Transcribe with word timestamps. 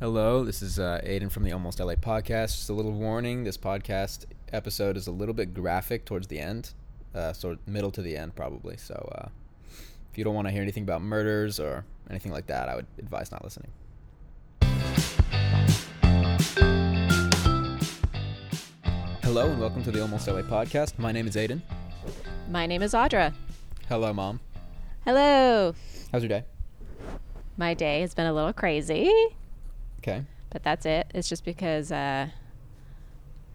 Hello, 0.00 0.44
this 0.44 0.62
is 0.62 0.78
uh, 0.78 0.98
Aiden 1.04 1.30
from 1.30 1.42
the 1.42 1.52
Almost 1.52 1.78
LA 1.78 1.92
podcast. 1.92 2.56
Just 2.56 2.70
a 2.70 2.72
little 2.72 2.92
warning: 2.92 3.44
this 3.44 3.58
podcast 3.58 4.24
episode 4.50 4.96
is 4.96 5.06
a 5.06 5.10
little 5.10 5.34
bit 5.34 5.52
graphic 5.52 6.06
towards 6.06 6.28
the 6.28 6.38
end, 6.38 6.72
uh, 7.14 7.34
so 7.34 7.58
middle 7.66 7.90
to 7.90 8.00
the 8.00 8.16
end 8.16 8.34
probably. 8.34 8.78
So, 8.78 8.94
uh, 9.14 9.28
if 10.10 10.16
you 10.16 10.24
don't 10.24 10.34
want 10.34 10.48
to 10.48 10.52
hear 10.52 10.62
anything 10.62 10.84
about 10.84 11.02
murders 11.02 11.60
or 11.60 11.84
anything 12.08 12.32
like 12.32 12.46
that, 12.46 12.70
I 12.70 12.76
would 12.76 12.86
advise 12.98 13.30
not 13.30 13.44
listening. 13.44 13.72
Hello 19.22 19.50
and 19.50 19.60
welcome 19.60 19.82
to 19.82 19.90
the 19.90 20.00
Almost 20.00 20.26
LA 20.26 20.40
podcast. 20.40 20.98
My 20.98 21.12
name 21.12 21.26
is 21.26 21.36
Aiden. 21.36 21.60
My 22.48 22.64
name 22.64 22.80
is 22.80 22.94
Audra. 22.94 23.34
Hello, 23.86 24.14
mom. 24.14 24.40
Hello. 25.04 25.74
How's 26.10 26.22
your 26.22 26.30
day? 26.30 26.44
My 27.58 27.74
day 27.74 28.00
has 28.00 28.14
been 28.14 28.24
a 28.24 28.32
little 28.32 28.54
crazy, 28.54 29.12
Okay. 30.02 30.24
but 30.50 30.62
that's 30.62 30.86
it. 30.86 31.10
It's 31.14 31.28
just 31.28 31.44
because 31.44 31.92
uh, 31.92 32.28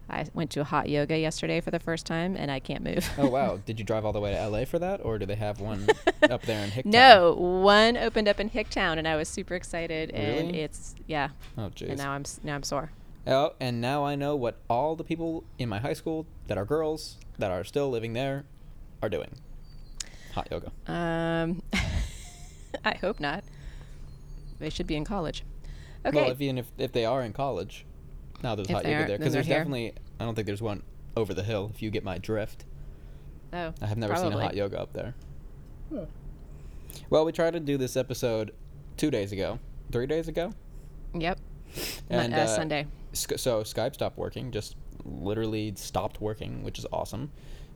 I 0.08 0.24
went 0.34 0.50
to 0.52 0.60
a 0.60 0.64
hot 0.64 0.88
yoga 0.88 1.18
yesterday 1.18 1.60
for 1.60 1.72
the 1.72 1.80
first 1.80 2.06
time 2.06 2.36
and 2.36 2.50
I 2.50 2.60
can't 2.60 2.84
move. 2.84 3.10
Oh 3.18 3.28
wow! 3.28 3.58
Did 3.66 3.78
you 3.80 3.84
drive 3.84 4.04
all 4.04 4.12
the 4.12 4.20
way 4.20 4.32
to 4.32 4.48
LA 4.48 4.64
for 4.64 4.78
that, 4.78 5.04
or 5.04 5.18
do 5.18 5.26
they 5.26 5.34
have 5.34 5.60
one 5.60 5.86
up 6.30 6.42
there 6.42 6.62
in 6.64 6.70
Hicktown? 6.70 6.84
no, 6.86 7.34
one 7.34 7.96
opened 7.96 8.28
up 8.28 8.38
in 8.38 8.48
Hicktown 8.50 8.98
and 8.98 9.08
I 9.08 9.16
was 9.16 9.28
super 9.28 9.54
excited 9.54 10.10
and 10.12 10.46
Really? 10.48 10.60
it's 10.60 10.94
yeah, 11.08 11.30
Oh 11.58 11.70
jeez. 11.74 11.88
and 11.88 11.98
now 11.98 12.12
I'm 12.12 12.24
now 12.44 12.54
I'm 12.54 12.62
sore. 12.62 12.90
Oh, 13.26 13.54
and 13.58 13.80
now 13.80 14.04
I 14.04 14.14
know 14.14 14.36
what 14.36 14.56
all 14.70 14.94
the 14.94 15.02
people 15.02 15.42
in 15.58 15.68
my 15.68 15.80
high 15.80 15.94
school 15.94 16.26
that 16.46 16.56
are 16.56 16.64
girls 16.64 17.16
that 17.38 17.50
are 17.50 17.64
still 17.64 17.90
living 17.90 18.12
there 18.12 18.44
are 19.02 19.08
doing. 19.08 19.30
Hot 20.34 20.46
yoga. 20.52 20.70
Um, 20.86 21.62
I 22.84 22.94
hope 23.00 23.18
not. 23.18 23.42
They 24.60 24.70
should 24.70 24.86
be 24.86 24.94
in 24.94 25.04
college. 25.04 25.42
Okay. 26.06 26.16
Well, 26.22 26.30
if, 26.30 26.40
even 26.40 26.58
if, 26.58 26.66
if 26.78 26.92
they 26.92 27.04
are 27.04 27.22
in 27.22 27.32
college, 27.32 27.84
now 28.42 28.54
there's 28.54 28.68
If 28.68 28.74
hot 28.74 28.84
yoga 28.84 29.06
there 29.06 29.18
because 29.18 29.32
there's 29.32 29.46
here. 29.46 29.58
definitely. 29.58 29.92
I 30.20 30.24
don't 30.24 30.34
think 30.34 30.46
there's 30.46 30.62
one 30.62 30.82
over 31.16 31.34
the 31.34 31.42
hill. 31.42 31.70
If 31.74 31.82
you 31.82 31.90
get 31.90 32.04
my 32.04 32.18
drift, 32.18 32.64
oh, 33.52 33.72
I 33.80 33.86
have 33.86 33.98
never 33.98 34.14
seen 34.16 34.32
a 34.32 34.38
hot 34.40 34.54
yoga 34.54 34.80
up 34.80 34.92
there. 34.92 35.14
Well, 37.10 37.24
we 37.24 37.32
tried 37.32 37.52
to 37.52 37.60
do 37.60 37.76
this 37.76 37.96
episode 37.96 38.52
two 38.96 39.10
days 39.10 39.32
ago, 39.32 39.58
three 39.92 40.06
days 40.06 40.28
ago, 40.28 40.52
Yep. 41.14 41.38
Mon- 42.10 42.20
and 42.20 42.34
uh, 42.34 42.38
uh, 42.38 42.46
Sunday. 42.46 42.86
Sk- 43.12 43.38
so 43.38 43.62
Skype 43.62 43.94
stopped 43.94 44.16
working, 44.18 44.50
just 44.50 44.76
literally 45.04 45.72
stopped 45.76 46.20
working, 46.20 46.62
which 46.64 46.78
is 46.78 46.86
awesome. 46.92 47.30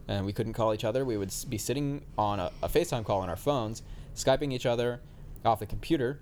And 0.09 0.27
we 0.27 0.33
couldn't 0.33 0.55
call 0.55 0.75
each 0.75 0.85
other. 0.85 1.05
We 1.05 1.17
would 1.17 1.33
be 1.49 1.59
sitting 1.59 2.05
on 2.19 2.41
a, 2.41 2.51
a 2.63 2.69
FaceTime 2.69 3.05
call 3.05 3.21
on 3.21 3.29
our 3.29 3.37
phones, 3.37 3.83
Skyping 4.17 4.53
each 4.53 4.67
other 4.67 5.01
off 5.45 5.61
the 5.61 5.67
computer, 5.67 6.21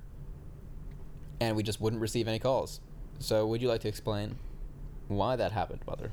and 1.40 1.56
we 1.56 1.62
just 1.62 1.80
wouldn't 1.80 2.00
receive 2.02 2.28
any 2.28 2.38
calls. 2.38 2.80
So, 3.18 3.46
would 3.46 3.60
you 3.62 3.68
like 3.68 3.80
to 3.82 3.88
explain 3.88 4.36
why 5.08 5.36
that 5.36 5.52
happened, 5.52 5.80
Mother? 5.86 6.10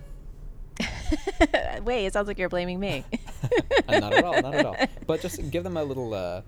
Wait, 1.84 2.06
it 2.06 2.14
sounds 2.14 2.28
like 2.28 2.38
you're 2.40 2.50
blaming 2.50 2.80
me. 2.80 3.06
Not 3.90 4.14
at 4.14 4.24
all, 4.24 4.42
not 4.42 4.56
at 4.56 4.66
all. 4.66 4.76
But 5.08 5.22
just 5.22 5.52
give 5.52 5.64
them 5.64 5.78
a 5.78 5.84
little 5.84 6.14
uh, 6.14 6.42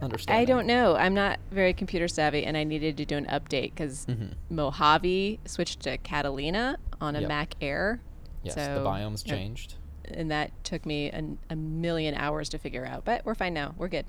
understanding. 0.00 0.42
I 0.42 0.44
don't 0.44 0.66
know. 0.66 0.96
I'm 0.96 1.14
not 1.14 1.38
very 1.52 1.72
computer 1.72 2.08
savvy, 2.08 2.44
and 2.44 2.56
I 2.56 2.64
needed 2.64 2.96
to 2.96 3.04
do 3.04 3.16
an 3.16 3.26
update 3.26 3.70
because 3.74 4.04
Mhm. 4.06 4.34
Mojave 4.50 5.38
switched 5.46 5.80
to 5.80 5.96
Catalina 5.98 6.76
on 7.00 7.14
a 7.16 7.20
Yep. 7.20 7.28
Mac 7.28 7.54
Air. 7.60 8.00
Yes, 8.42 8.56
so, 8.56 8.74
the 8.74 8.80
biomes 8.84 9.24
changed. 9.24 9.76
and 10.04 10.30
that 10.32 10.50
took 10.64 10.84
me 10.84 11.08
an, 11.10 11.38
a 11.48 11.54
million 11.56 12.14
hours 12.16 12.48
to 12.50 12.58
figure 12.58 12.84
out. 12.84 13.04
But 13.04 13.24
we're 13.24 13.36
fine 13.36 13.54
now. 13.54 13.74
We're 13.78 13.88
good. 13.88 14.06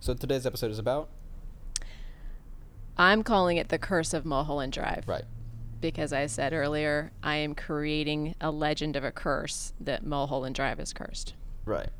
So, 0.00 0.12
today's 0.14 0.44
episode 0.46 0.72
is 0.72 0.78
about. 0.80 1.08
I'm 2.98 3.22
calling 3.22 3.56
it 3.56 3.68
the 3.68 3.78
Curse 3.78 4.12
of 4.12 4.24
Mulholland 4.24 4.72
Drive. 4.72 5.04
Right. 5.06 5.24
Because 5.80 6.12
I 6.12 6.26
said 6.26 6.52
earlier, 6.52 7.12
I 7.22 7.36
am 7.36 7.54
creating 7.54 8.34
a 8.40 8.50
legend 8.50 8.96
of 8.96 9.04
a 9.04 9.12
curse 9.12 9.72
that 9.80 10.04
Mulholland 10.04 10.56
Drive 10.56 10.80
is 10.80 10.92
cursed. 10.92 11.34
Right. 11.64 11.90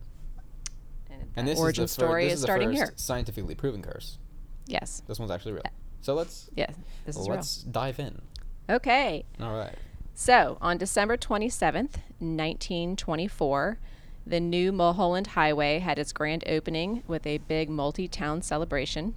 And, 1.08 1.22
And 1.36 1.46
this 1.46 1.58
origin 1.60 1.84
is 1.84 1.94
the 1.94 2.00
fir- 2.00 2.06
story 2.06 2.24
this 2.24 2.34
is 2.34 2.40
the 2.40 2.46
starting 2.46 2.72
here. 2.72 2.92
Scientifically 2.96 3.54
proven 3.54 3.82
curse. 3.82 4.18
Yes. 4.66 5.02
This 5.06 5.20
one's 5.20 5.30
actually 5.30 5.52
real. 5.52 5.62
Uh, 5.64 5.70
so 6.00 6.14
let's 6.14 6.50
Yes. 6.56 6.74
This 7.04 7.16
is 7.16 7.28
let's 7.28 7.62
dive 7.62 8.00
in. 8.00 8.20
Okay. 8.68 9.24
All 9.40 9.56
right. 9.56 9.74
So, 10.14 10.58
on 10.60 10.78
December 10.78 11.16
27th, 11.16 11.98
1924, 12.18 13.78
the 14.26 14.40
new 14.40 14.72
Mulholland 14.72 15.28
Highway 15.28 15.78
had 15.78 15.98
its 15.98 16.12
grand 16.12 16.42
opening 16.48 17.04
with 17.06 17.24
a 17.24 17.38
big 17.38 17.70
multi 17.70 18.08
town 18.08 18.42
celebration. 18.42 19.14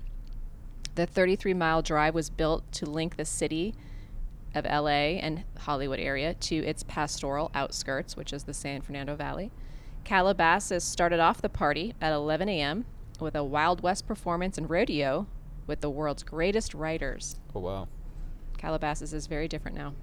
The 0.96 1.06
33 1.06 1.54
mile 1.54 1.82
drive 1.82 2.14
was 2.14 2.30
built 2.30 2.70
to 2.74 2.86
link 2.86 3.16
the 3.16 3.26
city 3.26 3.74
of 4.54 4.66
LA 4.66 5.18
and 5.20 5.44
Hollywood 5.60 6.00
area 6.00 6.34
to 6.34 6.56
its 6.56 6.84
pastoral 6.84 7.50
outskirts, 7.56 8.18
which 8.18 8.34
is 8.34 8.44
the 8.44 8.54
San 8.54 8.82
Fernando 8.82 9.16
Valley. 9.16 9.52
Calabasas 10.04 10.84
started 10.84 11.20
off 11.20 11.42
the 11.42 11.50
party 11.50 11.94
at 12.02 12.12
11 12.12 12.50
a.m. 12.50 12.86
with 13.20 13.36
a 13.36 13.44
Wild 13.44 13.82
West 13.82 14.08
performance 14.08 14.58
and 14.58 14.70
rodeo 14.70 15.28
with 15.68 15.82
the 15.82 15.90
world's 15.90 16.24
greatest 16.24 16.74
riders. 16.74 17.38
Oh 17.56 17.60
wow. 17.60 17.88
Calabasas 18.58 19.14
is 19.14 19.28
very 19.28 19.48
different 19.48 19.78
now. 19.78 19.94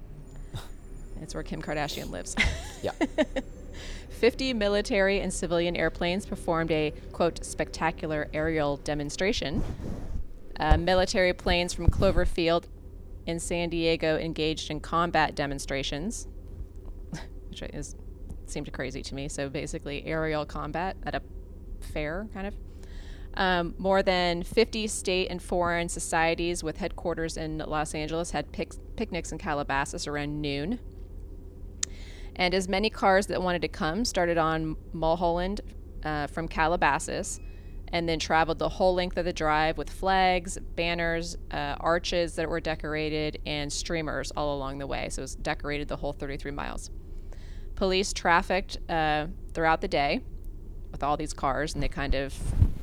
it's 1.21 1.33
where 1.35 1.43
Kim 1.43 1.61
Kardashian 1.61 2.09
lives. 2.09 2.35
Yeah. 2.81 2.91
50 4.09 4.53
military 4.53 5.21
and 5.21 5.33
civilian 5.33 5.75
airplanes 5.75 6.25
performed 6.25 6.71
a, 6.71 6.91
quote, 7.13 7.45
spectacular 7.45 8.27
aerial 8.33 8.77
demonstration. 8.77 9.63
Uh, 10.59 10.77
military 10.77 11.33
planes 11.33 11.73
from 11.73 11.87
Cloverfield 11.87 12.65
in 13.25 13.39
San 13.39 13.69
Diego 13.69 14.17
engaged 14.17 14.69
in 14.69 14.79
combat 14.79 15.35
demonstrations, 15.35 16.27
which 17.49 17.61
is 17.61 17.95
seemed 18.45 18.71
crazy 18.73 19.01
to 19.03 19.15
me. 19.15 19.27
So 19.29 19.49
basically, 19.49 20.05
aerial 20.05 20.45
combat 20.45 20.97
at 21.03 21.15
a 21.15 21.21
fair, 21.79 22.27
kind 22.33 22.47
of. 22.47 22.55
Um, 23.35 23.75
more 23.77 24.01
than 24.01 24.43
50 24.43 24.87
state 24.87 25.29
and 25.29 25.41
foreign 25.41 25.87
societies 25.87 26.63
with 26.63 26.77
headquarters 26.77 27.37
in 27.37 27.59
Los 27.59 27.93
Angeles 27.93 28.31
had 28.31 28.51
pic- 28.51 28.73
picnics 28.95 29.31
in 29.31 29.37
Calabasas 29.37 30.07
around 30.07 30.41
noon. 30.41 30.79
And 32.35 32.53
as 32.53 32.67
many 32.67 32.89
cars 32.89 33.27
that 33.27 33.41
wanted 33.41 33.61
to 33.61 33.67
come 33.67 34.03
started 34.03 34.37
on 34.37 34.75
Mulholland 34.93 35.61
uh, 36.03 36.27
from 36.27 36.47
Calabasas 36.47 37.39
and 37.91 38.07
then 38.07 38.19
traveled 38.19 38.59
the 38.59 38.69
whole 38.69 38.93
length 38.93 39.17
of 39.17 39.25
the 39.25 39.33
drive 39.33 39.77
with 39.77 39.89
flags, 39.89 40.57
banners, 40.75 41.35
uh, 41.51 41.75
arches 41.79 42.35
that 42.35 42.49
were 42.49 42.59
decorated, 42.59 43.39
and 43.45 43.71
streamers 43.71 44.31
all 44.31 44.55
along 44.55 44.77
the 44.77 44.87
way. 44.87 45.09
So 45.09 45.21
it 45.21 45.23
was 45.23 45.35
decorated 45.35 45.87
the 45.87 45.97
whole 45.97 46.13
33 46.13 46.51
miles. 46.51 46.89
Police 47.75 48.13
trafficked 48.13 48.77
uh, 48.89 49.27
throughout 49.53 49.81
the 49.81 49.87
day 49.87 50.21
with 50.91 51.03
all 51.03 51.17
these 51.17 51.33
cars, 51.33 51.73
and 51.73 51.81
they 51.83 51.87
kind 51.87 52.15
of 52.15 52.33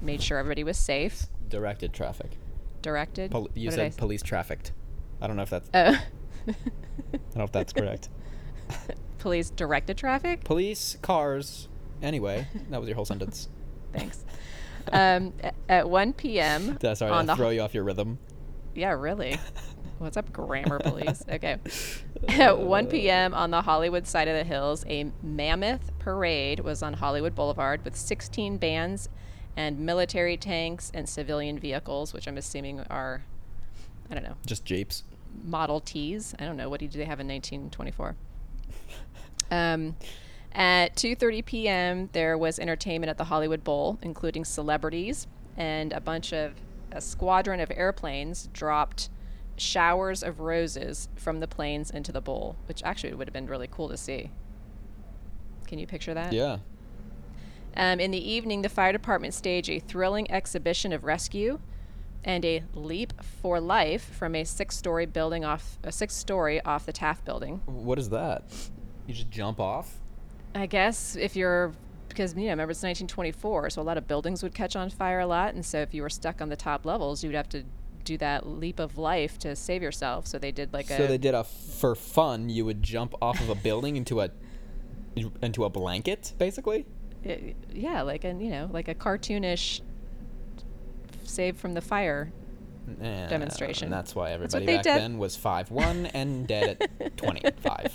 made 0.02 0.22
sure 0.22 0.38
everybody 0.38 0.64
was 0.64 0.78
safe. 0.78 1.26
Directed 1.48 1.92
traffic. 1.92 2.38
Directed. 2.82 3.30
Pol- 3.30 3.48
you 3.54 3.66
What 3.68 3.74
I 3.74 3.76
said 3.76 3.86
s- 3.88 3.96
police 3.96 4.22
trafficked. 4.22 4.72
I 5.20 5.26
don't 5.26 5.36
know 5.36 5.42
if 5.42 5.50
that's. 5.50 5.68
Oh. 5.74 5.98
I 6.48 6.54
don't 7.12 7.36
know 7.36 7.44
if 7.44 7.52
that's 7.52 7.72
correct. 7.72 8.08
Police 9.18 9.50
directed 9.50 9.96
traffic? 9.96 10.44
police 10.44 10.96
cars. 11.02 11.68
Anyway, 12.02 12.46
that 12.70 12.78
was 12.78 12.88
your 12.88 12.94
whole 12.94 13.04
sentence. 13.04 13.48
Thanks. 13.92 14.24
Um, 14.92 15.32
at 15.69 15.88
1 15.88 16.12
p.m. 16.14 16.78
Sorry 16.94 17.10
on 17.10 17.26
the 17.26 17.36
throw 17.36 17.50
you 17.50 17.60
off 17.60 17.74
your 17.74 17.84
rhythm? 17.84 18.19
Yeah, 18.74 18.92
really. 18.92 19.38
What's 19.98 20.16
up, 20.16 20.32
grammar 20.32 20.78
police? 20.78 21.24
Okay. 21.30 21.56
At 22.28 22.58
1 22.60 22.86
p.m. 22.86 23.32
on 23.34 23.50
the 23.50 23.62
Hollywood 23.62 24.06
side 24.06 24.28
of 24.28 24.36
the 24.36 24.44
hills, 24.44 24.84
a 24.88 25.10
mammoth 25.22 25.91
parade 25.98 26.60
was 26.60 26.82
on 26.82 26.94
Hollywood 26.94 27.34
Boulevard 27.34 27.84
with 27.84 27.97
16 27.97 28.58
bands 28.58 29.08
and 29.56 29.78
military 29.80 30.36
tanks 30.36 30.91
and 30.92 31.08
civilian 31.08 31.58
vehicles, 31.58 32.12
which 32.12 32.28
I'm 32.28 32.36
assuming 32.36 32.80
are, 32.91 33.24
I 34.10 34.14
don't 34.14 34.22
know, 34.24 34.36
Just 34.44 34.64
jeeps. 34.66 35.03
Model 35.42 35.80
Ts. 35.80 36.34
I 36.38 36.44
don't 36.44 36.56
know. 36.56 36.68
What 36.68 36.80
do 36.80 36.88
they 36.88 37.04
have 37.04 37.21
in 37.21 37.28
1924? 37.28 38.16
Um, 39.50 39.97
at 40.56 40.97
2:30 40.97 41.44
p.m., 41.44 42.08
there 42.12 42.36
was 42.36 42.58
entertainment 42.58 43.10
at 43.10 43.18
the 43.18 43.24
Hollywood 43.24 43.62
Bowl, 43.62 43.98
including 44.03 44.44
celebrities 44.44 45.26
and 45.56 45.92
a 45.92 46.00
bunch 46.00 46.32
of 46.32 46.54
a 46.91 47.00
squadron 47.00 47.60
of 47.60 47.70
airplanes 47.70 48.48
dropped 48.53 49.10
showers 49.58 50.22
of 50.22 50.41
roses 50.41 51.08
from 51.14 51.41
the 51.41 51.47
planes 51.47 51.91
into 51.91 52.10
the 52.10 52.20
bowl, 52.20 52.56
which 52.66 52.82
actually 52.82 53.12
would 53.14 53.28
have 53.28 53.32
been 53.34 53.47
really 53.47 53.68
cool 53.70 53.88
to 53.88 53.97
see. 53.97 54.30
Can 55.66 55.78
you 55.78 55.86
picture 55.86 56.14
that? 56.14 56.32
Yeah. 56.32 56.59
Um, 57.76 58.00
in 58.00 58.10
the 58.10 58.30
evening, 58.30 58.62
the 58.62 58.68
fire 58.70 58.92
department 58.92 59.34
staged 59.34 59.68
a 59.68 59.78
thrilling 59.78 60.30
exhibition 60.30 60.92
of 60.92 61.04
rescue 61.04 61.59
and 62.24 62.44
a 62.44 62.62
leap 62.72 63.12
for 63.22 63.60
life 63.60 64.02
from 64.02 64.34
a 64.34 64.44
six-story 64.44 65.06
building 65.06 65.44
off 65.44 65.78
a 65.84 65.92
six-story 65.92 66.62
off 66.62 66.86
the 66.86 66.92
Taft 66.92 67.24
building. 67.26 67.60
What 67.66 67.98
is 67.98 68.09
that? 68.10 68.44
You 69.06 69.14
just 69.14 69.30
jump 69.30 69.60
off? 69.60 70.00
I 70.56 70.66
guess 70.66 71.16
if 71.16 71.36
you're 71.36 71.72
because 72.08 72.34
you 72.34 72.44
know 72.44 72.50
remember 72.50 72.70
it's 72.70 72.82
1924, 72.82 73.70
so 73.70 73.82
a 73.82 73.84
lot 73.84 73.98
of 73.98 74.08
buildings 74.08 74.42
would 74.42 74.54
catch 74.54 74.74
on 74.76 74.91
fire 74.91 75.20
a 75.20 75.26
lot, 75.26 75.54
and 75.54 75.64
so 75.64 75.78
if 75.80 75.92
you 75.92 76.03
were 76.03 76.10
stuck 76.10 76.41
on 76.41 76.48
the 76.48 76.56
top 76.56 76.86
levels, 76.86 77.22
you'd 77.22 77.34
have 77.34 77.48
to 77.50 77.64
do 78.04 78.16
that 78.18 78.47
leap 78.47 78.78
of 78.78 78.97
life 78.97 79.38
to 79.41 79.54
save 79.54 79.82
yourself. 79.82 80.26
So 80.26 80.38
they 80.38 80.53
did 80.53 80.72
like 80.72 80.91
a. 80.91 80.97
So 80.97 81.06
they 81.06 81.18
did 81.18 81.34
a 81.34 81.44
for 81.44 81.94
fun. 81.94 82.48
You 82.48 82.64
would 82.64 82.82
jump 82.82 83.14
off 83.20 83.41
of 83.41 83.50
a 83.50 83.54
building 83.54 83.97
into 83.97 84.20
a 84.20 84.30
into 85.42 85.64
a 85.64 85.70
blanket, 85.70 86.32
basically. 86.38 86.86
yeah, 87.72 88.02
like 88.02 88.24
a 88.24 88.28
you 88.28 88.50
know 88.50 88.70
like 88.72 88.88
a 88.88 88.94
cartoonish 88.94 89.82
save 91.24 91.59
from 91.59 91.74
the 91.74 91.80
fire. 91.82 92.32
Eh, 93.03 93.27
Demonstration. 93.28 93.86
And 93.86 93.92
that's 93.92 94.15
why 94.15 94.30
everybody 94.33 94.65
they 94.66 94.74
back 94.77 94.84
did. 94.84 94.97
then 94.97 95.18
was 95.18 95.34
five 95.36 95.71
one 95.71 96.06
and 96.06 96.47
dead 96.47 96.88
at 97.00 97.16
twenty 97.16 97.41
five 97.62 97.92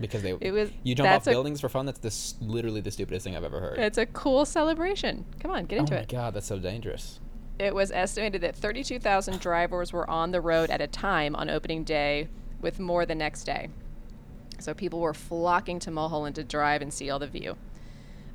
because 0.00 0.22
they 0.22 0.36
It 0.40 0.52
was- 0.52 0.70
you 0.82 0.94
jump 0.94 1.08
off 1.08 1.14
that's 1.14 1.26
a- 1.28 1.30
buildings 1.30 1.60
for 1.60 1.68
fun. 1.68 1.86
That's 1.86 1.98
this 2.00 2.34
literally 2.40 2.80
the 2.80 2.90
stupidest 2.90 3.24
thing 3.24 3.34
I've 3.36 3.44
ever 3.44 3.60
heard. 3.60 3.78
It's 3.78 3.98
a 3.98 4.06
cool 4.06 4.44
celebration. 4.44 5.24
Come 5.40 5.50
on, 5.50 5.64
get 5.64 5.78
into 5.78 5.94
it. 5.94 5.96
oh 5.96 5.98
my 5.98 6.02
it. 6.02 6.08
god, 6.08 6.34
that's 6.34 6.46
so 6.46 6.58
dangerous. 6.58 7.20
It 7.58 7.74
was 7.74 7.90
estimated 7.90 8.42
that 8.42 8.54
32,000 8.54 9.40
drivers 9.40 9.90
were 9.90 10.08
on 10.10 10.30
the 10.30 10.42
road 10.42 10.68
at 10.70 10.82
a 10.82 10.86
time 10.86 11.34
on 11.34 11.48
opening 11.48 11.84
day, 11.84 12.28
with 12.60 12.78
more 12.78 13.06
the 13.06 13.14
next 13.14 13.44
day. 13.44 13.70
So 14.58 14.74
people 14.74 15.00
were 15.00 15.14
flocking 15.14 15.78
to 15.80 15.90
Mulholland 15.90 16.34
to 16.36 16.44
drive 16.44 16.82
and 16.82 16.92
see 16.92 17.08
all 17.08 17.18
the 17.18 17.26
view. 17.26 17.56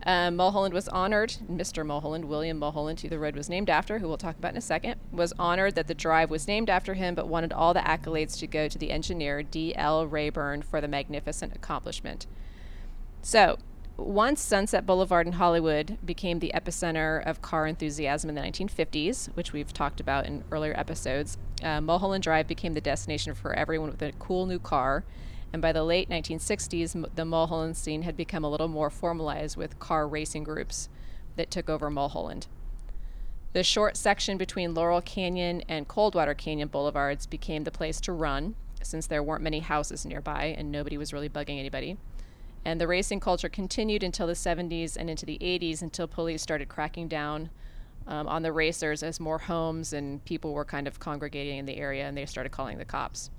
Um, 0.04 0.36
Mulholland 0.36 0.74
was 0.74 0.88
honored, 0.88 1.36
Mr. 1.50 1.86
Mulholland, 1.86 2.26
William 2.26 2.58
Mulholland, 2.58 3.02
who 3.02 3.10
the 3.10 3.20
road 3.20 3.36
was 3.36 3.50
named 3.50 3.70
after, 3.70 4.00
who 4.00 4.08
we'll 4.08 4.18
talk 4.18 4.38
about 4.38 4.52
in 4.52 4.58
a 4.58 4.62
second, 4.62 5.00
was 5.12 5.34
honored 5.38 5.76
that 5.76 5.88
the 5.88 5.94
drive 5.94 6.32
was 6.32 6.48
named 6.48 6.70
after 6.70 6.96
him, 6.96 7.14
but 7.14 7.28
wanted 7.28 7.54
all 7.54 7.74
the 7.74 7.82
accolades 7.82 8.38
to 8.40 8.48
go 8.48 8.68
to 8.68 8.78
the 8.80 8.90
engineer, 8.90 9.44
D.L. 9.44 10.08
Reaburn, 10.08 10.64
for 10.64 10.82
the 10.82 10.88
magnificent 10.88 11.56
accomplishment. 11.56 12.26
So, 13.22 13.60
once 13.98 14.42
Sunset 14.42 14.88
Boulevard 14.88 15.28
in 15.28 15.34
Hollywood 15.34 15.98
became 16.04 16.40
the 16.40 16.52
epicenter 16.56 17.24
of 17.24 17.44
car 17.44 17.68
enthusiasm 17.68 18.30
in 18.30 18.36
the 18.36 18.42
1950s, 18.42 19.28
which 19.36 19.54
we've 19.54 19.72
talked 19.72 20.00
about 20.00 20.26
in 20.26 20.44
earlier 20.52 20.74
episodes, 20.76 21.38
uh, 21.62 21.80
Mulholland 21.80 22.24
Drive 22.24 22.48
became 22.48 22.74
the 22.74 22.82
destination 22.82 23.36
for 23.36 23.54
everyone 23.54 23.92
with 23.92 24.02
a 24.02 24.14
cool 24.14 24.48
new 24.48 24.58
car. 24.58 25.04
And 25.54 25.62
by 25.62 25.72
the 25.72 25.84
late 25.84 26.10
1960s, 26.10 27.16
the 27.16 27.26
Mulholland 27.26 27.76
scene 27.76 28.04
had 28.04 28.16
become 28.16 28.44
a 28.44 28.50
little 28.50 28.68
more 28.68 28.90
formalized 28.90 29.58
with 29.58 29.80
car 29.80 30.08
racing 30.08 30.44
groups 30.44 30.90
that 31.36 31.52
took 31.52 31.70
over 31.70 31.90
Mulholland. 31.90 32.48
The 33.54 33.64
short 33.64 33.98
section 33.98 34.38
between 34.38 34.74
Laurel 34.74 35.02
Canyon 35.02 35.62
and 35.68 35.88
Coldwater 35.88 36.34
Canyon 36.34 36.70
boulevards 36.70 37.26
became 37.26 37.66
the 37.66 37.72
place 37.72 38.00
to 38.02 38.14
run, 38.14 38.56
since 38.82 39.08
there 39.08 39.22
weren't 39.22 39.44
many 39.44 39.60
houses 39.60 40.06
nearby 40.06 40.56
and 40.58 40.72
nobody 40.72 40.98
was 40.98 41.12
really 41.12 41.30
bugging 41.30 41.60
anybody. 41.60 41.98
And 42.64 42.80
the 42.80 42.88
racing 42.88 43.20
culture 43.20 43.50
continued 43.50 44.04
until 44.04 44.28
the 44.28 44.34
70s 44.34 44.96
and 44.96 45.10
into 45.10 45.26
the 45.26 45.38
80s 45.40 45.82
until 45.82 46.08
police 46.08 46.42
started 46.42 46.70
cracking 46.70 47.08
down 47.08 47.50
um, 48.08 48.28
on 48.28 48.42
the 48.42 48.52
racers 48.52 49.04
as 49.04 49.20
more 49.20 49.40
homes 49.40 49.94
and 49.94 50.24
people 50.26 50.54
were 50.54 50.66
kind 50.66 50.88
of 50.88 51.00
congregating 51.00 51.58
in 51.58 51.66
the 51.66 51.78
area 51.78 52.08
and 52.08 52.16
they 52.16 52.26
started 52.26 52.52
calling 52.52 52.78
the 52.78 52.86
cops. 52.86 53.32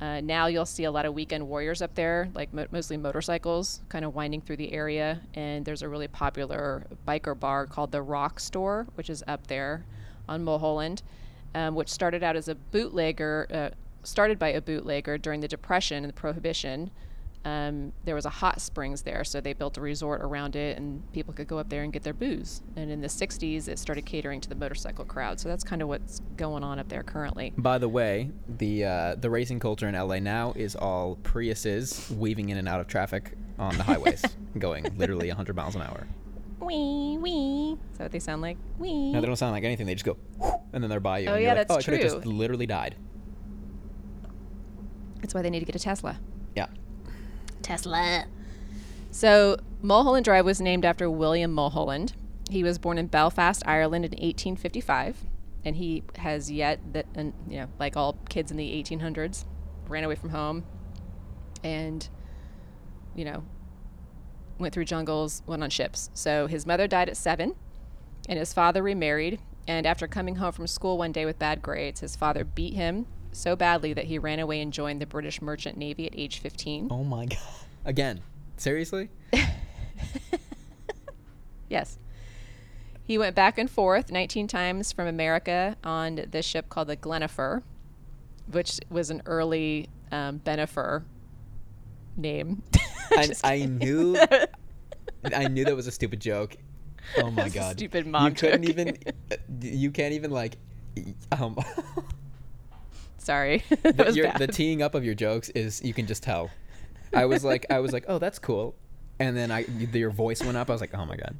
Uh, 0.00 0.20
now 0.20 0.46
you'll 0.46 0.66
see 0.66 0.84
a 0.84 0.90
lot 0.90 1.06
of 1.06 1.14
weekend 1.14 1.48
warriors 1.48 1.80
up 1.80 1.94
there, 1.94 2.28
like 2.34 2.52
mo- 2.52 2.66
mostly 2.70 2.96
motorcycles, 2.96 3.80
kind 3.88 4.04
of 4.04 4.14
winding 4.14 4.42
through 4.42 4.56
the 4.58 4.72
area. 4.72 5.20
And 5.34 5.64
there's 5.64 5.82
a 5.82 5.88
really 5.88 6.08
popular 6.08 6.86
biker 7.08 7.38
bar 7.38 7.66
called 7.66 7.92
the 7.92 8.02
Rock 8.02 8.38
Store, 8.38 8.86
which 8.94 9.08
is 9.08 9.24
up 9.26 9.46
there 9.46 9.84
on 10.28 10.44
Mulholland, 10.44 11.02
um, 11.54 11.74
which 11.74 11.88
started 11.88 12.22
out 12.22 12.36
as 12.36 12.48
a 12.48 12.54
bootlegger, 12.54 13.46
uh, 13.50 13.70
started 14.02 14.38
by 14.38 14.48
a 14.48 14.60
bootlegger 14.60 15.16
during 15.16 15.40
the 15.40 15.48
Depression 15.48 16.04
and 16.04 16.08
the 16.08 16.12
Prohibition. 16.12 16.90
Um, 17.46 17.92
there 18.04 18.16
was 18.16 18.26
a 18.26 18.30
hot 18.30 18.60
springs 18.60 19.02
there, 19.02 19.22
so 19.22 19.40
they 19.40 19.52
built 19.52 19.76
a 19.76 19.80
resort 19.80 20.20
around 20.20 20.56
it, 20.56 20.76
and 20.76 21.00
people 21.12 21.32
could 21.32 21.46
go 21.46 21.58
up 21.58 21.68
there 21.68 21.84
and 21.84 21.92
get 21.92 22.02
their 22.02 22.12
booze. 22.12 22.60
And 22.74 22.90
in 22.90 23.00
the 23.00 23.06
'60s, 23.06 23.68
it 23.68 23.78
started 23.78 24.04
catering 24.04 24.40
to 24.40 24.48
the 24.48 24.56
motorcycle 24.56 25.04
crowd. 25.04 25.38
So 25.38 25.48
that's 25.48 25.62
kind 25.62 25.80
of 25.80 25.86
what's 25.86 26.20
going 26.36 26.64
on 26.64 26.80
up 26.80 26.88
there 26.88 27.04
currently. 27.04 27.52
By 27.56 27.78
the 27.78 27.88
way, 27.88 28.32
the 28.48 28.84
uh, 28.84 29.14
the 29.14 29.30
racing 29.30 29.60
culture 29.60 29.86
in 29.86 29.94
LA 29.94 30.18
now 30.18 30.54
is 30.56 30.74
all 30.74 31.18
Priuses 31.22 32.10
weaving 32.16 32.48
in 32.48 32.56
and 32.58 32.68
out 32.68 32.80
of 32.80 32.88
traffic 32.88 33.34
on 33.60 33.76
the 33.76 33.84
highways, 33.84 34.24
going 34.58 34.84
literally 34.98 35.28
100 35.28 35.54
miles 35.54 35.76
an 35.76 35.82
hour. 35.82 36.04
Wee 36.58 37.16
wee. 37.16 37.78
Is 37.92 37.98
that 37.98 38.06
what 38.06 38.12
they 38.12 38.18
sound 38.18 38.42
like? 38.42 38.58
Wee. 38.80 39.12
No, 39.12 39.20
they 39.20 39.26
don't 39.28 39.36
sound 39.36 39.52
like 39.52 39.62
anything. 39.62 39.86
They 39.86 39.94
just 39.94 40.04
go, 40.04 40.16
and 40.72 40.82
then 40.82 40.90
they're 40.90 40.98
by 40.98 41.18
you. 41.20 41.28
Oh, 41.28 41.34
and 41.34 41.42
yeah, 41.44 41.50
like, 41.50 41.68
that's 41.68 41.70
oh, 41.70 41.92
I 41.92 41.94
have 41.94 42.02
just 42.02 42.22
true. 42.22 42.32
literally 42.32 42.66
died. 42.66 42.96
That's 45.20 45.32
why 45.32 45.42
they 45.42 45.50
need 45.50 45.60
to 45.60 45.64
get 45.64 45.76
a 45.76 45.78
Tesla. 45.78 46.18
Tesla. 47.66 48.26
So 49.10 49.56
Mulholland 49.82 50.24
Drive 50.24 50.44
was 50.44 50.60
named 50.60 50.84
after 50.84 51.10
William 51.10 51.52
Mulholland. 51.52 52.12
He 52.48 52.62
was 52.62 52.78
born 52.78 52.96
in 52.96 53.08
Belfast, 53.08 53.60
Ireland, 53.66 54.04
in 54.04 54.12
1855, 54.12 55.24
and 55.64 55.74
he 55.74 56.04
has 56.16 56.48
yet 56.50 56.78
that, 56.92 57.06
and 57.16 57.32
you 57.48 57.56
know, 57.56 57.66
like 57.80 57.96
all 57.96 58.18
kids 58.28 58.52
in 58.52 58.56
the 58.56 58.70
1800s, 58.82 59.44
ran 59.88 60.04
away 60.04 60.14
from 60.14 60.30
home, 60.30 60.64
and 61.64 62.08
you 63.16 63.24
know, 63.24 63.42
went 64.58 64.72
through 64.72 64.84
jungles, 64.84 65.42
went 65.46 65.64
on 65.64 65.70
ships. 65.70 66.08
So 66.14 66.46
his 66.46 66.66
mother 66.66 66.86
died 66.86 67.08
at 67.08 67.16
seven, 67.16 67.56
and 68.28 68.38
his 68.38 68.52
father 68.52 68.82
remarried. 68.82 69.40
And 69.66 69.86
after 69.86 70.06
coming 70.06 70.36
home 70.36 70.52
from 70.52 70.68
school 70.68 70.96
one 70.98 71.10
day 71.10 71.24
with 71.24 71.40
bad 71.40 71.62
grades, 71.62 71.98
his 71.98 72.14
father 72.14 72.44
beat 72.44 72.74
him 72.74 73.06
so 73.32 73.54
badly 73.56 73.92
that 73.92 74.04
he 74.04 74.18
ran 74.18 74.38
away 74.38 74.60
and 74.60 74.72
joined 74.72 75.00
the 75.02 75.06
British 75.06 75.40
Merchant 75.42 75.76
Navy 75.76 76.06
at 76.06 76.12
age 76.16 76.38
15. 76.40 76.88
Oh 76.90 77.04
my 77.04 77.26
god. 77.26 77.38
Again, 77.84 78.20
seriously? 78.56 79.10
Yes. 81.68 81.98
He 83.02 83.18
went 83.18 83.34
back 83.36 83.58
and 83.58 83.70
forth 83.70 84.10
19 84.10 84.46
times 84.48 84.92
from 84.92 85.06
America 85.06 85.76
on 85.84 86.26
this 86.30 86.46
ship 86.46 86.68
called 86.68 86.88
the 86.88 86.96
Glenifer, 86.96 87.62
which 88.50 88.78
was 88.90 89.10
an 89.10 89.22
early 89.26 89.88
um, 90.12 90.40
Benifer 90.44 91.02
name. 92.16 92.62
I, 93.12 93.32
I 93.44 93.64
knew. 93.66 94.16
I 95.24 95.48
knew 95.48 95.64
that 95.64 95.74
was 95.76 95.86
a 95.86 95.92
stupid 95.92 96.20
joke. 96.20 96.56
Oh 97.18 97.30
my 97.30 97.48
god. 97.48 97.76
stupid 97.78 98.06
You 98.06 98.12
mom 98.12 98.34
couldn't 98.34 98.62
joke. 98.62 98.70
even. 98.70 98.98
uh, 99.32 99.36
You 99.60 99.90
can't 99.90 100.14
even 100.14 100.30
like. 100.30 100.56
Um, 101.32 101.56
Sorry. 103.26 103.64
was 103.98 104.16
your, 104.16 104.30
the 104.38 104.46
teeing 104.46 104.82
up 104.82 104.94
of 104.94 105.04
your 105.04 105.16
jokes 105.16 105.48
is 105.48 105.82
you 105.82 105.92
can 105.92 106.06
just 106.06 106.22
tell. 106.22 106.48
I 107.12 107.24
was 107.24 107.42
like, 107.42 107.66
I 107.70 107.80
was 107.80 107.92
like, 107.92 108.04
oh, 108.06 108.20
that's 108.20 108.38
cool, 108.38 108.76
and 109.18 109.36
then 109.36 109.50
I 109.50 109.66
your 109.92 110.10
voice 110.10 110.44
went 110.44 110.56
up. 110.56 110.70
I 110.70 110.72
was 110.72 110.80
like, 110.80 110.94
oh 110.94 111.04
my 111.04 111.16
god. 111.16 111.36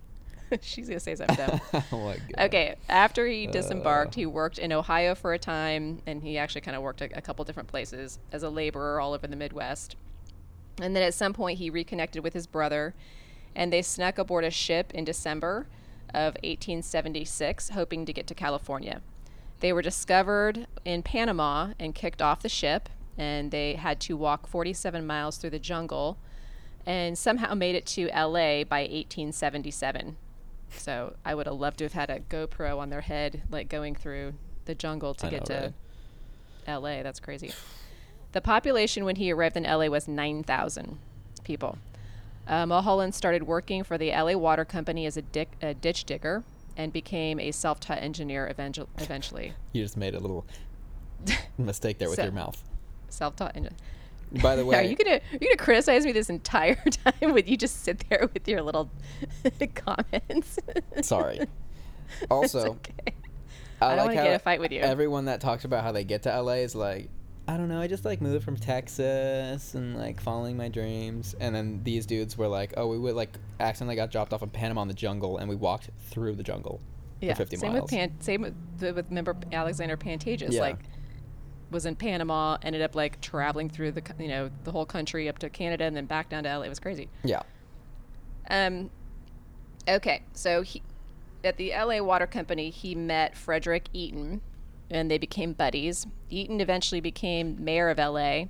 She's 0.63 0.89
going 0.89 0.99
to 0.99 1.05
say 1.05 1.15
something 1.15 1.37
dumb. 1.37 1.61
oh 1.93 2.05
my 2.05 2.15
god. 2.15 2.47
Okay, 2.47 2.75
after 2.89 3.25
he 3.25 3.47
disembarked, 3.47 4.17
Uh. 4.17 4.19
he 4.19 4.27
worked 4.27 4.59
in 4.59 4.73
Ohio 4.73 5.15
for 5.15 5.33
a 5.33 5.39
time, 5.39 6.03
and 6.07 6.25
he 6.25 6.39
actually 6.39 6.61
kind 6.63 6.77
of 6.77 6.83
worked 6.83 7.03
a, 7.03 7.17
a 7.17 7.21
couple 7.21 7.45
different 7.45 7.69
places 7.69 8.19
as 8.33 8.43
a 8.43 8.51
laborer 8.51 9.01
all 9.01 9.13
over 9.13 9.29
the 9.29 9.37
Midwest. 9.37 9.95
And 10.81 10.95
then 10.97 11.05
at 11.05 11.15
some 11.15 11.33
point, 11.35 11.59
he 11.59 11.71
reconnected 11.71 12.25
with 12.25 12.35
his 12.35 12.49
brother, 12.49 12.95
and 13.55 13.73
they 13.73 13.83
snuck 13.83 14.19
aboard 14.19 14.43
a 14.45 14.51
ship 14.51 14.93
in 14.93 15.05
December 15.05 15.69
of 16.13 16.35
1876, 16.43 17.71
hoping 17.71 18.05
to 18.07 18.13
get 18.13 18.27
to 18.27 18.35
California. 18.35 19.03
They 19.61 19.73
were 19.73 19.83
discovered 19.83 20.67
in 20.85 21.03
Panama 21.03 21.73
and 21.79 21.95
kicked 21.95 22.21
off 22.21 22.43
the 22.43 22.49
ship, 22.49 22.89
and 23.17 23.51
they 23.51 23.75
had 23.75 24.01
to 24.01 24.17
walk 24.17 24.47
47 24.47 25.07
miles 25.07 25.39
through 25.39 25.51
the 25.51 25.59
jungle 25.59 26.19
and 26.85 27.19
somehow 27.19 27.55
made 27.55 27.75
it 27.75 27.85
to 27.85 28.07
LA 28.07 28.63
by 28.63 28.83
1877. 28.83 30.17
So 30.71 31.17
I 31.25 31.35
would 31.35 31.47
have 31.47 31.57
loved 31.57 31.79
to 31.79 31.85
have 31.85 31.95
had 31.95 32.11
a 32.11 32.21
GoPro 32.21 32.79
on 32.79 32.91
their 32.91 33.01
head, 33.01 33.43
like 33.51 33.69
going 33.69 33.95
through 33.95 34.35
the 34.67 34.75
jungle 34.75 35.15
to 35.15 35.27
I 35.27 35.31
get 35.31 35.49
know, 35.49 35.73
to 36.67 36.79
LA. 36.79 37.03
That's 37.03 37.21
crazy. 37.21 37.53
The 38.33 38.41
population 38.41 39.05
when 39.05 39.17
he 39.17 39.33
arrived 39.33 39.57
in 39.57 39.65
LA 39.65 39.87
was 39.87 40.07
9,000 40.07 40.99
people. 41.43 41.79
Uh, 42.47 42.67
Mulholland 42.67 43.15
started 43.15 43.45
working 43.45 43.83
for 43.83 43.99
the 43.99 44.11
LA 44.11 44.33
Water 44.35 44.65
Company 44.65 45.07
as 45.07 45.17
a, 45.17 45.23
dick, 45.23 45.53
a 45.61 45.75
ditch 45.75 46.05
digger 46.05 46.45
and 46.77 46.93
became 46.93 47.39
a 47.41 47.51
self 47.53 47.81
taught 47.81 47.99
engineer 48.03 48.47
evangel- 48.49 48.89
eventually. 48.99 49.53
You 49.73 49.83
just 49.83 49.97
made 49.97 50.15
a 50.15 50.21
little 50.21 50.47
mistake 51.59 51.99
there 51.99 52.09
with 52.09 52.17
So- 52.17 52.25
your 52.25 52.33
mouth. 52.33 52.63
Self 53.09 53.37
taught 53.37 53.57
engineer. 53.57 53.79
By 54.43 54.57
the 54.57 54.65
way, 54.67 54.77
Are 54.77 54.83
you 54.83 54.97
gonna 54.97 55.17
are 55.17 55.21
you 55.33 55.39
gonna 55.39 55.57
criticize 55.57 56.05
me 56.05 56.13
this 56.13 56.29
entire 56.29 56.75
time 56.91 57.33
when 57.33 57.47
you 57.47 57.57
just 57.57 57.83
sit 57.85 58.05
there 58.09 58.29
with 58.35 58.47
your 58.49 58.61
little 58.63 58.91
comments? 59.75 60.59
Sorry. 61.03 61.41
Also, 62.31 62.73
okay. 62.73 63.15
I, 63.81 63.87
I 63.93 63.97
don't 63.97 64.07
like 64.07 64.17
wanna 64.17 64.29
get 64.29 64.37
a 64.37 64.39
fight 64.41 64.61
with 64.61 64.73
you. 64.73 64.81
Everyone 64.81 65.27
that 65.27 65.41
talks 65.41 65.65
about 65.65 65.83
how 65.85 65.93
they 65.93 66.05
get 66.05 66.23
to 66.25 66.41
LA 66.43 66.55
is 66.55 66.75
like, 66.75 67.09
I 67.49 67.57
don't 67.57 67.69
know, 67.69 67.81
I 67.81 67.87
just 67.87 68.05
like 68.05 68.21
moved 68.21 68.45
from 68.45 68.57
Texas 68.57 69.75
and 69.75 69.97
like 69.97 70.21
following 70.21 70.57
my 70.57 70.69
dreams. 70.69 71.35
And 71.39 71.55
then 71.55 71.81
these 71.85 72.05
dudes 72.05 72.37
were 72.37 72.49
like, 72.49 72.75
oh, 72.77 72.89
we 72.89 72.99
would 72.99 73.15
like 73.15 73.31
accidentally 73.61 73.97
got 73.97 74.11
dropped 74.11 74.33
off 74.33 74.43
in 74.43 74.51
Panama 74.51 74.83
in 74.83 74.89
the 74.89 74.95
jungle 74.95 75.39
and 75.39 75.49
we 75.49 75.55
walked 75.55 75.91
through 76.11 76.35
the 76.35 76.43
jungle 76.43 76.81
yeah. 77.21 77.35
for 77.35 77.39
50 77.39 77.57
same 77.57 77.73
miles. 77.73 77.83
with 77.83 77.91
Pan. 77.91 78.13
Same 78.21 78.43
with, 78.43 78.55
the, 78.79 78.93
with 78.93 79.09
remember 79.09 79.37
Alexander 79.53 79.97
Pantages. 79.97 80.53
Yeah. 80.53 80.61
Like 80.61 80.79
was 81.71 81.87
in 81.87 81.97
Panama, 81.97 82.59
ended 82.63 82.83
up 82.83 82.95
like 82.95 83.21
traveling 83.21 83.69
through 83.69 83.93
the 83.93 84.03
you 84.19 84.29
know 84.29 84.51
the 84.65 84.73
whole 84.73 84.87
country 84.87 85.29
up 85.29 85.39
to 85.41 85.51
Canada 85.51 85.85
and 85.85 85.97
then 85.97 86.07
back 86.07 86.29
down 86.29 86.45
to 86.45 86.59
LA. 86.59 86.65
It 86.65 86.69
was 86.69 86.81
crazy. 86.81 87.09
yeah. 87.25 87.43
Um, 88.49 88.91
okay, 89.89 90.23
so 90.33 90.63
he, 90.63 90.83
at 91.43 91.57
the 91.57 91.73
LA 91.73 92.01
Water 92.01 92.29
Company, 92.29 92.71
he 92.71 92.95
met 92.95 93.37
Frederick 93.37 93.89
Eaton, 93.93 94.41
and 94.91 95.11
they 95.11 95.19
became 95.19 95.53
buddies. 95.53 96.07
Eaton 96.31 96.61
eventually 96.61 97.01
became 97.01 97.63
mayor 97.63 97.89
of 97.89 97.99
LA, 97.99 98.45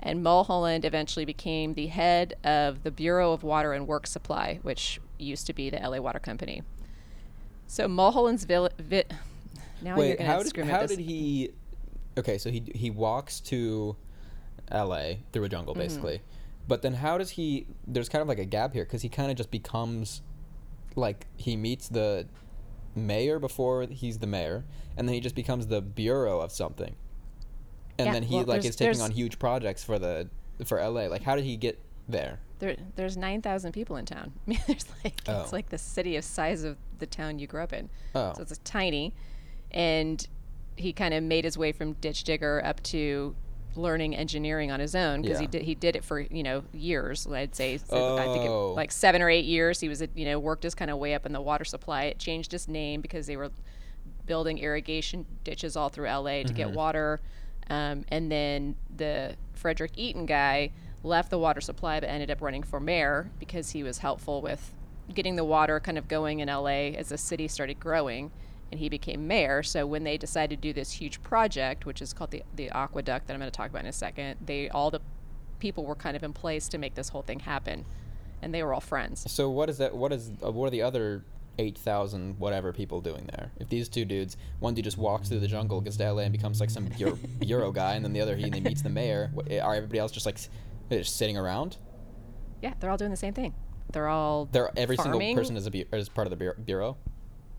and 0.00 0.22
Mulholland 0.22 0.84
eventually 0.84 1.24
became 1.24 1.74
the 1.74 1.86
head 1.88 2.34
of 2.44 2.82
the 2.82 2.90
Bureau 2.90 3.32
of 3.32 3.42
Water 3.42 3.72
and 3.72 3.86
Work 3.86 4.06
Supply, 4.06 4.58
which 4.62 5.00
used 5.18 5.46
to 5.46 5.52
be 5.52 5.70
the 5.70 5.78
LA 5.78 5.98
Water 6.00 6.18
Company. 6.18 6.62
So 7.66 7.88
Mulholland's 7.88 8.44
vill- 8.44 8.70
vi- 8.78 9.04
now 9.82 9.96
you're 10.00 10.16
gonna 10.16 10.30
how 10.30 10.38
did 10.38 10.48
scream 10.48 10.68
at 10.68 10.80
how 10.80 10.86
did 10.86 10.98
he? 10.98 11.50
Okay, 12.18 12.36
so 12.38 12.50
he 12.50 12.62
he 12.74 12.90
walks 12.90 13.40
to 13.40 13.96
L.A. 14.70 15.20
through 15.32 15.44
a 15.44 15.46
Mm-hmm. 15.46 15.50
jungle, 15.52 15.74
basically. 15.74 16.20
But 16.68 16.82
then 16.82 16.94
how 16.94 17.18
does 17.18 17.30
he? 17.30 17.66
There's 17.86 18.08
kind 18.08 18.22
of 18.22 18.28
like 18.28 18.38
a 18.38 18.44
gap 18.44 18.72
here 18.74 18.84
because 18.84 19.02
he 19.02 19.08
kind 19.08 19.30
of 19.30 19.36
just 19.36 19.50
becomes 19.50 20.22
like 20.94 21.26
he 21.36 21.56
meets 21.56 21.88
the 21.88 22.26
mayor 22.94 23.38
before 23.38 23.86
he's 23.90 24.18
the 24.18 24.26
mayor, 24.26 24.64
and 24.96 25.08
then 25.08 25.14
he 25.14 25.20
just 25.20 25.34
becomes 25.34 25.66
the 25.66 25.80
bureau 25.80 26.40
of 26.40 26.52
something. 26.52 26.94
And 27.98 28.06
Yeah, 28.06 28.12
then 28.12 28.22
he 28.22 28.36
well, 28.36 28.44
like 28.46 28.64
is 28.64 28.76
taking 28.76 29.00
on 29.00 29.10
huge 29.10 29.38
projects 29.38 29.84
for 29.84 29.98
the 29.98 30.28
for 30.64 30.78
L.A. 30.78 31.08
Like 31.08 31.22
how 31.22 31.34
did 31.36 31.44
he 31.44 31.56
get 31.56 31.78
there? 32.08 32.40
There, 32.58 32.76
there's 32.94 33.16
9,000 33.16 33.72
people 33.72 33.96
in 33.96 34.06
town. 34.06 34.32
I 34.36 34.40
mean, 34.50 34.60
there's 34.68 34.84
like, 35.02 35.20
Oh. 35.26 35.42
it's 35.42 35.52
like 35.52 35.68
the 35.68 35.78
city 35.78 36.16
of 36.16 36.24
size 36.24 36.62
of 36.62 36.76
the 37.00 37.06
town 37.06 37.38
you 37.40 37.46
grew 37.48 37.62
up 37.62 37.72
in. 37.72 37.90
Oh. 38.14 38.32
So 38.36 38.42
it's 38.42 38.58
tiny. 38.64 39.14
And 39.72 40.24
he 40.76 40.92
kind 40.92 41.12
of 41.12 41.22
made 41.24 41.44
his 41.44 41.58
way 41.58 41.72
from 41.72 41.94
ditch 41.94 42.22
digger 42.24 42.64
up 42.64 42.80
to 42.84 43.34
learning 43.76 44.14
engineering 44.16 44.70
on 44.70 44.80
his 44.80 44.94
own 44.94 45.22
because 45.22 45.38
he 45.38 45.46
did 45.46 45.62
he 45.62 45.74
did 45.74 45.96
it 45.96 46.04
for 46.04 46.20
you 46.20 46.42
know 46.42 46.62
years 46.72 47.26
I'd 47.26 47.54
say. 47.54 47.78
So 47.78 48.16
I 48.18 48.24
think 48.24 48.44
it, 48.44 48.48
Oh. 48.48 48.72
like 48.74 48.92
seven 48.92 49.22
or 49.22 49.30
eight 49.30 49.44
years 49.44 49.80
he 49.80 49.88
was 49.88 50.02
you 50.14 50.24
know 50.24 50.38
worked 50.38 50.62
his 50.64 50.74
kind 50.74 50.90
of 50.90 50.98
way 50.98 51.14
up 51.14 51.24
in 51.26 51.32
the 51.32 51.40
water 51.40 51.64
supply. 51.64 52.04
It 52.04 52.18
changed 52.18 52.52
his 52.52 52.68
name 52.68 53.00
because 53.00 53.26
they 53.26 53.36
were 53.36 53.50
building 54.26 54.58
irrigation 54.58 55.26
ditches 55.44 55.76
all 55.76 55.88
through 55.88 56.06
LA 56.08 56.42
to 56.42 56.52
get 56.52 56.70
water. 56.70 57.20
Um, 57.70 58.04
and 58.08 58.30
then 58.30 58.76
the 58.94 59.36
Frederick 59.54 59.92
Eaton 59.96 60.26
guy 60.26 60.70
left 61.04 61.30
the 61.30 61.38
water 61.38 61.60
supply 61.60 61.98
but 62.00 62.08
ended 62.08 62.30
up 62.30 62.40
running 62.40 62.62
for 62.62 62.78
mayor 62.80 63.30
because 63.38 63.70
he 63.70 63.82
was 63.82 63.98
helpful 63.98 64.40
with 64.42 64.72
getting 65.12 65.36
the 65.36 65.44
water 65.44 65.80
kind 65.80 65.98
of 65.98 66.06
going 66.08 66.40
in 66.40 66.48
LA 66.48 66.90
as 66.96 67.08
the 67.08 67.18
city 67.18 67.48
started 67.48 67.80
growing 67.80 68.30
and 68.72 68.80
he 68.80 68.88
became 68.88 69.28
mayor. 69.28 69.62
So 69.62 69.86
when 69.86 70.02
they 70.02 70.16
decided 70.16 70.60
to 70.60 70.68
do 70.68 70.72
this 70.72 70.90
huge 70.92 71.22
project, 71.22 71.86
which 71.86 72.02
is 72.02 72.12
called 72.12 72.30
the, 72.32 72.42
the 72.56 72.70
aqueduct 72.70 73.26
that 73.28 73.34
I'm 73.34 73.38
going 73.40 73.50
to 73.50 73.56
talk 73.56 73.70
about 73.70 73.82
in 73.82 73.86
a 73.88 73.92
second, 73.92 74.38
they 74.44 74.68
all 74.70 74.90
the 74.90 75.00
people 75.60 75.84
were 75.84 75.94
kind 75.94 76.16
of 76.16 76.24
in 76.24 76.32
place 76.32 76.66
to 76.68 76.78
make 76.78 76.94
this 76.96 77.10
whole 77.10 77.22
thing 77.22 77.38
happen 77.38 77.84
and 78.40 78.52
they 78.52 78.62
were 78.64 78.74
all 78.74 78.80
friends. 78.80 79.30
So 79.30 79.48
what 79.50 79.68
is 79.70 79.78
that? 79.78 79.94
What 79.94 80.12
is 80.12 80.32
uh, 80.44 80.50
what 80.50 80.66
are 80.66 80.70
the 80.70 80.82
other 80.82 81.22
eight 81.58 81.76
thousand 81.78 82.38
whatever 82.40 82.72
people 82.72 83.00
doing 83.00 83.28
there? 83.30 83.52
If 83.60 83.68
these 83.68 83.88
two 83.88 84.04
dudes, 84.04 84.36
one 84.58 84.74
dude 84.74 84.84
just 84.84 84.98
walks 84.98 85.28
through 85.28 85.40
the 85.40 85.46
jungle, 85.46 85.80
gets 85.80 85.96
to 85.98 86.10
LA, 86.12 86.22
and 86.22 86.32
becomes 86.32 86.58
like 86.60 86.70
some 86.70 86.88
bureau, 87.38 87.70
guy, 87.72 87.94
and 87.94 88.04
then 88.04 88.12
the 88.14 88.20
other 88.22 88.34
he, 88.34 88.50
meets 88.50 88.82
the 88.82 88.88
mayor. 88.88 89.30
wh- 89.36 89.62
Are 89.62 89.74
everybody 89.74 89.98
else 90.00 90.10
just 90.10 90.26
like 90.26 90.38
just 90.90 91.16
sitting 91.16 91.36
around? 91.36 91.76
Yeah, 92.62 92.72
they're 92.80 92.90
all 92.90 92.96
doing 92.96 93.10
the 93.12 93.16
same 93.16 93.34
thing. 93.34 93.54
They're 93.92 94.08
all 94.08 94.48
They're 94.50 94.70
every 94.76 94.96
farming. 94.96 95.20
single 95.20 95.36
person 95.42 95.56
is 95.56 95.66
a 95.66 95.70
bu- 95.70 95.84
is 95.92 96.08
part 96.08 96.26
of 96.26 96.36
the 96.36 96.54
bureau. 96.64 96.96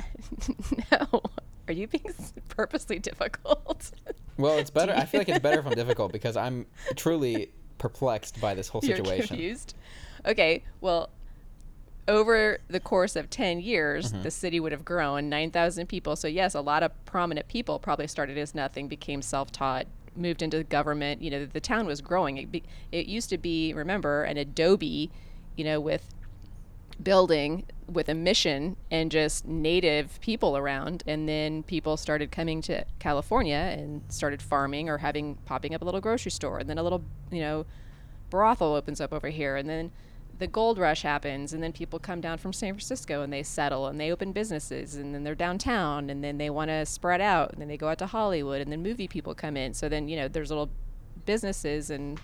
no. 0.91 1.21
Are 1.67 1.73
you 1.73 1.87
being 1.87 2.03
purposely 2.49 2.99
difficult? 2.99 3.91
Well, 4.37 4.57
it's 4.57 4.69
better. 4.79 4.93
I 4.93 5.05
feel 5.05 5.21
like 5.21 5.29
it's 5.29 5.39
better 5.39 5.59
if 5.59 5.65
I'm 5.65 5.73
difficult 5.75 6.11
because 6.11 6.35
I'm 6.35 6.65
truly 6.95 7.51
perplexed 7.77 8.39
by 8.41 8.53
this 8.53 8.67
whole 8.67 8.81
situation. 8.81 9.07
You're 9.15 9.27
confused. 9.27 9.75
Okay, 10.25 10.63
well, 10.81 11.09
over 12.07 12.59
the 12.67 12.79
course 12.79 13.15
of 13.15 13.29
10 13.29 13.61
years, 13.61 14.11
Mm-hmm. 14.11 14.23
the 14.23 14.31
city 14.31 14.59
would 14.59 14.71
have 14.73 14.83
grown 14.83 15.29
9,000 15.29 15.87
people. 15.87 16.15
So, 16.15 16.27
yes, 16.27 16.53
a 16.53 16.61
lot 16.61 16.83
of 16.83 16.91
prominent 17.05 17.47
people 17.47 17.79
probably 17.79 18.07
started 18.07 18.37
as 18.37 18.53
nothing, 18.53 18.87
became 18.89 19.21
self 19.21 19.51
taught, 19.51 19.85
moved 20.15 20.41
into 20.41 20.63
government. 20.63 21.21
You 21.21 21.31
know, 21.31 21.45
the 21.45 21.61
town 21.61 21.85
was 21.85 22.01
growing. 22.01 22.37
It, 22.37 22.51
be, 22.51 22.63
it 22.91 23.05
used 23.05 23.29
to 23.29 23.37
be, 23.37 23.73
remember, 23.73 24.23
an 24.23 24.35
adobe, 24.37 25.11
you 25.55 25.63
know, 25.63 25.79
with 25.79 26.13
building 27.01 27.65
with 27.87 28.09
a 28.09 28.13
mission 28.13 28.75
and 28.91 29.11
just 29.11 29.45
native 29.45 30.19
people 30.21 30.57
around. 30.57 31.03
And 31.07 31.27
then 31.27 31.63
people 31.63 31.97
started 31.97 32.31
coming 32.31 32.61
to 32.63 32.85
California 32.99 33.75
and 33.77 34.01
started 34.09 34.41
farming 34.41 34.89
or 34.89 34.99
having 34.99 35.35
popping 35.45 35.75
up 35.75 35.81
a 35.81 35.85
little 35.85 36.01
grocery 36.01 36.31
store. 36.31 36.59
And 36.59 36.69
then 36.69 36.77
a 36.77 36.83
little 36.83 37.03
you 37.31 37.41
know 37.41 37.65
brothel 38.29 38.73
opens 38.73 38.99
up 38.99 39.13
over 39.13 39.29
here. 39.29 39.55
And 39.55 39.69
then 39.69 39.91
the 40.39 40.47
gold 40.47 40.77
rush 40.77 41.03
happens. 41.03 41.53
And 41.53 41.61
then 41.61 41.71
people 41.71 41.99
come 41.99 42.21
down 42.21 42.37
from 42.37 42.53
San 42.53 42.73
Francisco 42.73 43.21
and 43.21 43.31
they 43.31 43.43
settle 43.43 43.87
and 43.87 43.99
they 43.99 44.11
open 44.11 44.31
businesses. 44.31 44.95
And 44.95 45.13
then 45.13 45.23
they're 45.23 45.35
downtown 45.35 46.09
and 46.09 46.23
then 46.23 46.37
they 46.37 46.49
want 46.49 46.69
to 46.69 46.85
spread 46.85 47.21
out. 47.21 47.53
And 47.53 47.61
then 47.61 47.67
they 47.67 47.77
go 47.77 47.89
out 47.89 47.99
to 47.99 48.07
Hollywood 48.07 48.61
and 48.61 48.71
then 48.71 48.81
movie 48.81 49.07
people 49.07 49.35
come 49.35 49.55
in. 49.57 49.73
So 49.73 49.87
then 49.89 50.07
you 50.07 50.15
know 50.15 50.27
there's 50.27 50.49
little 50.49 50.69
businesses 51.25 51.89
and 51.89 52.19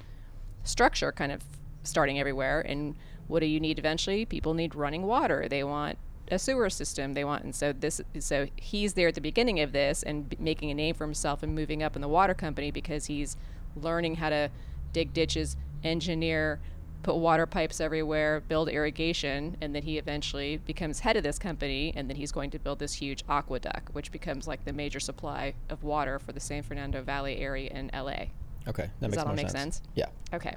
structure 0.64 1.12
kind 1.12 1.32
of 1.32 1.44
starting 1.84 2.20
everywhere. 2.20 2.62
And 2.62 2.96
what 3.30 3.40
do 3.40 3.46
you 3.46 3.60
need 3.62 3.80
eventually 3.80 4.26
people 4.26 4.54
need 4.54 4.76
running 4.76 5.04
water 5.04 5.48
they 5.50 5.64
want 5.64 5.98
a 6.32 6.38
sewer 6.38 6.70
system 6.70 7.14
they 7.14 7.24
want 7.24 7.44
and 7.44 7.56
so 7.56 7.72
this 7.72 8.02
so 8.20 8.48
he's 8.58 8.94
there 8.94 9.08
at 9.08 9.16
the 9.16 9.22
beginning 9.22 9.60
of 9.62 9.72
this 9.72 10.04
and 10.04 10.30
b- 10.30 10.38
making 10.40 10.70
a 10.70 10.74
name 10.74 10.94
for 10.94 11.06
himself 11.06 11.42
and 11.42 11.56
moving 11.56 11.82
up 11.82 11.96
in 11.96 12.02
the 12.02 12.08
water 12.08 12.34
company 12.34 12.70
because 12.70 13.06
he's 13.06 13.38
learning 13.76 14.16
how 14.16 14.30
to 14.30 14.50
dig 14.94 15.14
ditches 15.14 15.56
engineer 15.84 16.60
put 17.02 17.16
water 17.16 17.46
pipes 17.46 17.80
everywhere 17.80 18.42
build 18.48 18.68
irrigation 18.70 19.56
and 19.62 19.74
then 19.74 19.82
he 19.84 19.98
eventually 19.98 20.58
becomes 20.58 21.00
head 21.00 21.16
of 21.16 21.24
this 21.24 21.40
company 21.40 21.94
and 21.96 22.10
then 22.10 22.18
he's 22.18 22.32
going 22.32 22.50
to 22.52 22.60
build 22.60 22.78
this 22.78 22.94
huge 22.96 23.24
aqueduct 23.30 23.94
which 23.96 24.12
becomes 24.12 24.48
like 24.48 24.66
the 24.66 24.74
major 24.74 25.00
supply 25.00 25.54
of 25.70 25.82
water 25.84 26.20
for 26.20 26.32
the 26.34 26.40
San 26.42 26.62
Fernando 26.62 27.02
Valley 27.02 27.38
area 27.38 27.70
in 27.72 27.90
LA 27.94 28.26
Okay, 28.68 28.84
that 28.84 28.92
Does 29.00 29.02
makes 29.12 29.16
that 29.16 29.28
all 29.28 29.34
make 29.34 29.50
sense. 29.50 29.78
sense? 29.78 29.82
Yeah. 29.96 30.08
Okay. 30.34 30.56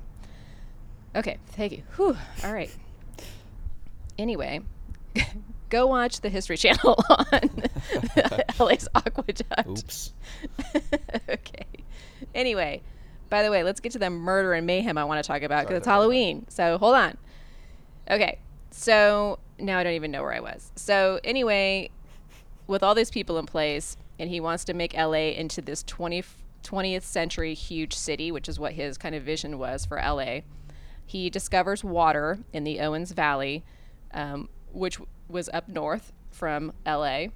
Okay, 1.15 1.39
thank 1.49 1.73
you. 1.73 1.83
Whew. 1.97 2.17
All 2.45 2.53
right. 2.53 2.75
Anyway, 4.19 4.61
go 5.69 5.87
watch 5.87 6.21
the 6.21 6.29
History 6.29 6.57
Channel 6.57 7.03
on 7.09 7.51
LA's 8.59 8.89
Aqueduct. 8.95 9.69
Oops. 9.69 10.13
okay. 11.29 11.67
Anyway, 12.35 12.83
by 13.29 13.43
the 13.43 13.51
way, 13.51 13.63
let's 13.63 13.81
get 13.81 13.93
to 13.93 13.99
the 13.99 14.11
murder 14.11 14.55
and 14.55 14.67
mayhem 14.67 14.97
I 14.97 15.05
want 15.05 15.23
to 15.23 15.27
talk 15.27 15.43
about 15.43 15.65
because 15.65 15.79
it's. 15.79 15.87
Halloween. 15.87 16.47
So 16.49 16.79
hold 16.79 16.95
on. 16.95 17.17
Okay. 18.11 18.39
So 18.71 19.39
now 19.59 19.79
I 19.79 19.83
don't 19.83 19.95
even 19.95 20.11
know 20.11 20.23
where 20.23 20.33
I 20.35 20.41
was. 20.41 20.73
So 20.77 21.21
anyway, 21.25 21.91
with 22.67 22.83
all 22.83 22.95
these 22.95 23.11
people 23.11 23.39
in 23.39 23.47
place, 23.47 23.97
and 24.19 24.31
he 24.31 24.41
wants 24.41 24.65
to 24.65 24.75
make 24.75 24.95
LA 24.95 25.33
into 25.33 25.61
this 25.61 25.83
20, 25.83 26.23
20th 26.63 27.03
century 27.03 27.55
huge 27.55 27.95
city, 27.95 28.31
which 28.31 28.49
is 28.49 28.59
what 28.59 28.73
his 28.73 28.97
kind 28.97 29.15
of 29.15 29.23
vision 29.23 29.59
was 29.59 29.85
for 29.85 29.97
LA. 29.99 30.41
He 31.13 31.29
discovers 31.29 31.85
water 31.85 32.39
in 32.55 32.65
the 32.65 32.81
Owens 32.81 33.13
Valley, 33.13 33.63
um, 34.15 34.49
which 34.73 34.99
was 35.29 35.51
up 35.53 35.69
north 35.69 36.11
from 36.31 36.73
LA, 36.87 37.27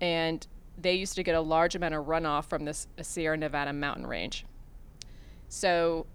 and 0.00 0.44
they 0.76 0.94
used 0.94 1.14
to 1.14 1.22
get 1.22 1.36
a 1.36 1.40
large 1.40 1.76
amount 1.76 1.94
of 1.94 2.06
runoff 2.06 2.46
from 2.46 2.64
this 2.64 2.88
Sierra 3.00 3.36
Nevada 3.36 3.72
mountain 3.72 4.08
range. 4.08 4.44
So 5.48 6.06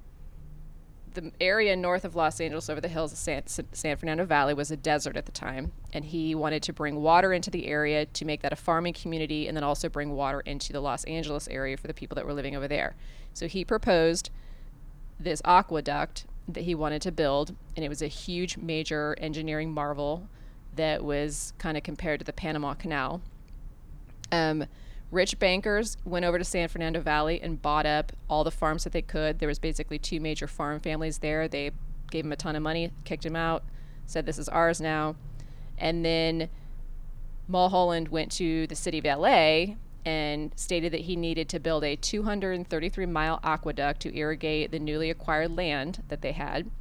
the 1.13 1.31
area 1.39 1.77
north 1.77 2.03
of 2.03 2.13
Los 2.17 2.41
Angeles 2.41 2.69
over 2.69 2.81
the 2.81 2.89
hills 2.89 3.13
of 3.13 3.17
San, 3.19 3.43
San 3.47 3.95
Fernando 3.95 4.25
Valley 4.25 4.53
was 4.53 4.69
a 4.69 4.75
desert 4.75 5.15
at 5.15 5.25
the 5.25 5.31
time, 5.31 5.71
and 5.93 6.03
he 6.03 6.35
wanted 6.35 6.61
to 6.63 6.73
bring 6.73 6.97
water 6.97 7.31
into 7.31 7.49
the 7.49 7.67
area 7.67 8.05
to 8.05 8.25
make 8.25 8.41
that 8.41 8.51
a 8.51 8.57
farming 8.57 8.91
community 8.91 9.47
and 9.47 9.55
then 9.55 9.63
also 9.63 9.87
bring 9.87 10.11
water 10.11 10.41
into 10.41 10.73
the 10.73 10.81
Los 10.81 11.05
Angeles 11.05 11.47
area 11.47 11.77
for 11.77 11.87
the 11.87 11.93
people 11.93 12.15
that 12.15 12.25
were 12.25 12.33
living 12.33 12.53
over 12.53 12.67
there. 12.67 12.97
So 13.33 13.47
he 13.47 13.63
proposed 13.63 14.29
this 15.17 15.41
aqueduct 15.45 16.25
that 16.47 16.63
he 16.63 16.75
wanted 16.75 17.01
to 17.03 17.11
build, 17.11 17.55
and 17.75 17.83
it 17.83 17.89
was 17.89 18.01
a 18.01 18.07
huge, 18.07 18.57
major 18.57 19.15
engineering 19.19 19.71
marvel 19.71 20.29
that 20.75 21.03
was 21.03 21.53
kind 21.57 21.77
of 21.77 21.83
compared 21.83 22.19
to 22.19 22.25
the 22.25 22.33
Panama 22.33 22.73
Canal. 22.73 23.21
Um, 24.31 24.65
rich 25.11 25.39
bankers 25.39 25.97
went 26.05 26.25
over 26.25 26.37
to 26.37 26.45
San 26.45 26.67
Fernando 26.67 27.01
Valley 27.01 27.41
and 27.41 27.61
bought 27.61 27.85
up 27.85 28.11
all 28.29 28.43
the 28.43 28.51
farms 28.51 28.83
that 28.83 28.93
they 28.93 29.01
could. 29.01 29.39
There 29.39 29.47
was 29.47 29.59
basically 29.59 29.99
two 29.99 30.19
major 30.19 30.47
farm 30.47 30.79
families 30.79 31.19
there. 31.19 31.47
They 31.47 31.71
gave 32.11 32.25
him 32.25 32.31
a 32.31 32.35
ton 32.35 32.55
of 32.55 32.63
money, 32.63 32.91
kicked 33.03 33.25
him 33.25 33.35
out, 33.35 33.63
said 34.05 34.25
this 34.25 34.37
is 34.37 34.47
ours 34.49 34.79
now. 34.79 35.15
And 35.77 36.03
then 36.03 36.49
Mulholland 37.47 38.09
went 38.09 38.31
to 38.33 38.67
the 38.67 38.75
city 38.75 38.99
of 38.99 39.05
LA 39.05 39.75
and 40.07 40.53
stated 40.55 40.93
that 40.93 41.01
he 41.01 41.17
needed 41.17 41.49
to 41.49 41.59
build 41.59 41.83
a 41.83 41.97
233 41.97 43.05
mile 43.05 43.41
aqueduct 43.43 43.99
to 43.99 44.17
irrigate 44.17 44.71
the 44.71 44.79
newly 44.79 45.09
acquired 45.09 45.57
land 45.57 46.01
that 46.07 46.21
they 46.21 46.31
had. 46.31 46.71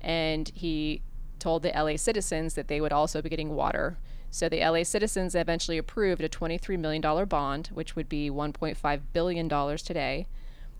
And 0.00 0.50
he 0.52 1.00
told 1.38 1.62
the 1.62 1.70
LA 1.70 1.94
citizens 1.94 2.54
that 2.54 2.66
they 2.66 2.80
would 2.80 2.92
also 2.92 3.22
be 3.22 3.28
getting 3.28 3.54
water. 3.54 3.98
So 4.32 4.48
the 4.48 4.68
LA 4.68 4.82
citizens 4.82 5.36
eventually 5.36 5.78
approved 5.78 6.24
a 6.24 6.28
$23 6.28 6.76
million 6.76 7.28
bond, 7.28 7.68
which 7.72 7.94
would 7.94 8.08
be 8.08 8.28
$1.5 8.30 9.00
billion 9.12 9.48
today. 9.76 10.26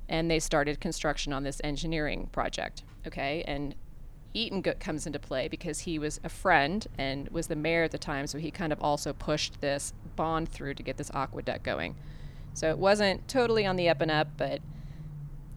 And 0.09 0.29
they 0.29 0.41
started 0.41 0.81
construction 0.81 1.33
on 1.33 1.45
this 1.45 1.61
engineering 1.63 2.31
project. 2.33 2.83
Okay. 3.07 3.45
And 3.47 3.77
Eaton 4.35 4.63
comes 4.63 5.07
into 5.07 5.19
play 5.19 5.49
because 5.49 5.81
he 5.81 5.99
was 5.99 6.21
a 6.25 6.29
friend 6.29 6.87
and 6.97 7.29
was 7.29 7.49
the 7.49 7.57
mayor 7.57 7.85
at 7.85 7.91
the 7.91 7.99
time, 7.99 8.27
so 8.27 8.39
he 8.39 8.51
kind 8.51 8.73
of 8.73 8.81
also 8.81 9.13
pushed 9.13 9.61
this 9.61 9.93
bond 10.17 10.49
through 10.49 10.75
to 10.75 10.83
get 10.83 10.97
this 10.97 11.11
aqueduct 11.13 11.63
going. 11.63 11.95
So 12.55 12.71
it 12.71 12.79
wasn't 12.79 13.29
totally 13.29 13.67
on 13.67 13.77
the 13.77 13.89
up 13.89 14.01
and 14.01 14.11
up, 14.11 14.29
but 14.37 14.61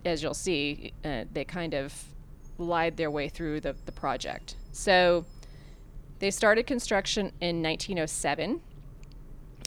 as 0.04 0.22
you'll 0.22 0.34
see, 0.34 0.94
uh, 1.04 1.26
they 1.32 1.46
kind 1.46 1.74
of 1.74 1.94
lied 2.58 2.98
their 2.98 3.12
way 3.12 3.28
through 3.30 3.62
the, 3.62 3.76
the 3.86 3.92
project. 3.92 4.56
So 4.72 5.26
they 6.20 6.32
started 6.32 6.68
construction 6.68 7.32
in 7.42 7.62
1907. 7.62 8.62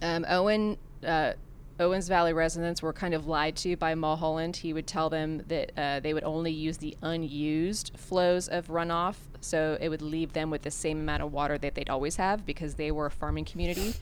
Um, 0.00 0.25
Owen 0.29 0.79
uh, 1.07 1.33
Owens 1.81 2.09
Valley 2.09 2.33
residents 2.33 2.83
were 2.83 2.93
kind 2.93 3.15
of 3.15 3.29
lied 3.29 3.55
to 3.57 3.77
by 3.77 3.95
Mulholland. 3.95 4.57
He 4.57 4.73
would 4.73 4.87
tell 4.87 5.09
them 5.09 5.45
that 5.47 5.71
uh, 5.77 6.01
they 6.01 6.13
would 6.13 6.25
only 6.25 6.51
use 6.51 6.79
the 6.79 6.97
unused 7.03 7.93
flows 7.97 8.49
of 8.49 8.67
runoff, 8.67 9.15
so 9.41 9.79
it 9.81 9.89
would 9.89 10.03
leave 10.03 10.33
them 10.33 10.51
with 10.51 10.63
the 10.63 10.73
same 10.73 10.99
amount 10.99 11.23
of 11.23 11.33
water 11.33 11.57
that 11.59 11.77
they'd 11.77 11.89
always 11.89 12.17
have 12.17 12.45
because 12.45 12.75
they 12.75 12.91
were 12.91 13.07
a 13.07 13.11
farming 13.11 13.45
community. 13.45 13.95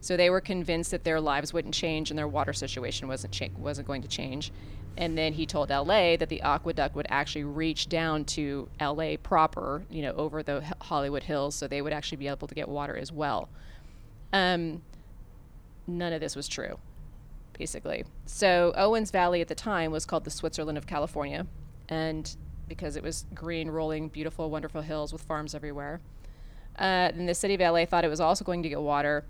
So 0.00 0.16
they 0.16 0.30
were 0.30 0.40
convinced 0.40 0.90
that 0.90 1.04
their 1.04 1.20
lives 1.20 1.52
wouldn't 1.52 1.74
change 1.74 2.10
and 2.10 2.18
their 2.18 2.26
water 2.26 2.52
situation 2.52 3.06
wasn't 3.06 3.32
cha- 3.32 3.48
wasn't 3.56 3.86
going 3.86 4.02
to 4.02 4.08
change. 4.08 4.50
And 4.96 5.16
then 5.16 5.34
he 5.34 5.46
told 5.46 5.70
LA 5.70 6.16
that 6.16 6.28
the 6.28 6.42
aqueduct 6.42 6.96
would 6.96 7.06
actually 7.08 7.44
reach 7.44 7.88
down 7.88 8.24
to 8.24 8.68
LA 8.80 9.16
proper, 9.22 9.84
you 9.90 10.02
know, 10.02 10.12
over 10.12 10.42
the 10.42 10.64
Hollywood 10.80 11.22
Hills, 11.22 11.54
so 11.54 11.68
they 11.68 11.82
would 11.82 11.92
actually 11.92 12.18
be 12.18 12.26
able 12.26 12.48
to 12.48 12.54
get 12.54 12.68
water 12.68 12.96
as 12.96 13.12
well. 13.12 13.48
Um, 14.32 14.82
none 15.86 16.12
of 16.12 16.20
this 16.20 16.34
was 16.34 16.48
true 16.48 16.78
basically. 17.58 18.04
So 18.26 18.72
Owens 18.76 19.10
Valley 19.10 19.40
at 19.40 19.48
the 19.48 19.54
time 19.54 19.90
was 19.90 20.06
called 20.06 20.24
the 20.24 20.30
Switzerland 20.30 20.78
of 20.78 20.86
California, 20.86 21.46
and 21.88 22.36
because 22.68 22.96
it 22.96 23.02
was 23.02 23.26
green, 23.34 23.70
rolling, 23.70 24.08
beautiful, 24.08 24.50
wonderful 24.50 24.82
hills 24.82 25.12
with 25.12 25.22
farms 25.22 25.54
everywhere. 25.54 26.00
Uh, 26.78 27.10
and 27.14 27.28
the 27.28 27.34
city 27.34 27.54
of 27.54 27.60
LA 27.60 27.86
thought 27.86 28.04
it 28.04 28.08
was 28.08 28.20
also 28.20 28.44
going 28.44 28.62
to 28.62 28.68
get 28.68 28.80
water, 28.80 29.24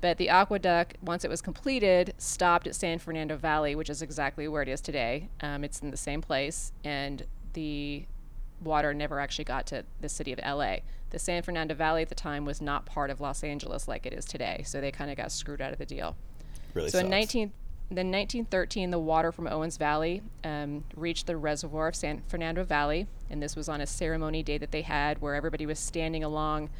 but 0.00 0.18
the 0.18 0.28
aqueduct, 0.28 0.98
once 1.00 1.24
it 1.24 1.30
was 1.30 1.40
completed, 1.40 2.12
stopped 2.18 2.66
at 2.66 2.74
San 2.74 2.98
Fernando 2.98 3.36
Valley, 3.36 3.74
which 3.74 3.88
is 3.88 4.02
exactly 4.02 4.46
where 4.46 4.60
it 4.60 4.68
is 4.68 4.82
today. 4.82 5.30
Um, 5.40 5.64
it's 5.64 5.80
in 5.80 5.90
the 5.90 5.96
same 5.96 6.20
place, 6.20 6.72
and 6.84 7.24
the 7.54 8.04
water 8.62 8.92
never 8.92 9.18
actually 9.18 9.44
got 9.46 9.66
to 9.68 9.84
the 10.02 10.08
city 10.10 10.32
of 10.32 10.38
LA. 10.44 10.76
The 11.08 11.18
San 11.18 11.42
Fernando 11.42 11.74
Valley 11.74 12.02
at 12.02 12.10
the 12.10 12.14
time 12.14 12.44
was 12.44 12.60
not 12.60 12.84
part 12.84 13.08
of 13.08 13.20
Los 13.20 13.42
Angeles 13.42 13.88
like 13.88 14.04
it 14.04 14.12
is 14.12 14.26
today, 14.26 14.62
so 14.66 14.78
they 14.78 14.90
kind 14.90 15.10
of 15.10 15.16
got 15.16 15.32
screwed 15.32 15.62
out 15.62 15.72
of 15.72 15.78
the 15.78 15.86
deal. 15.86 16.16
Really 16.74 16.90
So 16.90 16.98
in 16.98 17.06
sucks. 17.06 17.10
19, 17.10 17.52
then 17.90 18.10
1913, 18.10 18.90
the 18.90 18.98
water 18.98 19.30
from 19.30 19.46
Owens 19.46 19.76
Valley 19.76 20.22
um, 20.42 20.84
reached 20.96 21.26
the 21.26 21.36
reservoir 21.36 21.88
of 21.88 21.96
San 21.96 22.22
Fernando 22.28 22.64
Valley, 22.64 23.06
and 23.30 23.42
this 23.42 23.56
was 23.56 23.68
on 23.68 23.80
a 23.80 23.86
ceremony 23.86 24.42
day 24.42 24.58
that 24.58 24.72
they 24.72 24.82
had 24.82 25.20
where 25.20 25.34
everybody 25.34 25.66
was 25.66 25.78
standing 25.78 26.24
along 26.24 26.70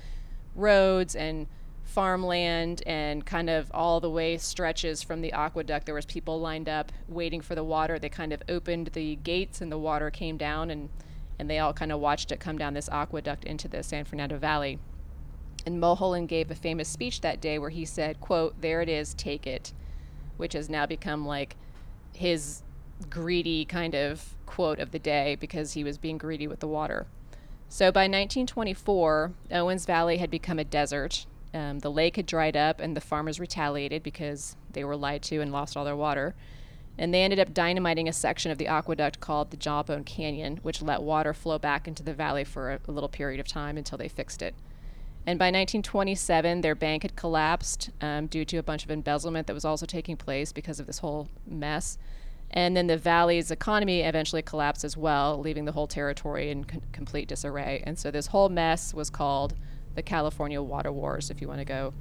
roads 0.54 1.14
and 1.14 1.46
farmland 1.84 2.82
and 2.86 3.26
kind 3.26 3.50
of 3.50 3.70
all 3.74 4.00
the 4.00 4.10
way 4.10 4.38
stretches 4.38 5.02
from 5.02 5.20
the 5.20 5.32
aqueduct. 5.32 5.86
There 5.86 5.94
was 5.94 6.06
people 6.06 6.40
lined 6.40 6.68
up 6.68 6.90
waiting 7.08 7.40
for 7.40 7.54
the 7.54 7.64
water. 7.64 7.98
They 7.98 8.08
kind 8.08 8.32
of 8.32 8.42
opened 8.48 8.88
the 8.88 9.16
gates 9.16 9.60
and 9.60 9.70
the 9.70 9.78
water 9.78 10.10
came 10.10 10.36
down, 10.36 10.70
and 10.70 10.88
and 11.38 11.50
they 11.50 11.58
all 11.58 11.72
kind 11.72 11.92
of 11.92 12.00
watched 12.00 12.32
it 12.32 12.40
come 12.40 12.58
down 12.58 12.74
this 12.74 12.88
aqueduct 12.88 13.44
into 13.44 13.68
the 13.68 13.82
San 13.82 14.04
Fernando 14.04 14.38
Valley. 14.38 14.78
And 15.66 15.80
Mulholland 15.80 16.28
gave 16.28 16.50
a 16.50 16.54
famous 16.54 16.88
speech 16.88 17.20
that 17.22 17.40
day 17.40 17.58
where 17.58 17.70
he 17.70 17.84
said, 17.84 18.20
quote, 18.20 18.60
there 18.60 18.82
it 18.82 18.88
is, 18.88 19.14
take 19.14 19.46
it, 19.46 19.72
which 20.36 20.52
has 20.52 20.68
now 20.68 20.86
become 20.86 21.26
like 21.26 21.56
his 22.12 22.62
greedy 23.10 23.64
kind 23.64 23.94
of 23.94 24.34
quote 24.46 24.78
of 24.78 24.90
the 24.90 24.98
day 24.98 25.36
because 25.40 25.72
he 25.72 25.84
was 25.84 25.98
being 25.98 26.18
greedy 26.18 26.46
with 26.46 26.60
the 26.60 26.68
water. 26.68 27.06
So 27.68 27.90
by 27.90 28.02
1924, 28.02 29.32
Owens 29.50 29.86
Valley 29.86 30.18
had 30.18 30.30
become 30.30 30.58
a 30.58 30.64
desert. 30.64 31.26
Um, 31.52 31.80
the 31.80 31.90
lake 31.90 32.16
had 32.16 32.26
dried 32.26 32.56
up, 32.56 32.80
and 32.80 32.96
the 32.96 33.00
farmers 33.00 33.40
retaliated 33.40 34.02
because 34.02 34.56
they 34.72 34.84
were 34.84 34.96
lied 34.96 35.22
to 35.24 35.40
and 35.40 35.50
lost 35.50 35.76
all 35.76 35.84
their 35.84 35.96
water. 35.96 36.34
And 36.96 37.12
they 37.12 37.22
ended 37.22 37.40
up 37.40 37.52
dynamiting 37.52 38.08
a 38.08 38.12
section 38.12 38.52
of 38.52 38.58
the 38.58 38.68
aqueduct 38.68 39.18
called 39.18 39.50
the 39.50 39.56
Jawbone 39.56 40.04
Canyon, 40.04 40.58
which 40.62 40.82
let 40.82 41.02
water 41.02 41.34
flow 41.34 41.58
back 41.58 41.88
into 41.88 42.04
the 42.04 42.14
valley 42.14 42.44
for 42.44 42.72
a, 42.72 42.80
a 42.86 42.92
little 42.92 43.08
period 43.08 43.40
of 43.40 43.48
time 43.48 43.76
until 43.76 43.98
they 43.98 44.08
fixed 44.08 44.42
it. 44.42 44.54
And 45.26 45.38
by 45.38 45.46
1927, 45.46 46.60
their 46.60 46.74
bank 46.74 47.02
had 47.02 47.16
collapsed 47.16 47.90
um, 48.00 48.26
due 48.26 48.44
to 48.44 48.58
a 48.58 48.62
bunch 48.62 48.84
of 48.84 48.90
embezzlement 48.90 49.46
that 49.46 49.54
was 49.54 49.64
also 49.64 49.86
taking 49.86 50.16
place 50.16 50.52
because 50.52 50.78
of 50.80 50.86
this 50.86 50.98
whole 50.98 51.28
mess. 51.46 51.96
And 52.50 52.76
then 52.76 52.86
the 52.86 52.98
valley's 52.98 53.50
economy 53.50 54.02
eventually 54.02 54.42
collapsed 54.42 54.84
as 54.84 54.96
well, 54.96 55.40
leaving 55.40 55.64
the 55.64 55.72
whole 55.72 55.86
territory 55.86 56.50
in 56.50 56.64
complete 56.92 57.26
disarray. 57.26 57.82
And 57.86 57.98
so 57.98 58.10
this 58.10 58.28
whole 58.28 58.48
mess 58.48 58.92
was 58.92 59.10
called 59.10 59.54
the 59.94 60.02
California 60.02 60.60
Water 60.60 60.92
Wars, 60.92 61.30
if 61.30 61.40
you 61.40 61.48
want 61.48 61.60
to 61.60 61.64
go 61.64 61.94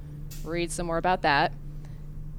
read 0.44 0.72
some 0.72 0.88
more 0.88 0.98
about 0.98 1.22
that. 1.22 1.54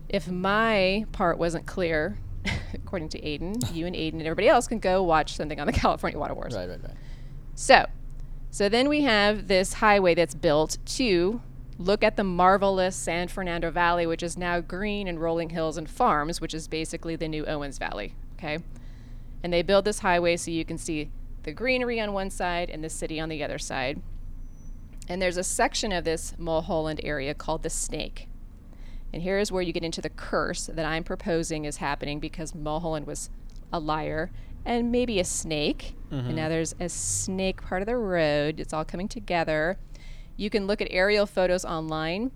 If 0.09 0.29
my 0.29 1.07
part 1.13 1.39
wasn't 1.39 1.67
clear, 1.67 2.19
according 2.75 3.09
to 3.11 3.21
Aiden, 3.21 3.75
you 3.75 3.87
and 3.87 3.97
Aiden 3.97 4.15
and 4.15 4.23
everybody 4.23 4.49
else 4.49 4.69
can 4.69 4.79
go 4.79 5.03
watch 5.03 5.35
something 5.35 5.59
on 5.59 5.67
the 5.67 5.73
California 5.85 6.19
Water 6.19 6.35
Wars. 6.35 6.55
Right, 6.55 6.69
right, 6.69 6.83
right. 6.83 6.97
So, 7.55 7.87
so 8.55 8.69
then 8.69 8.89
we 8.89 9.01
have 9.01 9.49
this 9.49 9.73
highway 9.73 10.15
that's 10.15 10.33
built 10.33 10.79
to 10.87 11.41
look 11.77 12.05
at 12.05 12.17
the 12.17 12.23
marvelous 12.23 12.95
San 12.95 13.27
Fernando 13.27 13.69
Valley, 13.73 14.07
which 14.07 14.23
is 14.23 14.39
now 14.39 14.61
green 14.61 15.09
and 15.09 15.21
rolling 15.21 15.51
hills 15.51 15.77
and 15.77 15.91
farms, 15.91 16.41
which 16.41 16.55
is 16.55 16.69
basically 16.69 17.17
the 17.17 17.27
new 17.27 17.45
Owens 17.47 17.79
Valley. 17.79 18.15
Okay. 18.35 18.61
And 19.43 19.53
they 19.53 19.63
build 19.63 19.85
this 19.85 19.99
highway 19.99 20.37
so 20.37 20.53
you 20.53 20.65
can 20.65 20.79
see 20.79 21.11
the 21.43 21.51
greenery 21.51 21.99
on 21.99 22.13
one 22.13 22.31
side 22.31 22.71
and 22.71 22.85
the 22.85 22.89
city 22.89 23.19
on 23.19 23.29
the 23.29 23.43
other 23.43 23.59
side. 23.59 24.01
And 25.09 25.21
there's 25.21 25.37
a 25.37 25.43
section 25.43 25.91
of 25.91 26.05
this 26.05 26.39
Mulholland 26.39 27.01
area 27.03 27.35
called 27.35 27.65
the 27.65 27.71
Snake. 27.71 28.29
And 29.13 29.25
here's 29.25 29.51
where 29.51 29.63
you 29.63 29.73
get 29.73 29.83
into 29.83 30.01
the 30.01 30.11
curse 30.11 30.67
that 30.67 30.87
I'm 30.87 31.03
proposing 31.03 31.65
is 31.65 31.79
happening 31.79 32.21
because 32.21 32.55
Mulholland 32.55 33.09
was 33.09 33.31
a 33.73 33.81
liar 33.81 34.31
and 34.65 34.91
maybe 34.91 35.21
a 35.21 35.25
snake. 35.25 35.97
And 36.11 36.37
now 36.37 36.49
there's 36.49 36.77
a 36.79 36.89
snake 36.89 37.61
part 37.61 37.83
of 37.83 37.87
the 37.87 37.97
road. 37.97 38.61
It's 38.61 38.73
all 38.73 38.85
coming 38.85 39.09
together. 39.09 39.79
You 40.37 40.49
can 40.49 40.69
look 40.69 40.81
at 40.81 40.87
aerial 40.93 41.27
photos 41.27 41.65
online 41.65 42.31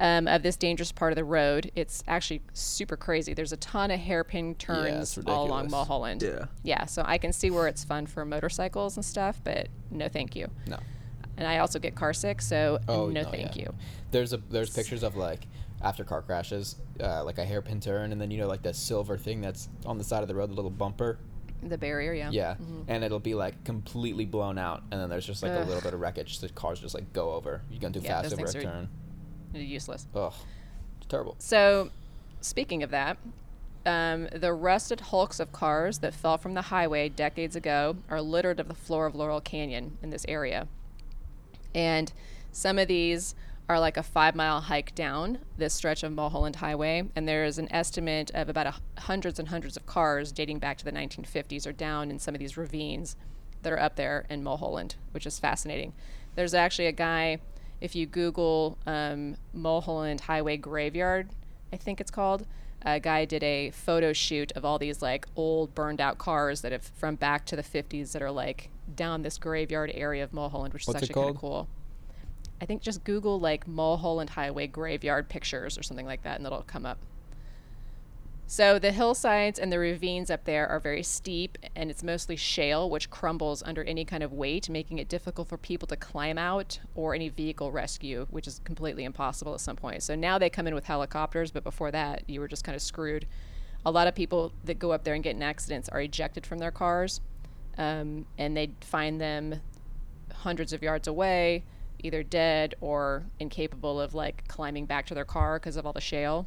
um, 0.00 0.26
of 0.26 0.42
this 0.42 0.56
dangerous 0.56 0.90
part 0.90 1.12
of 1.12 1.16
the 1.16 1.24
road. 1.24 1.70
It's 1.76 2.02
actually 2.08 2.40
super 2.54 2.96
crazy. 2.96 3.34
There's 3.34 3.52
a 3.52 3.58
ton 3.58 3.90
of 3.90 4.00
hairpin 4.00 4.54
turns 4.54 5.18
it's 5.18 5.26
all 5.26 5.48
along. 5.48 5.70
Mulholland. 5.70 6.22
Yeah. 6.22 6.46
Yeah, 6.62 6.86
so 6.86 7.02
I 7.04 7.18
can 7.18 7.32
see 7.32 7.50
where 7.50 7.68
it's 7.68 7.84
fun 7.84 8.06
for 8.06 8.24
motorcycles 8.24 8.96
and 8.96 9.04
stuff, 9.04 9.40
but 9.44 9.68
no 9.90 10.08
thank 10.08 10.34
you. 10.34 10.48
No. 10.66 10.78
And 11.36 11.46
I 11.46 11.58
also 11.58 11.78
get 11.78 11.94
car 11.94 12.14
sick, 12.14 12.40
so 12.40 12.78
Oh 12.88 13.08
no, 13.08 13.22
no, 13.22 13.30
thank 13.30 13.56
yeah. 13.56 13.64
you. 13.64 13.74
There's 14.10 14.32
a 14.32 14.38
there's 14.48 14.70
pictures 14.70 15.02
of 15.02 15.16
like 15.16 15.46
after 15.82 16.04
car 16.04 16.22
crashes, 16.22 16.76
uh, 17.00 17.24
like 17.24 17.38
a 17.38 17.44
hairpin 17.44 17.80
turn, 17.80 18.12
and 18.12 18.20
then 18.20 18.30
you 18.30 18.38
know 18.38 18.48
like 18.48 18.62
that 18.62 18.76
silver 18.76 19.16
thing 19.18 19.40
that's 19.42 19.68
on 19.84 19.98
the 19.98 20.04
side 20.04 20.22
of 20.22 20.28
the 20.28 20.34
road, 20.34 20.50
the 20.50 20.54
little 20.54 20.70
bumper. 20.70 21.18
The 21.62 21.78
barrier, 21.78 22.12
yeah. 22.12 22.30
Yeah, 22.30 22.54
and 22.88 23.04
it'll 23.04 23.18
be 23.18 23.34
like 23.34 23.64
completely 23.64 24.24
blown 24.24 24.56
out, 24.58 24.82
and 24.90 25.00
then 25.00 25.10
there's 25.10 25.26
just 25.26 25.42
like 25.42 25.52
a 25.52 25.60
little 25.60 25.82
bit 25.82 25.92
of 25.94 26.00
wreckage. 26.00 26.38
The 26.38 26.48
cars 26.48 26.80
just 26.80 26.94
like 26.94 27.12
go 27.12 27.32
over. 27.32 27.62
You're 27.70 27.80
going 27.80 27.92
too 27.92 28.00
Yeah, 28.00 28.22
fast 28.22 28.34
over 28.34 28.46
a 28.46 28.52
turn. 28.52 28.88
Useless. 29.52 30.06
Ugh, 30.14 30.32
it's 30.98 31.06
terrible. 31.06 31.36
So, 31.38 31.90
speaking 32.40 32.82
of 32.82 32.90
that, 32.90 33.18
um, 33.84 34.28
the 34.34 34.52
rusted 34.52 35.00
hulks 35.00 35.40
of 35.40 35.52
cars 35.52 35.98
that 35.98 36.14
fell 36.14 36.38
from 36.38 36.54
the 36.54 36.62
highway 36.62 37.08
decades 37.08 37.56
ago 37.56 37.96
are 38.08 38.20
littered 38.20 38.60
of 38.60 38.68
the 38.68 38.74
floor 38.74 39.06
of 39.06 39.14
Laurel 39.14 39.40
Canyon 39.40 39.98
in 40.02 40.10
this 40.10 40.24
area. 40.28 40.68
And 41.74 42.12
some 42.52 42.78
of 42.78 42.88
these 42.88 43.34
are 43.70 43.78
like 43.78 43.96
a 43.96 44.02
five 44.02 44.34
mile 44.34 44.60
hike 44.60 44.92
down 44.96 45.38
this 45.56 45.72
stretch 45.72 46.02
of 46.02 46.10
Mulholland 46.10 46.56
Highway. 46.56 47.04
And 47.14 47.28
there's 47.28 47.56
an 47.56 47.70
estimate 47.70 48.32
of 48.34 48.48
about 48.48 48.66
a, 48.66 48.74
hundreds 49.02 49.38
and 49.38 49.46
hundreds 49.46 49.76
of 49.76 49.86
cars 49.86 50.32
dating 50.32 50.58
back 50.58 50.76
to 50.78 50.84
the 50.84 50.90
1950s 50.90 51.68
are 51.68 51.72
down 51.72 52.10
in 52.10 52.18
some 52.18 52.34
of 52.34 52.40
these 52.40 52.56
ravines 52.56 53.14
that 53.62 53.72
are 53.72 53.78
up 53.78 53.94
there 53.94 54.26
in 54.28 54.42
Mulholland, 54.42 54.96
which 55.12 55.24
is 55.24 55.38
fascinating. 55.38 55.92
There's 56.34 56.52
actually 56.52 56.86
a 56.86 56.92
guy, 56.92 57.38
if 57.80 57.94
you 57.94 58.06
Google 58.06 58.76
um, 58.88 59.36
Mulholland 59.52 60.22
Highway 60.22 60.56
Graveyard, 60.56 61.30
I 61.72 61.76
think 61.76 62.00
it's 62.00 62.10
called, 62.10 62.48
a 62.82 62.98
guy 62.98 63.24
did 63.24 63.44
a 63.44 63.70
photo 63.70 64.12
shoot 64.12 64.50
of 64.56 64.64
all 64.64 64.80
these 64.80 65.00
like 65.00 65.26
old 65.36 65.76
burned 65.76 66.00
out 66.00 66.18
cars 66.18 66.62
that 66.62 66.72
have 66.72 66.82
from 66.82 67.14
back 67.14 67.46
to 67.46 67.54
the 67.54 67.62
50s 67.62 68.10
that 68.12 68.22
are 68.22 68.32
like 68.32 68.70
down 68.96 69.22
this 69.22 69.38
graveyard 69.38 69.92
area 69.94 70.24
of 70.24 70.32
Mulholland, 70.32 70.74
which 70.74 70.88
What's 70.88 71.02
is 71.02 71.08
actually 71.08 71.22
kind 71.22 71.36
of 71.36 71.40
cool. 71.40 71.68
I 72.60 72.66
think 72.66 72.82
just 72.82 73.04
Google 73.04 73.40
like 73.40 73.66
Mulholland 73.66 74.30
Highway 74.30 74.66
graveyard 74.66 75.28
pictures 75.28 75.78
or 75.78 75.82
something 75.82 76.06
like 76.06 76.22
that, 76.22 76.36
and 76.38 76.46
it'll 76.46 76.62
come 76.62 76.84
up. 76.84 76.98
So 78.46 78.80
the 78.80 78.90
hillsides 78.90 79.60
and 79.60 79.72
the 79.72 79.78
ravines 79.78 80.28
up 80.28 80.44
there 80.44 80.66
are 80.66 80.80
very 80.80 81.04
steep, 81.04 81.56
and 81.76 81.88
it's 81.88 82.02
mostly 82.02 82.34
shale, 82.34 82.90
which 82.90 83.08
crumbles 83.08 83.62
under 83.62 83.84
any 83.84 84.04
kind 84.04 84.24
of 84.24 84.32
weight, 84.32 84.68
making 84.68 84.98
it 84.98 85.08
difficult 85.08 85.48
for 85.48 85.56
people 85.56 85.86
to 85.86 85.94
climb 85.94 86.36
out 86.36 86.80
or 86.96 87.14
any 87.14 87.28
vehicle 87.28 87.70
rescue, 87.70 88.26
which 88.30 88.48
is 88.48 88.60
completely 88.64 89.04
impossible 89.04 89.54
at 89.54 89.60
some 89.60 89.76
point. 89.76 90.02
So 90.02 90.16
now 90.16 90.36
they 90.36 90.50
come 90.50 90.66
in 90.66 90.74
with 90.74 90.86
helicopters, 90.86 91.52
but 91.52 91.62
before 91.62 91.92
that, 91.92 92.24
you 92.26 92.40
were 92.40 92.48
just 92.48 92.64
kind 92.64 92.74
of 92.74 92.82
screwed. 92.82 93.24
A 93.86 93.90
lot 93.92 94.08
of 94.08 94.16
people 94.16 94.52
that 94.64 94.80
go 94.80 94.90
up 94.90 95.04
there 95.04 95.14
and 95.14 95.22
get 95.22 95.36
in 95.36 95.44
accidents 95.44 95.88
are 95.88 96.00
ejected 96.00 96.44
from 96.44 96.58
their 96.58 96.72
cars, 96.72 97.20
um, 97.78 98.26
and 98.36 98.56
they 98.56 98.72
find 98.80 99.20
them 99.20 99.60
hundreds 100.38 100.72
of 100.72 100.82
yards 100.82 101.06
away, 101.06 101.62
either 102.04 102.22
dead 102.22 102.74
or 102.80 103.24
incapable 103.38 104.00
of 104.00 104.14
like 104.14 104.46
climbing 104.48 104.86
back 104.86 105.06
to 105.06 105.14
their 105.14 105.24
car 105.24 105.58
because 105.58 105.76
of 105.76 105.86
all 105.86 105.92
the 105.92 106.00
shale. 106.00 106.46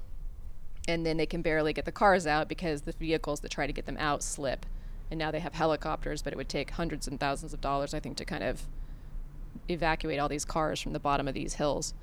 and 0.88 1.06
then 1.06 1.18
they 1.18 1.26
can 1.26 1.42
barely 1.42 1.74
get 1.74 1.86
the 1.86 1.92
cars 1.92 2.28
out 2.28 2.50
because 2.50 2.82
the 2.82 2.92
vehicles 2.94 3.40
that 3.40 3.50
try 3.50 3.66
to 3.66 3.74
get 3.74 3.86
them 3.86 3.98
out 4.00 4.22
slip. 4.22 4.66
And 5.10 5.18
now 5.18 5.32
they 5.32 5.40
have 5.40 5.54
helicopters, 5.54 6.22
but 6.22 6.34
it 6.34 6.36
would 6.38 6.50
take 6.50 6.72
hundreds 6.72 7.08
and 7.08 7.20
thousands 7.20 7.54
of 7.54 7.62
dollars, 7.62 7.94
I 7.94 8.00
think, 8.00 8.18
to 8.18 8.26
kind 8.26 8.44
of 8.44 8.64
evacuate 9.70 10.20
all 10.20 10.28
these 10.28 10.46
cars 10.46 10.82
from 10.82 10.94
the 10.94 11.00
bottom 11.00 11.28
of 11.28 11.34
these 11.34 11.56
hills. 11.56 11.94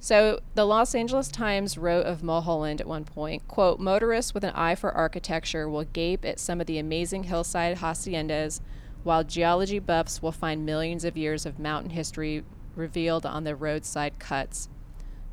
So 0.00 0.40
the 0.54 0.64
Los 0.64 0.94
Angeles 0.94 1.28
Times 1.28 1.76
wrote 1.76 2.06
of 2.06 2.22
Mulholland 2.22 2.80
at 2.80 2.86
one 2.86 3.04
point, 3.04 3.46
quote, 3.48 3.80
motorists 3.80 4.32
with 4.32 4.44
an 4.44 4.54
eye 4.54 4.74
for 4.76 4.92
architecture 4.92 5.68
will 5.68 5.84
gape 5.84 6.24
at 6.24 6.38
some 6.40 6.60
of 6.60 6.66
the 6.66 6.78
amazing 6.78 7.24
hillside 7.24 7.78
haciendas, 7.78 8.60
while 9.04 9.24
geology 9.24 9.78
buffs 9.78 10.22
will 10.22 10.32
find 10.32 10.66
millions 10.66 11.04
of 11.04 11.16
years 11.16 11.46
of 11.46 11.58
mountain 11.58 11.90
history 11.90 12.44
revealed 12.74 13.26
on 13.26 13.44
the 13.44 13.56
roadside 13.56 14.18
cuts. 14.18 14.68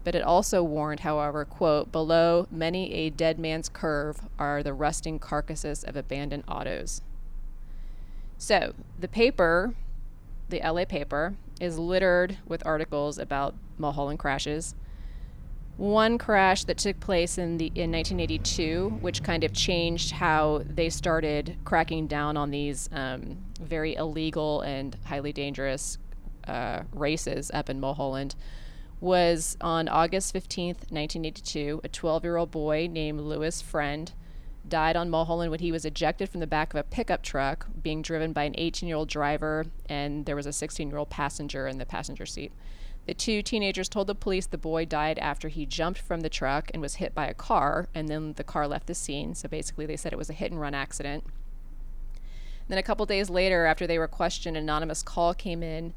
But 0.03 0.15
it 0.15 0.21
also 0.21 0.61
warned, 0.63 1.01
however, 1.01 1.45
quote, 1.45 1.91
below 1.91 2.47
many 2.51 2.93
a 2.93 3.09
dead 3.09 3.39
man's 3.39 3.69
curve 3.69 4.21
are 4.37 4.61
the 4.61 4.73
rusting 4.73 5.17
carcasses 5.17 5.83
of 5.83 5.95
abandoned 5.95 6.43
autos. 6.47 7.01
So 8.37 8.73
the 8.99 9.07
paper, 9.07 9.73
the 10.49 10.61
LA 10.63 10.85
paper, 10.85 11.35
is 11.59 11.79
littered 11.79 12.37
with 12.45 12.65
articles 12.65 13.17
about 13.17 13.55
Mulholland 13.77 14.19
crashes. 14.19 14.75
One 15.77 16.17
crash 16.17 16.63
that 16.65 16.77
took 16.77 17.01
place 17.01 17.37
in 17.37 17.57
the 17.57 17.65
in 17.75 17.91
1982, 17.91 18.99
which 19.01 19.23
kind 19.23 19.43
of 19.43 19.51
changed 19.51 20.11
how 20.11 20.63
they 20.65 20.89
started 20.89 21.57
cracking 21.65 22.07
down 22.07 22.37
on 22.37 22.51
these 22.51 22.89
um, 22.93 23.37
very 23.61 23.95
illegal 23.95 24.61
and 24.61 24.95
highly 25.05 25.33
dangerous 25.33 25.97
uh, 26.47 26.83
races 26.93 27.51
up 27.53 27.69
in 27.69 27.81
Mulholland, 27.81 28.35
was 29.01 29.57
on 29.59 29.89
August 29.89 30.33
15th, 30.33 30.91
1982. 30.91 31.81
A 31.83 31.89
12-year-old 31.89 32.51
boy 32.51 32.87
named 32.89 33.19
Louis 33.19 33.61
Friend 33.61 34.13
died 34.67 34.95
on 34.95 35.09
Mulholland 35.09 35.51
when 35.51 35.59
he 35.59 35.73
was 35.73 35.83
ejected 35.83 36.29
from 36.29 36.39
the 36.39 36.47
back 36.47 36.73
of 36.73 36.79
a 36.79 36.83
pickup 36.83 37.21
truck 37.21 37.67
being 37.83 38.01
driven 38.01 38.31
by 38.31 38.43
an 38.43 38.55
18 38.57 38.87
year 38.87 38.95
old 38.95 39.09
driver, 39.09 39.65
and 39.89 40.25
there 40.25 40.37
was 40.37 40.45
a 40.45 40.53
16 40.53 40.89
year 40.89 40.97
old 40.97 41.09
passenger 41.09 41.67
in 41.67 41.79
the 41.79 41.85
passenger 41.85 42.25
seat. 42.25 42.53
The 43.05 43.13
two 43.13 43.41
teenagers 43.41 43.87
told 43.87 44.07
the 44.07 44.15
police 44.15 44.47
the 44.47 44.57
boy 44.57 44.85
died 44.85 45.19
after 45.19 45.47
he 45.47 45.65
jumped 45.65 45.99
from 45.99 46.21
the 46.21 46.29
truck 46.29 46.71
and 46.73 46.81
was 46.81 46.95
hit 46.95 47.13
by 47.13 47.27
a 47.27 47.33
car, 47.33 47.87
and 47.93 48.07
then 48.07 48.33
the 48.33 48.43
car 48.43 48.67
left 48.67 48.87
the 48.87 48.95
scene. 48.95 49.35
So 49.35 49.47
basically, 49.47 49.85
they 49.85 49.97
said 49.97 50.11
it 50.11 50.17
was 50.17 50.29
a 50.29 50.33
hit 50.33 50.51
and 50.51 50.59
run 50.59 50.73
accident. 50.73 51.23
Then 52.67 52.79
a 52.79 52.83
couple 52.83 53.05
days 53.05 53.29
later, 53.29 53.65
after 53.65 53.85
they 53.85 53.99
were 53.99 54.07
questioned, 54.07 54.57
an 54.57 54.63
anonymous 54.63 55.03
call 55.03 55.35
came 55.35 55.61
in 55.61 55.93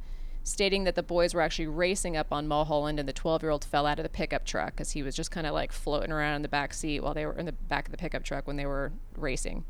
stating 0.48 0.84
that 0.84 0.94
the 0.94 1.02
boys 1.02 1.34
were 1.34 1.42
actually 1.42 1.66
racing 1.66 2.16
up 2.16 2.32
on 2.32 2.48
Mulholland 2.48 2.98
and 2.98 3.08
the 3.08 3.12
12 3.12 3.42
year 3.42 3.50
old 3.50 3.64
fell 3.64 3.86
out 3.86 3.98
of 3.98 4.02
the 4.02 4.08
pickup 4.08 4.44
truck 4.44 4.72
because 4.72 4.92
he 4.92 5.02
was 5.02 5.14
just 5.14 5.30
kind 5.30 5.46
of 5.46 5.52
like 5.52 5.72
floating 5.72 6.10
around 6.10 6.36
in 6.36 6.42
the 6.42 6.48
back 6.48 6.72
seat 6.72 7.00
while 7.00 7.14
they 7.14 7.26
were 7.26 7.34
in 7.34 7.46
the 7.46 7.52
back 7.52 7.86
of 7.86 7.92
the 7.92 7.98
pickup 7.98 8.24
truck 8.24 8.46
when 8.46 8.56
they 8.56 8.66
were 8.66 8.92
racing. 9.16 9.64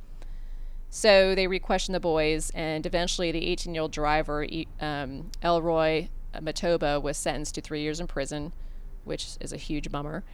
So 0.91 1.35
they 1.35 1.47
re-questioned 1.47 1.95
the 1.95 2.01
boys, 2.01 2.51
and 2.55 2.87
eventually 2.87 3.31
the 3.31 3.47
18 3.47 3.75
year 3.75 3.83
old 3.83 3.93
driver, 3.93 4.47
um, 4.81 5.31
Elroy 5.43 6.09
Matoba, 6.35 7.01
was 7.01 7.17
sentenced 7.17 7.55
to 7.57 7.61
three 7.61 7.83
years 7.83 8.01
in 8.01 8.07
prison, 8.07 8.53
which 9.05 9.37
is 9.41 9.53
a 9.53 9.57
huge 9.57 9.91
bummer. 9.91 10.25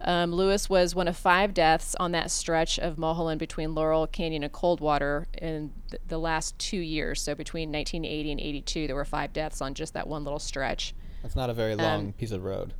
Um, 0.00 0.32
Louis 0.32 0.68
was 0.68 0.94
one 0.94 1.08
of 1.08 1.16
five 1.16 1.54
deaths 1.54 1.96
on 1.98 2.12
that 2.12 2.30
stretch 2.30 2.78
of 2.78 2.98
Mulholland 2.98 3.38
between 3.38 3.74
Laurel 3.74 4.06
Canyon 4.06 4.42
and 4.42 4.52
Coldwater 4.52 5.26
in 5.40 5.72
th- 5.90 6.02
the 6.08 6.18
last 6.18 6.58
two 6.58 6.78
years. 6.78 7.22
So 7.22 7.34
between 7.34 7.72
1980 7.72 8.32
and 8.32 8.40
82, 8.40 8.86
there 8.86 8.96
were 8.96 9.04
five 9.06 9.32
deaths 9.32 9.62
on 9.62 9.74
just 9.74 9.94
that 9.94 10.06
one 10.06 10.22
little 10.22 10.38
stretch. 10.38 10.94
That's 11.22 11.36
not 11.36 11.48
a 11.48 11.54
very 11.54 11.74
long 11.74 12.06
um, 12.06 12.12
piece 12.12 12.30
of 12.30 12.44
road. 12.44 12.74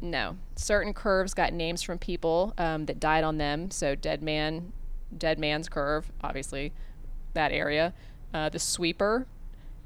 No. 0.00 0.36
Certain 0.56 0.94
curves 0.94 1.34
got 1.34 1.52
names 1.52 1.82
from 1.82 1.98
people 1.98 2.54
um, 2.58 2.86
that 2.86 3.00
died 3.00 3.24
on 3.24 3.38
them. 3.38 3.70
So 3.70 3.94
Dead 3.94 4.22
Man, 4.22 4.72
Dead 5.16 5.38
Man's 5.38 5.68
Curve, 5.68 6.12
obviously, 6.22 6.72
that 7.34 7.52
area. 7.52 7.92
Uh, 8.32 8.48
the 8.48 8.58
Sweeper 8.58 9.26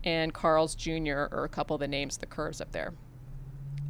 and 0.05 0.33
Carl's 0.33 0.75
Jr. 0.75 1.29
are 1.31 1.45
a 1.45 1.49
couple 1.49 1.75
of 1.75 1.81
the 1.81 1.89
names 1.89 2.17
the 2.17 2.27
curves 2.27 2.61
up 2.61 2.73
there. 2.73 2.95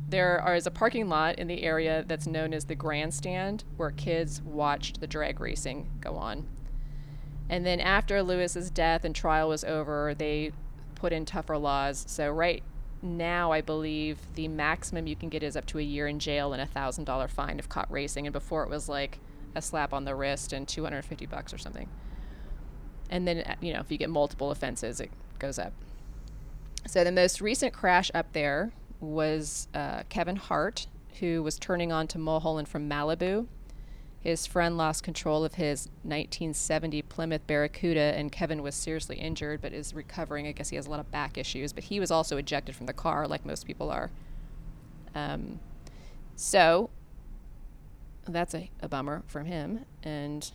There 0.09 0.43
is 0.55 0.67
a 0.67 0.71
parking 0.71 1.09
lot 1.09 1.39
in 1.39 1.49
the 1.49 1.63
area 1.63 2.05
that's 2.07 2.27
known 2.27 2.55
as 2.55 2.65
the 2.65 2.77
grandstand 2.77 3.65
where 3.77 3.91
kids 3.91 4.41
watched 4.43 5.01
the 5.01 5.07
drag 5.07 5.41
racing 5.41 5.91
go 6.01 6.17
on. 6.17 6.47
And 7.49 7.67
then 7.67 7.81
after 7.81 8.23
Lewis's 8.23 8.71
death 8.71 9.05
and 9.05 9.15
trial 9.15 9.49
was 9.49 9.65
over, 9.65 10.15
they 10.15 10.53
put 10.95 11.13
in 11.13 11.25
tougher 11.25 11.59
laws. 11.59 12.05
So 12.09 12.31
right 12.31 12.63
now, 13.03 13.53
I 13.53 13.61
believe 13.61 14.19
the 14.35 14.49
maximum 14.49 15.07
you 15.07 15.17
can 15.17 15.29
get 15.29 15.43
is 15.43 15.57
up 15.57 15.67
to 15.67 15.79
a 15.79 15.83
year 15.83 16.07
in 16.07 16.19
jail 16.19 16.53
and 16.53 16.63
a 16.63 16.67
thousand 16.67 17.05
dollar 17.05 17.29
fine 17.29 17.59
if 17.59 17.69
caught 17.69 17.91
racing. 17.91 18.27
And 18.27 18.33
before 18.33 18.63
it 18.63 18.71
was 18.71 18.89
like 18.89 19.19
a 19.55 19.63
slap 19.63 19.93
on 19.93 20.05
the 20.05 20.15
wrist 20.15 20.53
and 20.53 20.67
250 20.67 21.27
bucks 21.27 21.53
or 21.53 21.59
something. 21.59 21.89
And 23.11 23.27
then, 23.27 23.39
uh, 23.39 23.55
you 23.61 23.73
know, 23.73 23.81
if 23.81 23.91
you 23.91 23.99
get 23.99 24.11
multiple 24.11 24.51
offenses, 24.51 25.01
it 25.01 25.11
goes 25.39 25.59
up. 25.59 25.73
So 26.87 27.03
the 27.03 27.13
most 27.13 27.41
recent 27.41 27.73
crash 27.73 28.11
up 28.15 28.33
there 28.33 28.73
was 29.01 29.69
uh, 29.75 30.05
Kevin 30.09 30.37
Hart, 30.37 30.87
who 31.19 31.43
was 31.43 31.59
turning 31.59 31.91
on 31.91 32.07
to 32.09 32.19
Mulholland 32.19 32.69
from 32.69 32.89
Malibu. 32.89 33.47
His 34.21 34.47
friend 34.47 34.77
lost 34.77 35.03
control 35.03 35.45
of 35.45 35.55
his 35.55 35.87
1970 36.03 37.03
Plymouth 37.03 37.47
Barracuda, 37.47 38.01
and 38.01 38.31
Kevin 38.31 38.63
was 38.63 38.75
seriously 38.75 39.17
injured 39.17 39.61
but 39.61 39.73
is 39.73 39.95
recovering. 39.95 40.47
I 40.47 40.53
guess 40.53 40.69
he 40.69 40.77
has 40.77 40.87
a 40.87 40.91
lot 40.91 41.01
of 41.01 41.11
back 41.11 41.37
issues, 41.37 41.73
but 41.73 41.85
he 41.85 42.01
was 42.01 42.11
also 42.11 42.37
ejected 42.37 42.75
from 42.75 42.87
the 42.87 42.93
car, 42.93 43.27
like 43.27 43.45
most 43.45 43.67
people 43.67 43.91
are. 43.91 44.11
Um, 45.15 45.61
so 46.35 46.91
that's 48.29 48.55
a, 48.55 48.71
a 48.81 48.89
bummer 48.89 49.23
from 49.27 49.47
him, 49.47 49.85
and 50.03 50.51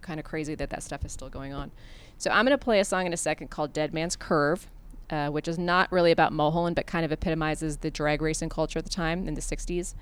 kind 0.00 0.18
of 0.18 0.24
crazy 0.24 0.54
that 0.54 0.70
that 0.70 0.82
stuff 0.82 1.04
is 1.04 1.12
still 1.12 1.28
going 1.28 1.52
on. 1.52 1.70
So 2.18 2.30
I'm 2.30 2.44
going 2.44 2.58
to 2.58 2.62
play 2.62 2.80
a 2.80 2.84
song 2.84 3.06
in 3.06 3.12
a 3.12 3.16
second 3.16 3.48
called 3.48 3.72
Dead 3.72 3.94
Man's 3.94 4.16
Curve 4.16 4.68
uh, 5.10 5.28
which 5.28 5.48
is 5.48 5.58
not 5.58 5.90
really 5.90 6.12
about 6.12 6.32
Mulholland, 6.32 6.76
but 6.76 6.86
kind 6.86 7.04
of 7.04 7.12
epitomizes 7.12 7.78
the 7.78 7.90
drag 7.90 8.20
racing 8.20 8.48
culture 8.48 8.78
at 8.78 8.84
the 8.84 8.90
time 8.90 9.26
in 9.26 9.34
the 9.34 9.40
60s. 9.40 9.94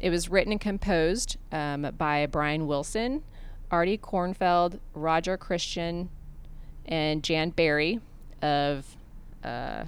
It 0.00 0.10
was 0.10 0.28
written 0.28 0.52
and 0.52 0.60
composed 0.60 1.36
um, 1.52 1.90
by 1.96 2.26
Brian 2.26 2.66
Wilson, 2.66 3.22
Artie 3.70 3.98
Kornfeld, 3.98 4.78
Roger 4.94 5.36
Christian, 5.36 6.10
and 6.86 7.22
Jan 7.22 7.50
Berry 7.50 8.00
of 8.42 8.96
uh, 9.42 9.84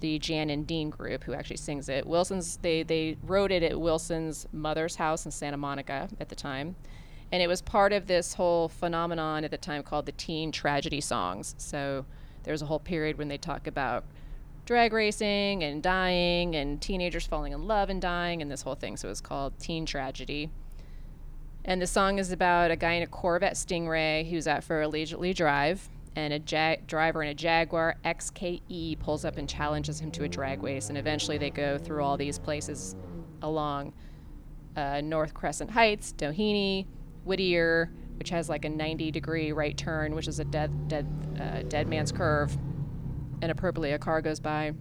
the 0.00 0.18
Jan 0.18 0.50
and 0.50 0.66
Dean 0.66 0.90
group, 0.90 1.24
who 1.24 1.32
actually 1.32 1.56
sings 1.56 1.88
it. 1.88 2.06
Wilson's 2.06 2.58
they 2.58 2.82
they 2.82 3.16
wrote 3.22 3.50
it 3.50 3.62
at 3.62 3.80
Wilson's 3.80 4.46
mother's 4.52 4.96
house 4.96 5.24
in 5.24 5.30
Santa 5.30 5.56
Monica 5.56 6.08
at 6.20 6.28
the 6.28 6.34
time, 6.34 6.76
and 7.32 7.42
it 7.42 7.48
was 7.48 7.60
part 7.60 7.92
of 7.92 8.06
this 8.06 8.34
whole 8.34 8.68
phenomenon 8.68 9.44
at 9.44 9.50
the 9.50 9.58
time 9.58 9.82
called 9.82 10.06
the 10.06 10.12
teen 10.12 10.52
tragedy 10.52 11.00
songs. 11.00 11.54
So 11.58 12.06
there's 12.44 12.62
a 12.62 12.66
whole 12.66 12.78
period 12.78 13.18
when 13.18 13.28
they 13.28 13.38
talk 13.38 13.66
about 13.66 14.04
drag 14.64 14.92
racing 14.92 15.62
and 15.62 15.82
dying 15.82 16.54
and 16.54 16.80
teenagers 16.80 17.26
falling 17.26 17.52
in 17.52 17.66
love 17.66 17.88
and 17.88 18.00
dying 18.00 18.42
and 18.42 18.50
this 18.50 18.62
whole 18.62 18.74
thing. 18.74 18.96
So 18.96 19.08
it 19.08 19.10
was 19.10 19.20
called 19.20 19.58
Teen 19.58 19.86
Tragedy. 19.86 20.50
And 21.64 21.82
the 21.82 21.86
song 21.86 22.18
is 22.18 22.30
about 22.30 22.70
a 22.70 22.76
guy 22.76 22.92
in 22.92 23.02
a 23.02 23.08
Corvette 23.08 23.54
Stingray 23.54 24.28
who's 24.30 24.46
out 24.46 24.62
for 24.62 24.82
a 24.82 24.88
leisurely 24.88 25.34
drive, 25.34 25.88
and 26.14 26.32
a 26.32 26.38
ja- 26.38 26.80
driver 26.86 27.22
in 27.22 27.28
a 27.28 27.34
Jaguar 27.34 27.96
XKE 28.04 28.98
pulls 29.00 29.24
up 29.24 29.36
and 29.36 29.48
challenges 29.48 30.00
him 30.00 30.10
to 30.12 30.24
a 30.24 30.28
drag 30.28 30.62
race. 30.62 30.88
And 30.88 30.96
eventually 30.96 31.38
they 31.38 31.50
go 31.50 31.76
through 31.76 32.02
all 32.02 32.16
these 32.16 32.38
places 32.38 32.96
along 33.42 33.92
uh, 34.76 35.00
North 35.02 35.34
Crescent 35.34 35.70
Heights, 35.70 36.12
Doheny, 36.16 36.86
Whittier, 37.26 37.90
which 38.18 38.30
has 38.30 38.48
like 38.48 38.64
a 38.64 38.68
90 38.68 39.10
degree 39.10 39.52
right 39.52 39.76
turn, 39.76 40.14
which 40.14 40.28
is 40.28 40.40
a 40.40 40.44
dead 40.44 40.88
dead 40.88 41.06
uh, 41.40 41.62
dead 41.68 41.88
man's 41.88 42.12
curve. 42.12 42.56
And 43.42 43.50
appropriately, 43.50 43.92
a 43.92 43.98
car 43.98 44.22
goes 44.22 44.40
by 44.40 44.72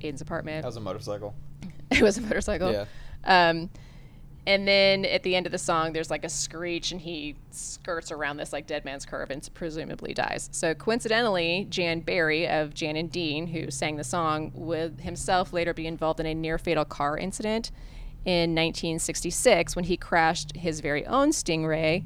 Aiden's 0.00 0.20
apartment. 0.20 0.62
That 0.62 0.68
was 0.68 0.76
a 0.76 0.80
motorcycle. 0.80 1.34
it 1.90 2.02
was 2.02 2.18
a 2.18 2.20
motorcycle. 2.20 2.72
Yeah. 2.72 2.84
Um, 3.24 3.70
and 4.46 4.68
then 4.68 5.04
at 5.04 5.24
the 5.24 5.34
end 5.34 5.46
of 5.46 5.52
the 5.52 5.58
song, 5.58 5.92
there's 5.92 6.08
like 6.08 6.24
a 6.24 6.28
screech, 6.28 6.92
and 6.92 7.00
he 7.00 7.34
skirts 7.50 8.12
around 8.12 8.36
this 8.36 8.52
like 8.52 8.68
dead 8.68 8.84
man's 8.84 9.04
curve 9.04 9.30
and 9.30 9.48
presumably 9.54 10.14
dies. 10.14 10.48
So 10.52 10.72
coincidentally, 10.72 11.66
Jan 11.68 12.00
Berry 12.00 12.48
of 12.48 12.72
Jan 12.72 12.94
and 12.94 13.10
Dean, 13.10 13.48
who 13.48 13.72
sang 13.72 13.96
the 13.96 14.04
song, 14.04 14.52
would 14.54 15.00
himself 15.00 15.52
later 15.52 15.74
be 15.74 15.86
involved 15.86 16.20
in 16.20 16.26
a 16.26 16.34
near 16.34 16.58
fatal 16.58 16.84
car 16.84 17.18
incident 17.18 17.72
in 18.26 18.50
1966 18.50 19.76
when 19.76 19.84
he 19.84 19.96
crashed 19.96 20.54
his 20.56 20.80
very 20.80 21.06
own 21.06 21.30
Stingray 21.30 22.04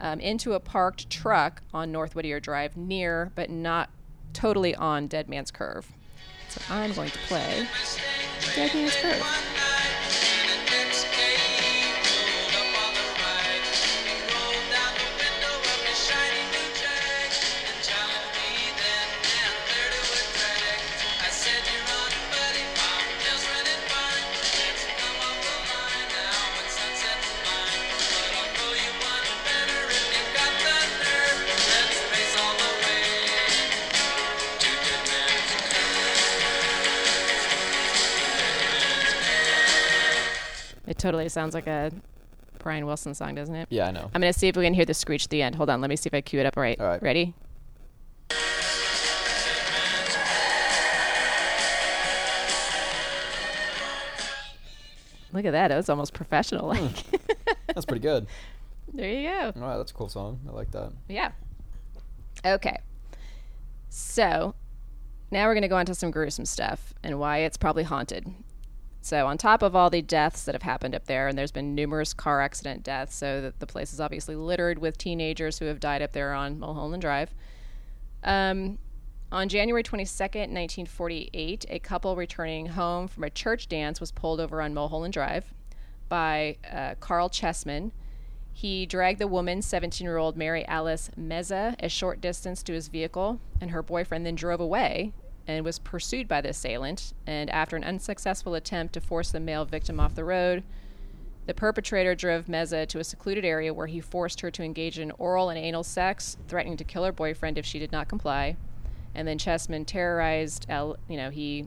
um, 0.00 0.18
into 0.18 0.54
a 0.54 0.60
parked 0.60 1.10
truck 1.10 1.62
on 1.74 1.92
North 1.92 2.14
Whittier 2.14 2.40
Drive 2.40 2.76
near, 2.76 3.30
but 3.34 3.50
not 3.50 3.90
totally 4.32 4.74
on 4.74 5.06
Dead 5.06 5.28
Man's 5.28 5.50
Curve. 5.50 5.92
So 6.48 6.62
I'm 6.70 6.92
going 6.94 7.10
to 7.10 7.18
play 7.18 7.68
Dead 8.54 8.74
Man's 8.74 8.96
Curve. 8.96 9.67
Totally 40.96 41.28
sounds 41.28 41.52
like 41.54 41.66
a 41.66 41.90
Brian 42.58 42.86
Wilson 42.86 43.14
song, 43.14 43.34
doesn't 43.34 43.54
it? 43.54 43.68
Yeah, 43.70 43.88
I 43.88 43.90
know. 43.90 44.10
I'm 44.14 44.20
gonna 44.20 44.32
see 44.32 44.48
if 44.48 44.56
we 44.56 44.64
can 44.64 44.72
hear 44.74 44.84
the 44.86 44.94
screech 44.94 45.24
at 45.24 45.30
the 45.30 45.42
end. 45.42 45.56
Hold 45.56 45.68
on, 45.70 45.80
let 45.80 45.90
me 45.90 45.96
see 45.96 46.08
if 46.08 46.14
I 46.14 46.20
cue 46.22 46.40
it 46.40 46.46
up 46.46 46.56
right. 46.56 46.78
All 46.80 46.86
right. 46.86 47.02
Ready? 47.02 47.34
Look 55.32 55.44
at 55.44 55.50
that. 55.52 55.68
That 55.68 55.76
was 55.76 55.88
almost 55.88 56.14
professional. 56.14 56.74
Hmm. 56.74 56.84
Like, 56.86 57.56
That's 57.74 57.84
pretty 57.84 58.00
good. 58.00 58.26
there 58.94 59.10
you 59.12 59.28
go. 59.28 59.52
All 59.60 59.68
right, 59.68 59.76
that's 59.76 59.90
a 59.90 59.94
cool 59.94 60.08
song. 60.08 60.40
I 60.48 60.52
like 60.52 60.70
that. 60.72 60.90
Yeah. 61.08 61.32
Okay. 62.44 62.78
So 63.90 64.54
now 65.30 65.46
we're 65.46 65.54
going 65.54 65.62
to 65.62 65.68
go 65.68 65.76
on 65.76 65.86
to 65.86 65.94
some 65.94 66.10
gruesome 66.10 66.46
stuff 66.46 66.94
and 67.02 67.20
why 67.20 67.38
it's 67.38 67.56
probably 67.58 67.84
haunted. 67.84 68.26
So, 69.08 69.26
on 69.26 69.38
top 69.38 69.62
of 69.62 69.74
all 69.74 69.88
the 69.88 70.02
deaths 70.02 70.44
that 70.44 70.54
have 70.54 70.60
happened 70.60 70.94
up 70.94 71.06
there, 71.06 71.28
and 71.28 71.38
there's 71.38 71.50
been 71.50 71.74
numerous 71.74 72.12
car 72.12 72.42
accident 72.42 72.82
deaths, 72.82 73.16
so 73.16 73.40
that 73.40 73.58
the 73.58 73.66
place 73.66 73.94
is 73.94 74.02
obviously 74.02 74.36
littered 74.36 74.80
with 74.80 74.98
teenagers 74.98 75.58
who 75.58 75.64
have 75.64 75.80
died 75.80 76.02
up 76.02 76.12
there 76.12 76.34
on 76.34 76.58
Mulholland 76.58 77.00
Drive. 77.00 77.32
Um, 78.22 78.76
on 79.32 79.48
January 79.48 79.82
22nd, 79.82 80.52
1948, 80.52 81.64
a 81.70 81.78
couple 81.78 82.16
returning 82.16 82.66
home 82.66 83.08
from 83.08 83.24
a 83.24 83.30
church 83.30 83.66
dance 83.66 83.98
was 83.98 84.12
pulled 84.12 84.40
over 84.40 84.60
on 84.60 84.74
Mulholland 84.74 85.14
Drive 85.14 85.54
by 86.10 86.58
uh, 86.70 86.94
Caryl 87.00 87.30
Chessman. 87.30 87.92
He 88.52 88.84
dragged 88.84 89.20
the 89.20 89.26
woman, 89.26 89.62
17 89.62 90.04
year 90.04 90.18
old 90.18 90.36
Mary 90.36 90.66
Alice 90.66 91.10
Meza, 91.18 91.76
a 91.82 91.88
short 91.88 92.20
distance 92.20 92.62
to 92.64 92.74
his 92.74 92.88
vehicle, 92.88 93.40
and 93.58 93.70
her 93.70 93.82
boyfriend 93.82 94.26
then 94.26 94.34
drove 94.34 94.60
away 94.60 95.14
and 95.48 95.64
was 95.64 95.78
pursued 95.78 96.28
by 96.28 96.42
the 96.42 96.50
assailant. 96.50 97.14
And 97.26 97.48
after 97.48 97.74
an 97.74 97.82
unsuccessful 97.82 98.54
attempt 98.54 98.92
to 98.94 99.00
force 99.00 99.30
the 99.30 99.40
male 99.40 99.64
victim 99.64 99.98
off 99.98 100.14
the 100.14 100.24
road, 100.24 100.62
the 101.46 101.54
perpetrator 101.54 102.14
drove 102.14 102.44
Meza 102.44 102.86
to 102.86 102.98
a 102.98 103.04
secluded 103.04 103.44
area 103.46 103.72
where 103.72 103.86
he 103.86 104.00
forced 104.00 104.42
her 104.42 104.50
to 104.50 104.62
engage 104.62 104.98
in 104.98 105.10
oral 105.12 105.48
and 105.48 105.58
anal 105.58 105.82
sex, 105.82 106.36
threatening 106.46 106.76
to 106.76 106.84
kill 106.84 107.04
her 107.04 107.12
boyfriend 107.12 107.56
if 107.56 107.64
she 107.64 107.78
did 107.78 107.90
not 107.90 108.06
comply. 108.06 108.56
And 109.14 109.26
then 109.26 109.38
Chessman 109.38 109.86
terrorized, 109.86 110.66
L- 110.68 110.98
you 111.08 111.16
know, 111.16 111.30
he 111.30 111.66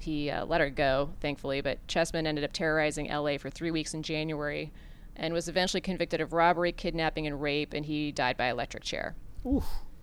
he 0.00 0.30
uh, 0.30 0.44
let 0.46 0.60
her 0.62 0.70
go, 0.70 1.10
thankfully, 1.20 1.60
but 1.60 1.86
Chessman 1.86 2.26
ended 2.26 2.42
up 2.42 2.52
terrorizing 2.52 3.08
LA 3.08 3.36
for 3.36 3.50
three 3.50 3.70
weeks 3.70 3.94
in 3.94 4.02
January 4.02 4.72
and 5.14 5.34
was 5.34 5.46
eventually 5.48 5.82
convicted 5.82 6.20
of 6.22 6.32
robbery, 6.32 6.72
kidnapping, 6.72 7.26
and 7.26 7.40
rape, 7.40 7.74
and 7.74 7.84
he 7.84 8.10
died 8.10 8.36
by 8.38 8.48
electric 8.48 8.82
chair. 8.82 9.14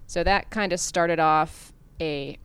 So 0.05 0.23
that 0.23 0.51
kind 0.51 0.71
of 0.71 0.79
started 0.79 1.19
off 1.19 1.73
a 1.99 2.37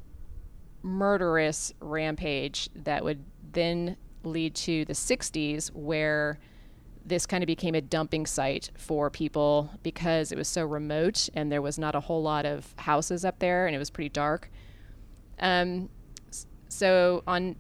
murderous 0.83 1.73
rampage 1.81 2.69
that 2.75 3.05
would 3.05 3.25
then 3.53 3.97
lead 4.25 4.55
to 4.55 4.85
the 4.85 4.93
60s, 4.93 5.69
where 5.75 6.39
this 7.05 7.27
kind 7.27 7.43
of 7.43 7.47
became 7.47 7.75
a 7.75 7.81
dumping 7.81 8.27
site 8.27 8.71
for 8.77 9.11
people 9.11 9.71
because 9.83 10.31
it 10.31 10.39
was 10.39 10.49
so 10.49 10.65
remote 10.65 11.29
and 11.35 11.51
there 11.51 11.63
was 11.63 11.79
not 11.79 11.95
a 11.95 12.01
whole 12.01 12.23
lot 12.23 12.47
of 12.47 12.73
houses 12.79 13.25
up 13.25 13.39
there 13.41 13.67
and 13.67 13.75
it 13.75 13.79
was 13.79 13.91
pretty 13.91 14.09
dark. 14.09 14.51
Um, 15.41 15.89
so 16.69 17.23
on 17.27 17.57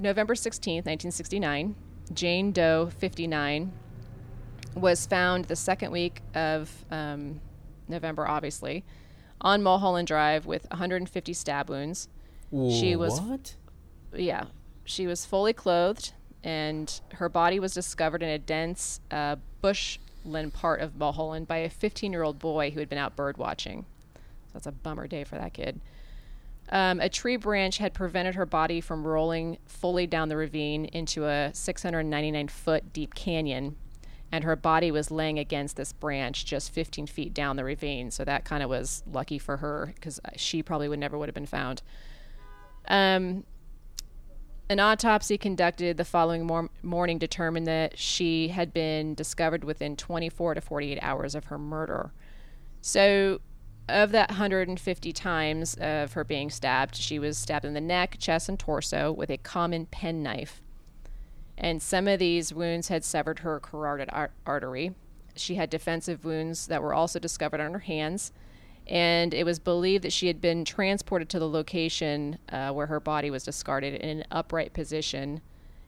November 0.00 0.34
16th, 0.34 0.86
1969, 0.86 1.74
Jane 2.12 2.52
Doe, 2.52 2.90
59, 2.98 3.72
was 4.74 5.06
found 5.06 5.46
the 5.46 5.56
second 5.56 5.92
week 5.92 6.20
of 6.34 6.84
um, 6.90 7.40
November, 7.88 8.26
obviously, 8.26 8.84
on 9.40 9.62
Mulholland 9.62 10.06
Drive 10.06 10.46
with 10.46 10.66
150 10.70 11.32
stab 11.32 11.68
wounds. 11.68 12.08
She 12.52 12.96
was 12.96 13.20
what? 13.20 13.56
yeah, 14.14 14.44
she 14.84 15.06
was 15.06 15.26
fully 15.26 15.52
clothed, 15.52 16.12
and 16.42 17.00
her 17.14 17.28
body 17.28 17.58
was 17.58 17.74
discovered 17.74 18.22
in 18.22 18.28
a 18.28 18.38
dense 18.38 19.00
uh, 19.10 19.36
bushland 19.60 20.52
part 20.52 20.80
of 20.80 20.96
Mulholland 20.96 21.48
by 21.48 21.58
a 21.58 21.70
15 21.70 22.12
year 22.12 22.22
old 22.22 22.38
boy 22.38 22.70
who 22.70 22.80
had 22.80 22.88
been 22.88 22.98
out 22.98 23.16
bird 23.16 23.36
watching. 23.36 23.86
So 24.14 24.50
that's 24.54 24.66
a 24.66 24.72
bummer 24.72 25.06
day 25.06 25.24
for 25.24 25.36
that 25.36 25.52
kid. 25.52 25.80
Um, 26.70 27.00
a 27.00 27.08
tree 27.08 27.36
branch 27.36 27.78
had 27.78 27.92
prevented 27.92 28.36
her 28.36 28.46
body 28.46 28.80
from 28.80 29.06
rolling 29.06 29.58
fully 29.66 30.06
down 30.06 30.28
the 30.28 30.36
ravine 30.36 30.86
into 30.86 31.26
a 31.26 31.50
699 31.52 32.48
foot 32.48 32.92
deep 32.92 33.14
canyon, 33.14 33.76
and 34.32 34.44
her 34.44 34.56
body 34.56 34.90
was 34.90 35.10
laying 35.10 35.38
against 35.38 35.76
this 35.76 35.92
branch 35.92 36.46
just 36.46 36.70
15 36.72 37.06
feet 37.06 37.34
down 37.34 37.56
the 37.56 37.64
ravine. 37.64 38.10
So 38.10 38.24
that 38.24 38.44
kind 38.44 38.62
of 38.62 38.70
was 38.70 39.02
lucky 39.10 39.38
for 39.38 39.58
her 39.58 39.92
because 39.94 40.18
she 40.36 40.62
probably 40.62 40.88
would 40.88 40.98
never 40.98 41.18
would 41.18 41.28
have 41.28 41.34
been 41.34 41.46
found. 41.46 41.82
Um, 42.88 43.44
an 44.68 44.80
autopsy 44.80 45.36
conducted 45.36 45.96
the 45.96 46.04
following 46.04 46.46
mor- 46.46 46.70
morning 46.82 47.18
determined 47.18 47.66
that 47.66 47.98
she 47.98 48.48
had 48.48 48.72
been 48.72 49.14
discovered 49.14 49.62
within 49.64 49.96
24 49.96 50.54
to 50.54 50.60
48 50.60 50.98
hours 51.02 51.34
of 51.34 51.44
her 51.46 51.58
murder. 51.58 52.12
So, 52.80 53.40
of 53.86 54.12
that 54.12 54.30
150 54.30 55.12
times 55.12 55.74
of 55.74 56.14
her 56.14 56.24
being 56.24 56.48
stabbed, 56.48 56.96
she 56.96 57.18
was 57.18 57.36
stabbed 57.36 57.66
in 57.66 57.74
the 57.74 57.80
neck, 57.80 58.16
chest, 58.18 58.48
and 58.48 58.58
torso 58.58 59.12
with 59.12 59.30
a 59.30 59.36
common 59.36 59.84
penknife. 59.86 60.62
And 61.58 61.82
some 61.82 62.08
of 62.08 62.18
these 62.18 62.54
wounds 62.54 62.88
had 62.88 63.04
severed 63.04 63.40
her 63.40 63.60
carotid 63.60 64.08
ar- 64.10 64.32
artery. 64.46 64.94
She 65.36 65.56
had 65.56 65.68
defensive 65.68 66.24
wounds 66.24 66.66
that 66.68 66.82
were 66.82 66.94
also 66.94 67.18
discovered 67.18 67.60
on 67.60 67.74
her 67.74 67.80
hands 67.80 68.32
and 68.86 69.32
it 69.32 69.44
was 69.44 69.58
believed 69.58 70.04
that 70.04 70.12
she 70.12 70.26
had 70.26 70.40
been 70.40 70.64
transported 70.64 71.28
to 71.30 71.38
the 71.38 71.48
location 71.48 72.38
uh, 72.50 72.70
where 72.70 72.86
her 72.86 73.00
body 73.00 73.30
was 73.30 73.44
discarded 73.44 73.94
in 73.94 74.18
an 74.18 74.24
upright 74.30 74.72
position, 74.72 75.40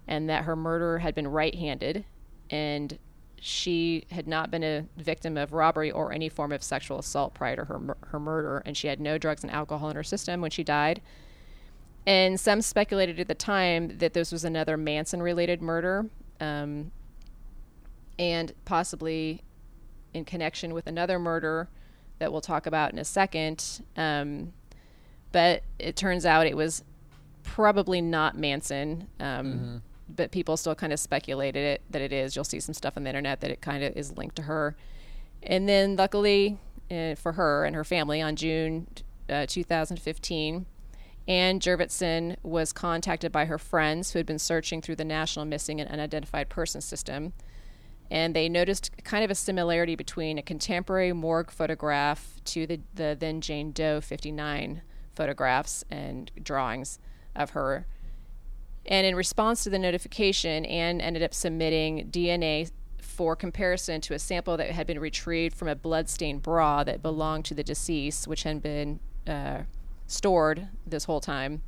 and 0.08 0.28
that 0.28 0.44
her 0.44 0.56
murderer 0.56 0.98
had 1.00 1.14
been 1.14 1.28
right-handed, 1.28 2.04
and 2.50 2.98
she 3.38 4.06
had 4.10 4.26
not 4.26 4.50
been 4.50 4.64
a 4.64 4.86
victim 4.96 5.36
of 5.36 5.52
robbery 5.52 5.90
or 5.90 6.10
any 6.10 6.28
form 6.28 6.52
of 6.52 6.62
sexual 6.62 6.98
assault 6.98 7.34
prior 7.34 7.56
to 7.56 7.64
her 7.64 7.96
her 8.06 8.18
murder, 8.18 8.62
and 8.64 8.76
she 8.76 8.88
had 8.88 8.98
no 9.00 9.18
drugs 9.18 9.42
and 9.42 9.52
alcohol 9.52 9.90
in 9.90 9.96
her 9.96 10.02
system 10.02 10.40
when 10.40 10.50
she 10.50 10.64
died. 10.64 11.02
And 12.06 12.38
some 12.38 12.62
speculated 12.62 13.18
at 13.20 13.28
the 13.28 13.34
time 13.34 13.98
that 13.98 14.14
this 14.14 14.32
was 14.32 14.44
another 14.44 14.76
Manson-related 14.76 15.60
murder, 15.60 16.06
um, 16.40 16.92
and 18.18 18.52
possibly 18.64 19.42
in 20.14 20.24
connection 20.24 20.72
with 20.72 20.86
another 20.86 21.18
murder 21.18 21.68
that 22.18 22.32
we'll 22.32 22.40
talk 22.40 22.66
about 22.66 22.92
in 22.92 22.98
a 22.98 23.04
second. 23.04 23.82
Um, 23.96 24.52
but 25.32 25.62
it 25.78 25.96
turns 25.96 26.24
out 26.24 26.46
it 26.46 26.56
was 26.56 26.82
probably 27.42 28.00
not 28.00 28.36
Manson. 28.36 29.08
Um, 29.20 29.82
But 30.08 30.30
people 30.30 30.56
still 30.56 30.74
kind 30.74 30.92
of 30.92 31.00
speculated 31.00 31.64
it 31.64 31.82
that 31.90 32.00
it 32.00 32.12
is. 32.12 32.36
You'll 32.36 32.44
see 32.44 32.60
some 32.60 32.74
stuff 32.74 32.96
on 32.96 33.02
the 33.02 33.10
internet 33.10 33.40
that 33.40 33.50
it 33.50 33.60
kind 33.60 33.82
of 33.82 33.96
is 33.96 34.16
linked 34.16 34.36
to 34.36 34.42
her. 34.42 34.76
And 35.42 35.68
then, 35.68 35.96
luckily 35.96 36.58
uh, 36.90 37.16
for 37.16 37.32
her 37.32 37.64
and 37.64 37.74
her 37.74 37.84
family, 37.84 38.22
on 38.22 38.36
June 38.36 38.86
uh, 39.28 39.46
2015, 39.48 40.66
Anne 41.28 41.58
Jurvetson 41.58 42.36
was 42.44 42.72
contacted 42.72 43.32
by 43.32 43.46
her 43.46 43.58
friends 43.58 44.12
who 44.12 44.20
had 44.20 44.26
been 44.26 44.38
searching 44.38 44.80
through 44.80 44.94
the 44.96 45.04
National 45.04 45.44
Missing 45.44 45.80
and 45.80 45.90
Unidentified 45.90 46.48
Persons 46.48 46.84
System 46.84 47.32
and 48.10 48.34
they 48.34 48.48
noticed 48.48 48.90
kind 49.04 49.24
of 49.24 49.30
a 49.30 49.34
similarity 49.34 49.96
between 49.96 50.38
a 50.38 50.42
contemporary 50.42 51.12
morgue 51.12 51.50
photograph 51.50 52.40
to 52.44 52.66
the, 52.66 52.80
the 52.94 53.16
then 53.18 53.40
Jane 53.40 53.72
Doe 53.72 54.00
59 54.00 54.82
photographs 55.14 55.84
and 55.90 56.30
drawings 56.42 56.98
of 57.34 57.50
her. 57.50 57.86
And 58.84 59.06
in 59.06 59.16
response 59.16 59.64
to 59.64 59.70
the 59.70 59.78
notification, 59.78 60.64
Anne 60.64 61.00
ended 61.00 61.22
up 61.22 61.34
submitting 61.34 62.08
DNA 62.10 62.70
for 63.00 63.34
comparison 63.34 64.00
to 64.02 64.14
a 64.14 64.18
sample 64.18 64.56
that 64.56 64.70
had 64.70 64.86
been 64.86 65.00
retrieved 65.00 65.56
from 65.56 65.68
a 65.68 65.74
bloodstained 65.74 66.42
bra 66.42 66.84
that 66.84 67.02
belonged 67.02 67.44
to 67.46 67.54
the 67.54 67.64
deceased, 67.64 68.28
which 68.28 68.44
had 68.44 68.62
been 68.62 69.00
uh, 69.26 69.62
stored 70.06 70.68
this 70.86 71.04
whole 71.04 71.20
time. 71.20 71.62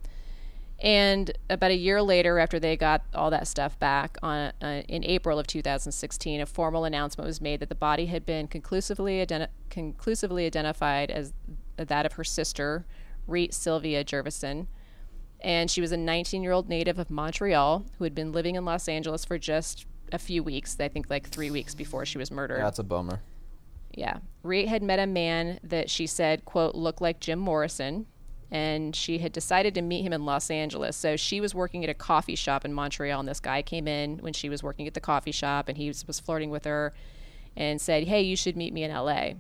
And 0.81 1.33
about 1.51 1.73
a 1.73 1.77
year 1.77 2.01
later, 2.01 2.39
after 2.39 2.61
they 2.61 2.77
got 2.77 3.03
all 3.13 3.31
that 3.31 3.49
stuff 3.49 3.79
back, 3.81 4.17
on 4.23 4.53
uh, 4.63 4.83
in 4.89 5.05
April 5.05 5.39
of 5.39 5.47
2016, 5.49 6.41
a 6.41 6.47
formal 6.47 6.85
announcement 6.85 7.27
was 7.27 7.41
made 7.41 7.61
that 7.61 7.69
the 7.69 7.75
body 7.75 8.07
had 8.07 8.25
been 8.25 8.47
conclusively 8.47 9.25
identi- 9.25 9.49
conclusively 9.71 10.47
identified 10.47 11.11
as 11.11 11.33
that 11.77 12.07
of 12.07 12.13
her 12.13 12.23
sister, 12.23 12.87
Reet 13.27 13.53
Sylvia 13.53 14.05
Jurvetson, 14.05 14.69
and 15.41 15.71
she 15.71 15.81
was 15.81 15.91
a 15.91 15.97
19-year-old 15.97 16.69
native 16.69 16.99
of 16.99 17.11
Montreal 17.11 17.85
who 17.99 18.05
had 18.05 18.15
been 18.15 18.31
living 18.31 18.55
in 18.55 18.65
Los 18.65 18.89
Angeles 18.89 19.25
for 19.25 19.37
just 19.39 19.87
a 20.13 20.19
few 20.19 20.43
weeks. 20.43 20.77
I 20.79 20.89
think 20.89 21.11
like 21.11 21.29
three 21.29 21.51
weeks 21.51 21.75
before 21.75 22.07
she 22.07 22.19
was 22.19 22.31
murdered. 22.31 22.61
That's 22.61 22.79
a 22.79 22.85
bummer. 22.85 23.21
Yeah. 23.95 24.19
Reet 24.43 24.69
had 24.69 24.83
met 24.83 24.99
a 25.01 25.07
man 25.07 25.59
that 25.63 25.91
she 25.91 26.07
said, 26.07 26.45
quote, 26.45 26.75
looked 26.75 27.01
like 27.01 27.21
Jim 27.21 27.39
Morrison. 27.39 28.07
And 28.51 28.97
she 28.97 29.19
had 29.19 29.33
decided 29.33 29.75
to 29.75 29.83
meet 29.83 30.03
him 30.03 30.13
in 30.13 30.25
Los 30.25 30.51
Angeles. 30.51 30.97
So 30.97 31.17
she 31.17 31.41
was 31.41 31.55
working 31.55 31.85
at 31.85 31.91
a 31.91 31.95
coffee 31.95 32.35
shop 32.35 32.65
in 32.65 32.73
Montreal, 32.73 33.21
and 33.21 33.29
this 33.29 33.41
guy 33.41 33.61
came 33.63 33.87
in 33.87 34.19
when 34.19 34.33
she 34.33 34.49
was 34.49 34.63
working 34.63 34.87
at 34.87 34.95
the 34.95 35.01
coffee 35.01 35.33
shop, 35.33 35.69
and 35.69 35.77
he 35.77 35.89
was, 35.89 36.07
was 36.07 36.19
flirting 36.19 36.51
with 36.51 36.65
her 36.65 36.95
and 37.57 37.81
said, 37.81 38.05
Hey, 38.09 38.23
you 38.23 38.37
should 38.37 38.57
meet 38.57 38.73
me 38.73 38.85
in 38.85 38.91
LA. 38.91 39.33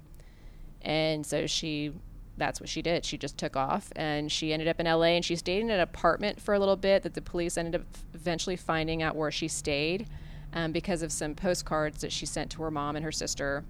And 0.82 1.24
so 1.24 1.46
she, 1.46 1.92
that's 2.36 2.60
what 2.60 2.68
she 2.68 2.82
did. 2.82 3.04
She 3.04 3.16
just 3.16 3.38
took 3.38 3.56
off, 3.56 3.90
and 3.96 4.30
she 4.30 4.52
ended 4.52 4.68
up 4.68 4.78
in 4.78 4.86
LA, 4.86 5.14
and 5.16 5.24
she 5.24 5.36
stayed 5.36 5.62
in 5.62 5.70
an 5.70 5.80
apartment 5.80 6.40
for 6.40 6.54
a 6.54 6.58
little 6.58 6.76
bit 6.76 7.02
that 7.02 7.14
the 7.14 7.22
police 7.22 7.56
ended 7.56 7.80
up 7.80 7.86
eventually 8.14 8.56
finding 8.56 9.02
out 9.02 9.16
where 9.16 9.30
she 9.30 9.48
stayed. 9.48 10.06
um, 10.52 10.72
because 10.72 11.02
of 11.02 11.12
some 11.12 11.34
postcards 11.34 12.00
that 12.00 12.12
she 12.12 12.26
sent 12.26 12.50
to 12.52 12.62
her 12.62 12.70
mom 12.70 12.96
and 12.96 13.04
her 13.04 13.12
sister. 13.12 13.64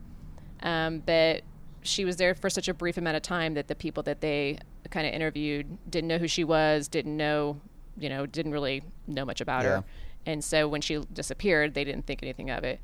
Um, 0.62 1.00
but 1.04 1.42
she 1.82 2.04
was 2.04 2.16
there 2.16 2.34
for 2.34 2.50
such 2.50 2.68
a 2.68 2.74
brief 2.74 2.96
amount 2.96 3.16
of 3.16 3.22
time 3.22 3.54
that 3.54 3.68
the 3.68 3.74
people 3.74 4.02
that 4.04 4.20
they 4.20 4.58
kind 4.90 5.06
of 5.06 5.12
interviewed 5.12 5.78
didn't 5.90 6.08
know 6.08 6.18
who 6.18 6.28
she 6.28 6.44
was, 6.44 6.88
didn't 6.88 7.16
know, 7.16 7.60
you 7.98 8.08
know, 8.08 8.26
didn't 8.26 8.52
really 8.52 8.82
know 9.06 9.24
much 9.24 9.40
about 9.40 9.64
Yeah. 9.64 9.68
her. 9.70 9.84
And 10.26 10.44
so 10.44 10.68
when 10.68 10.80
she 10.80 10.98
disappeared, 11.12 11.74
they 11.74 11.84
didn't 11.84 12.06
think 12.06 12.22
anything 12.22 12.50
of 12.50 12.64
it. 12.64 12.80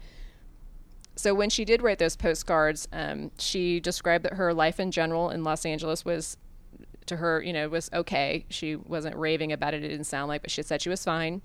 So 1.17 1.35
when 1.35 1.51
she 1.51 1.65
did 1.65 1.83
write 1.83 1.99
those 1.99 2.17
postcards, 2.17 2.89
um, 2.93 3.31
she 3.39 3.79
described 3.81 4.25
that 4.25 4.35
her 4.35 4.53
life 4.53 4.81
in 4.81 4.91
general 4.91 5.31
in 5.31 5.45
Los 5.45 5.65
Angeles 5.65 6.05
was, 6.05 6.37
to 7.07 7.17
her, 7.17 7.43
you 7.43 7.53
know, 7.53 7.69
was 7.69 7.91
okay. 7.93 8.47
She 8.49 8.75
wasn't 8.77 9.15
raving 9.17 9.53
about 9.53 9.75
it. 9.75 9.85
It 9.85 9.89
didn't 9.89 10.05
sound 10.07 10.29
like, 10.29 10.43
but 10.43 10.51
she 10.51 10.63
said 10.63 10.83
she 10.83 10.89
was 10.89 11.05
fine. 11.05 11.43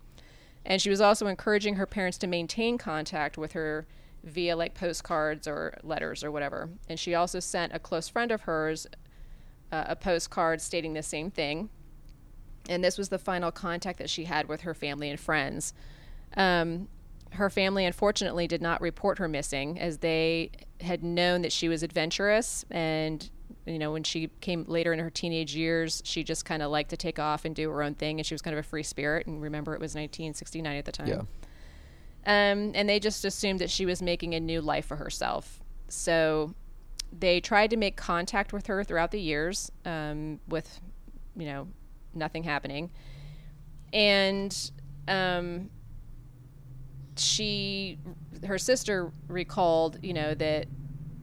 And 0.66 0.82
she 0.82 0.90
was 0.90 1.02
also 1.02 1.28
encouraging 1.28 1.76
her 1.76 1.86
parents 1.86 2.18
to 2.20 2.28
maintain 2.28 2.78
contact 2.78 3.38
with 3.38 3.52
her 3.54 3.86
via 4.24 4.56
like 4.56 4.74
postcards 4.74 5.48
or 5.48 5.78
letters 5.84 6.24
or 6.24 6.32
whatever. 6.32 6.70
And 6.90 7.00
she 7.00 7.14
also 7.14 7.40
sent 7.40 7.74
a 7.74 7.80
close 7.80 8.10
friend 8.10 8.32
of 8.32 8.42
hers 8.42 8.88
uh, 9.72 9.86
a 9.88 9.96
postcard 9.96 10.62
stating 10.62 10.94
the 10.94 11.04
same 11.04 11.32
thing. 11.32 11.70
And 12.68 12.84
this 12.84 12.98
was 12.98 13.10
the 13.10 13.18
final 13.18 13.52
contact 13.52 14.00
that 14.00 14.10
she 14.10 14.26
had 14.26 14.48
with 14.48 14.62
her 14.62 14.74
family 14.74 15.10
and 15.10 15.20
friends. 15.20 15.74
Um, 16.38 16.88
her 17.32 17.50
family, 17.50 17.86
unfortunately, 17.86 18.48
did 18.48 18.62
not 18.62 18.82
report 18.82 19.20
her 19.20 19.28
missing 19.28 19.80
as 19.80 20.00
they 20.00 20.52
had 20.82 21.04
known 21.04 21.42
that 21.42 21.52
she 21.52 21.68
was 21.68 21.84
adventurous. 21.84 22.66
And, 22.72 23.30
you 23.66 23.80
know, 23.80 23.92
when 23.92 24.04
she 24.04 24.30
came 24.42 24.66
later 24.68 24.94
in 24.94 25.00
her 25.00 25.10
teenage 25.10 25.56
years, 25.56 26.02
she 26.06 26.24
just 26.24 26.46
kind 26.46 26.62
of 26.62 26.72
liked 26.72 26.90
to 26.92 26.98
take 26.98 27.20
off 27.20 27.46
and 27.46 27.56
do 27.56 27.70
her 27.70 27.84
own 27.84 27.96
thing. 27.96 28.20
And 28.20 28.26
she 28.26 28.34
was 28.34 28.42
kind 28.42 28.56
of 28.56 28.60
a 28.60 28.68
free 28.68 28.84
spirit. 28.84 29.28
And 29.28 29.42
remember, 29.42 29.74
it 29.74 29.80
was 29.80 29.92
1969 29.92 30.76
at 30.78 30.86
the 30.86 30.92
time. 30.92 31.08
Yeah. 31.08 31.22
Um, 32.26 32.72
and 32.76 32.88
they 32.88 33.00
just 33.00 33.26
assumed 33.26 33.60
that 33.60 33.70
she 33.70 33.86
was 33.86 34.02
making 34.02 34.34
a 34.36 34.40
new 34.40 34.62
life 34.62 34.86
for 34.86 34.98
herself. 34.98 35.62
So 35.88 36.54
they 37.18 37.40
tried 37.40 37.70
to 37.72 37.78
make 37.78 37.96
contact 37.96 38.54
with 38.54 38.68
her 38.68 38.84
throughout 38.84 39.12
the 39.12 39.20
years 39.20 39.72
um, 39.86 40.40
with, 40.48 40.80
you 41.36 41.46
know, 41.46 41.68
nothing 42.14 42.44
happening. 42.44 42.92
And 43.92 44.72
um, 45.08 45.70
she, 47.18 47.98
her 48.46 48.58
sister 48.58 49.12
recalled, 49.28 50.00
you 50.02 50.14
know, 50.14 50.34
that 50.36 50.68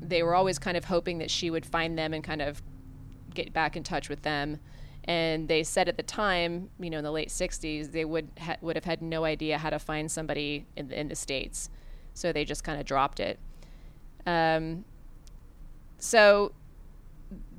they 0.01 0.23
were 0.23 0.35
always 0.35 0.59
kind 0.59 0.77
of 0.77 0.85
hoping 0.85 1.19
that 1.19 1.31
she 1.31 1.51
would 1.51 1.65
find 1.65 1.99
them 1.99 2.13
and 2.13 2.23
kind 2.23 2.43
of 2.43 2.63
get 3.35 3.53
back 3.53 3.77
in 3.77 3.83
touch 3.83 4.09
with 4.09 4.23
them. 4.23 4.59
And 5.05 5.47
they 5.47 5.63
said 5.63 5.89
at 5.89 5.97
the 5.97 6.03
time, 6.03 6.71
you 6.81 6.91
know, 6.91 6.99
in 6.99 7.05
the 7.05 7.13
late 7.13 7.29
'60s, 7.29 7.93
they 7.93 8.05
would 8.05 8.29
ha- 8.41 8.57
would 8.61 8.75
have 8.75 8.85
had 8.85 9.03
no 9.03 9.25
idea 9.25 9.57
how 9.57 9.71
to 9.71 9.79
find 9.79 10.11
somebody 10.11 10.67
in 10.77 10.89
the, 10.89 10.99
in 10.99 11.09
the 11.09 11.15
states, 11.15 11.71
so 12.13 12.33
they 12.33 12.45
just 12.45 12.65
kind 12.65 12.81
of 12.81 12.87
dropped 12.87 13.21
it. 13.21 13.39
Um, 14.27 14.85
so 15.99 16.53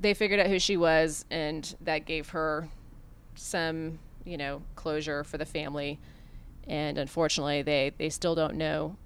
they 0.00 0.14
figured 0.14 0.40
out 0.40 0.46
who 0.46 0.58
she 0.58 0.76
was, 0.76 1.24
and 1.30 1.74
that 1.80 2.04
gave 2.06 2.30
her 2.30 2.68
some, 3.34 3.98
you 4.24 4.36
know, 4.36 4.62
closure 4.76 5.24
for 5.24 5.38
the 5.38 5.44
family. 5.46 5.98
And 6.66 6.98
unfortunately, 6.98 7.62
they 7.62 7.92
they 7.98 8.10
still 8.10 8.34
don't 8.34 8.54
know 8.56 8.96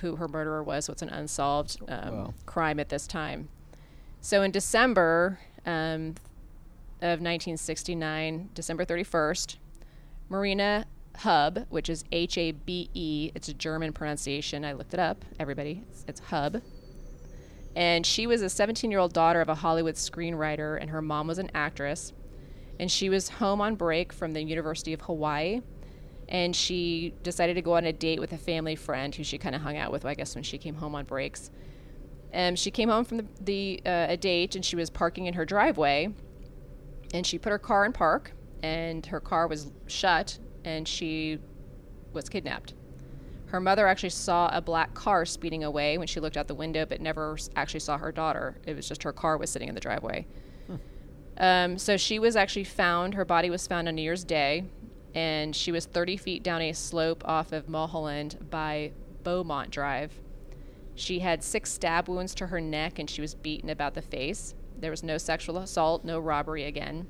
who 0.00 0.16
her 0.16 0.28
murderer 0.28 0.62
was. 0.62 0.84
So 0.86 0.92
it's 0.92 1.02
an 1.02 1.08
unsolved 1.10 1.78
um, 1.88 2.14
Wow. 2.16 2.34
crime 2.46 2.80
at 2.80 2.88
this 2.88 3.06
time. 3.06 3.48
So 4.20 4.42
in 4.42 4.50
December 4.50 5.38
um, 5.66 6.14
of 7.02 7.20
1969, 7.20 8.50
December 8.54 8.84
31st, 8.84 9.56
Marina 10.28 10.84
Habe, 11.16 11.66
which 11.70 11.88
is 11.90 12.04
H 12.12 12.38
A 12.38 12.52
B 12.52 12.88
E, 12.94 13.32
it's 13.34 13.48
a 13.48 13.54
German 13.54 13.92
pronunciation. 13.92 14.64
I 14.64 14.72
looked 14.72 14.94
it 14.94 15.00
up, 15.00 15.24
everybody. 15.38 15.82
It's, 15.90 16.04
it's 16.08 16.20
Hub. 16.20 16.62
And 17.76 18.04
she 18.04 18.26
was 18.26 18.42
a 18.42 18.48
17 18.48 18.90
year 18.90 19.00
old 19.00 19.12
daughter 19.12 19.40
of 19.40 19.48
a 19.48 19.54
Hollywood 19.54 19.94
screenwriter, 19.94 20.80
and 20.80 20.90
her 20.90 21.02
mom 21.02 21.26
was 21.26 21.38
an 21.38 21.50
actress. 21.54 22.12
And 22.78 22.90
she 22.90 23.08
was 23.08 23.28
home 23.28 23.60
on 23.60 23.74
break 23.74 24.12
from 24.12 24.32
the 24.32 24.42
University 24.42 24.92
of 24.92 25.02
Hawaii. 25.02 25.60
And 26.28 26.54
she 26.54 27.14
decided 27.22 27.54
to 27.54 27.62
go 27.62 27.74
on 27.74 27.84
a 27.84 27.92
date 27.92 28.20
with 28.20 28.32
a 28.32 28.38
family 28.38 28.76
friend 28.76 29.14
who 29.14 29.24
she 29.24 29.36
kind 29.36 29.54
of 29.54 29.62
hung 29.62 29.76
out 29.76 29.92
with, 29.92 30.04
I 30.04 30.14
guess, 30.14 30.34
when 30.34 30.44
she 30.44 30.58
came 30.58 30.76
home 30.76 30.94
on 30.94 31.04
breaks. 31.04 31.50
And 32.32 32.58
she 32.58 32.70
came 32.70 32.88
home 32.88 33.04
from 33.04 33.18
the, 33.18 33.26
the 33.40 33.82
uh, 33.84 34.06
a 34.10 34.16
date 34.16 34.54
and 34.54 34.64
she 34.64 34.76
was 34.76 34.88
parking 34.88 35.26
in 35.26 35.34
her 35.34 35.44
driveway 35.44 36.14
and 37.12 37.26
she 37.26 37.38
put 37.38 37.50
her 37.50 37.58
car 37.58 37.84
in 37.84 37.92
park 37.92 38.32
and 38.62 39.04
her 39.06 39.20
car 39.20 39.48
was 39.48 39.72
shut 39.86 40.38
and 40.64 40.86
she 40.86 41.38
was 42.12 42.28
kidnapped 42.28 42.74
her 43.50 43.60
mother 43.60 43.86
actually 43.86 44.10
saw 44.10 44.48
a 44.52 44.60
black 44.60 44.94
car 44.94 45.24
speeding 45.24 45.64
away 45.64 45.98
when 45.98 46.06
she 46.06 46.20
looked 46.20 46.36
out 46.36 46.48
the 46.48 46.54
window 46.54 46.84
but 46.86 47.00
never 47.00 47.36
actually 47.56 47.80
saw 47.80 47.98
her 47.98 48.12
daughter 48.12 48.56
it 48.66 48.74
was 48.74 48.88
just 48.88 49.02
her 49.02 49.12
car 49.12 49.36
was 49.36 49.50
sitting 49.50 49.68
in 49.68 49.74
the 49.74 49.80
driveway 49.80 50.26
um, 51.38 51.78
so 51.78 51.96
she 51.96 52.18
was 52.18 52.36
actually 52.36 52.64
found 52.64 53.14
her 53.14 53.24
body 53.24 53.50
was 53.50 53.66
found 53.66 53.88
on 53.88 53.94
new 53.94 54.02
year's 54.02 54.24
day 54.24 54.64
and 55.14 55.56
she 55.56 55.72
was 55.72 55.86
30 55.86 56.16
feet 56.16 56.42
down 56.42 56.60
a 56.60 56.72
slope 56.72 57.22
off 57.26 57.52
of 57.52 57.68
mulholland 57.68 58.36
by 58.50 58.92
beaumont 59.22 59.70
drive 59.70 60.12
she 61.00 61.20
had 61.20 61.42
six 61.42 61.72
stab 61.72 62.08
wounds 62.08 62.34
to 62.36 62.48
her 62.48 62.60
neck 62.60 62.98
and 62.98 63.08
she 63.08 63.20
was 63.20 63.34
beaten 63.34 63.70
about 63.70 63.94
the 63.94 64.02
face. 64.02 64.54
There 64.78 64.90
was 64.90 65.02
no 65.02 65.18
sexual 65.18 65.58
assault, 65.58 66.04
no 66.04 66.18
robbery 66.18 66.64
again. 66.64 67.06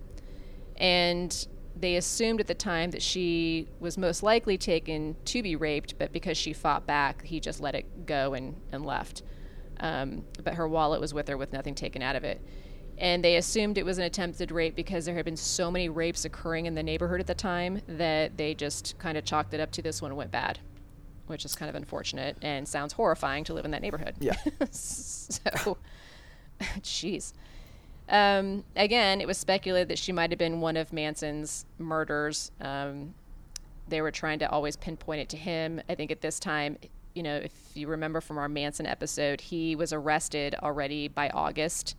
And 0.77 1.47
they 1.77 1.97
assumed 1.97 2.41
at 2.41 2.47
the 2.47 2.55
time 2.55 2.91
that 2.91 3.03
she 3.03 3.69
was 3.79 3.97
most 3.97 4.23
likely 4.23 4.59
taken 4.59 5.17
to 5.27 5.43
be 5.43 5.57
raped, 5.57 5.99
but 5.99 6.13
because 6.13 6.37
she 6.37 6.53
fought 6.53 6.87
back, 6.87 7.25
he 7.25 7.41
just 7.41 7.61
let 7.61 7.75
it 7.75 8.07
go 8.07 8.35
and, 8.35 8.57
and 8.73 8.85
left. 8.85 9.23
Um, 9.79 10.25
but 10.45 10.55
her 10.55 10.69
wallet 10.69 11.01
was 11.01 11.15
with 11.15 11.29
her 11.29 11.37
with 11.37 11.53
nothing 11.53 11.75
taken 11.75 12.03
out 12.03 12.17
of 12.17 12.25
it. 12.25 12.41
And 12.99 13.25
they 13.25 13.37
assumed 13.37 13.79
it 13.79 13.85
was 13.87 13.97
an 13.97 14.05
attempted 14.05 14.51
rape 14.51 14.77
because 14.77 15.07
there 15.07 15.15
had 15.15 15.25
been 15.25 15.37
so 15.37 15.71
many 15.71 15.89
rapes 15.89 16.27
occurring 16.27 16.67
in 16.67 16.75
the 16.75 16.83
neighborhood 16.83 17.21
at 17.21 17.27
the 17.27 17.35
time 17.35 17.81
that 17.87 18.37
they 18.37 18.53
just 18.53 18.99
kind 18.99 19.17
of 19.17 19.25
chalked 19.25 19.55
it 19.55 19.61
up 19.61 19.71
to 19.73 19.83
this 19.83 20.03
one 20.03 20.15
went 20.17 20.31
bad 20.31 20.59
which 21.31 21.45
is 21.45 21.55
kind 21.55 21.71
of 21.71 21.77
unfortunate 21.77 22.37
and 22.43 22.69
sounds 22.69 22.93
horrifying 22.93 23.45
to 23.45 23.55
live 23.55 23.65
in 23.65 23.71
that 23.71 23.81
neighborhood. 23.81 24.17
Yeah. 24.19 24.37
so, 24.71 25.79
jeez. 26.81 27.33
Um, 28.11 28.65
again, 28.75 29.21
it 29.21 29.27
was 29.27 29.39
speculated 29.39 29.89
that 29.89 29.99
she 29.99 30.13
might 30.13 30.31
have 30.31 30.39
been 30.39 30.61
one 30.61 30.77
of 30.77 30.93
Manson's 30.93 31.65
murders. 31.79 32.51
Um, 32.61 33.15
they 33.89 34.03
were 34.03 34.11
trying 34.11 34.41
to 34.41 34.51
always 34.51 34.77
pinpoint 34.77 35.21
it 35.21 35.29
to 35.31 35.37
him. 35.37 35.81
I 35.89 35.95
think 35.95 36.11
at 36.11 36.21
this 36.21 36.41
time, 36.41 36.77
you 37.15 37.23
know, 37.23 37.37
if 37.37 37.53
you 37.75 37.87
remember 37.87 38.21
from 38.21 38.39
our 38.39 38.49
Manson 38.49 38.87
episode, 38.87 39.41
he 39.41 39.77
was 39.77 39.93
arrested 39.93 40.57
already 40.63 41.09
by 41.09 41.29
August 41.31 41.97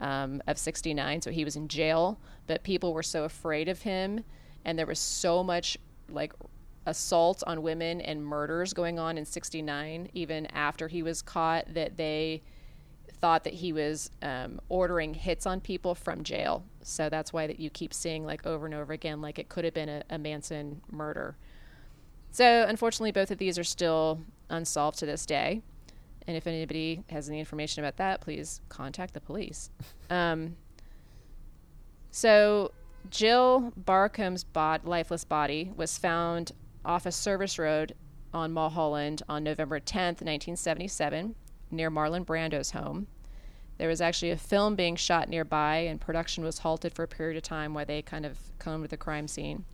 um, 0.00 0.42
of 0.46 0.58
69. 0.58 1.22
So 1.22 1.30
he 1.30 1.44
was 1.44 1.56
in 1.56 1.68
jail, 1.68 2.18
but 2.46 2.62
people 2.62 2.94
were 2.94 3.02
so 3.02 3.24
afraid 3.24 3.68
of 3.68 3.82
him. 3.82 4.24
And 4.64 4.78
there 4.78 4.86
was 4.86 4.98
so 4.98 5.42
much 5.44 5.76
like 6.08 6.32
assault 6.86 7.42
on 7.46 7.62
women 7.62 8.00
and 8.00 8.24
murders 8.24 8.72
going 8.72 8.98
on 8.98 9.18
in 9.18 9.24
69, 9.24 10.08
even 10.14 10.46
after 10.46 10.88
he 10.88 11.02
was 11.02 11.22
caught, 11.22 11.72
that 11.74 11.96
they 11.96 12.42
thought 13.20 13.44
that 13.44 13.54
he 13.54 13.72
was 13.72 14.10
um, 14.22 14.60
ordering 14.68 15.14
hits 15.14 15.46
on 15.46 15.60
people 15.60 15.94
from 15.94 16.24
jail. 16.24 16.64
So 16.82 17.08
that's 17.08 17.32
why 17.32 17.46
that 17.46 17.60
you 17.60 17.70
keep 17.70 17.92
seeing 17.92 18.24
like 18.24 18.46
over 18.46 18.66
and 18.66 18.74
over 18.74 18.92
again, 18.92 19.20
like 19.20 19.38
it 19.38 19.48
could 19.48 19.64
have 19.64 19.74
been 19.74 19.88
a, 19.88 20.02
a 20.10 20.18
Manson 20.18 20.80
murder. 20.90 21.36
So 22.30 22.64
unfortunately, 22.68 23.12
both 23.12 23.30
of 23.30 23.38
these 23.38 23.58
are 23.58 23.64
still 23.64 24.20
unsolved 24.48 24.98
to 25.00 25.06
this 25.06 25.26
day. 25.26 25.62
And 26.26 26.36
if 26.36 26.46
anybody 26.46 27.02
has 27.10 27.28
any 27.28 27.40
information 27.40 27.82
about 27.82 27.96
that, 27.96 28.20
please 28.20 28.60
contact 28.68 29.14
the 29.14 29.20
police. 29.20 29.70
Um, 30.10 30.56
so 32.10 32.72
Jill 33.10 33.72
Barcomb's 33.76 34.42
bod- 34.42 34.84
lifeless 34.84 35.22
body 35.22 35.70
was 35.76 35.96
found 35.98 36.50
off 36.84 37.06
a 37.06 37.12
service 37.12 37.60
road 37.60 37.94
on 38.34 38.52
Mulholland 38.52 39.22
on 39.28 39.44
November 39.44 39.78
10th, 39.78 40.20
1977, 40.20 41.36
near 41.70 41.90
Marlon 41.90 42.24
Brando's 42.24 42.72
home. 42.72 43.06
There 43.78 43.88
was 43.88 44.00
actually 44.00 44.30
a 44.30 44.36
film 44.36 44.76
being 44.76 44.96
shot 44.96 45.28
nearby, 45.28 45.78
and 45.78 46.00
production 46.00 46.44
was 46.44 46.58
halted 46.58 46.94
for 46.94 47.02
a 47.02 47.08
period 47.08 47.36
of 47.36 47.42
time 47.42 47.72
while 47.72 47.86
they 47.86 48.02
kind 48.02 48.26
of 48.26 48.38
combed 48.58 48.90
the 48.90 48.96
crime 48.96 49.26
scene. 49.26 49.64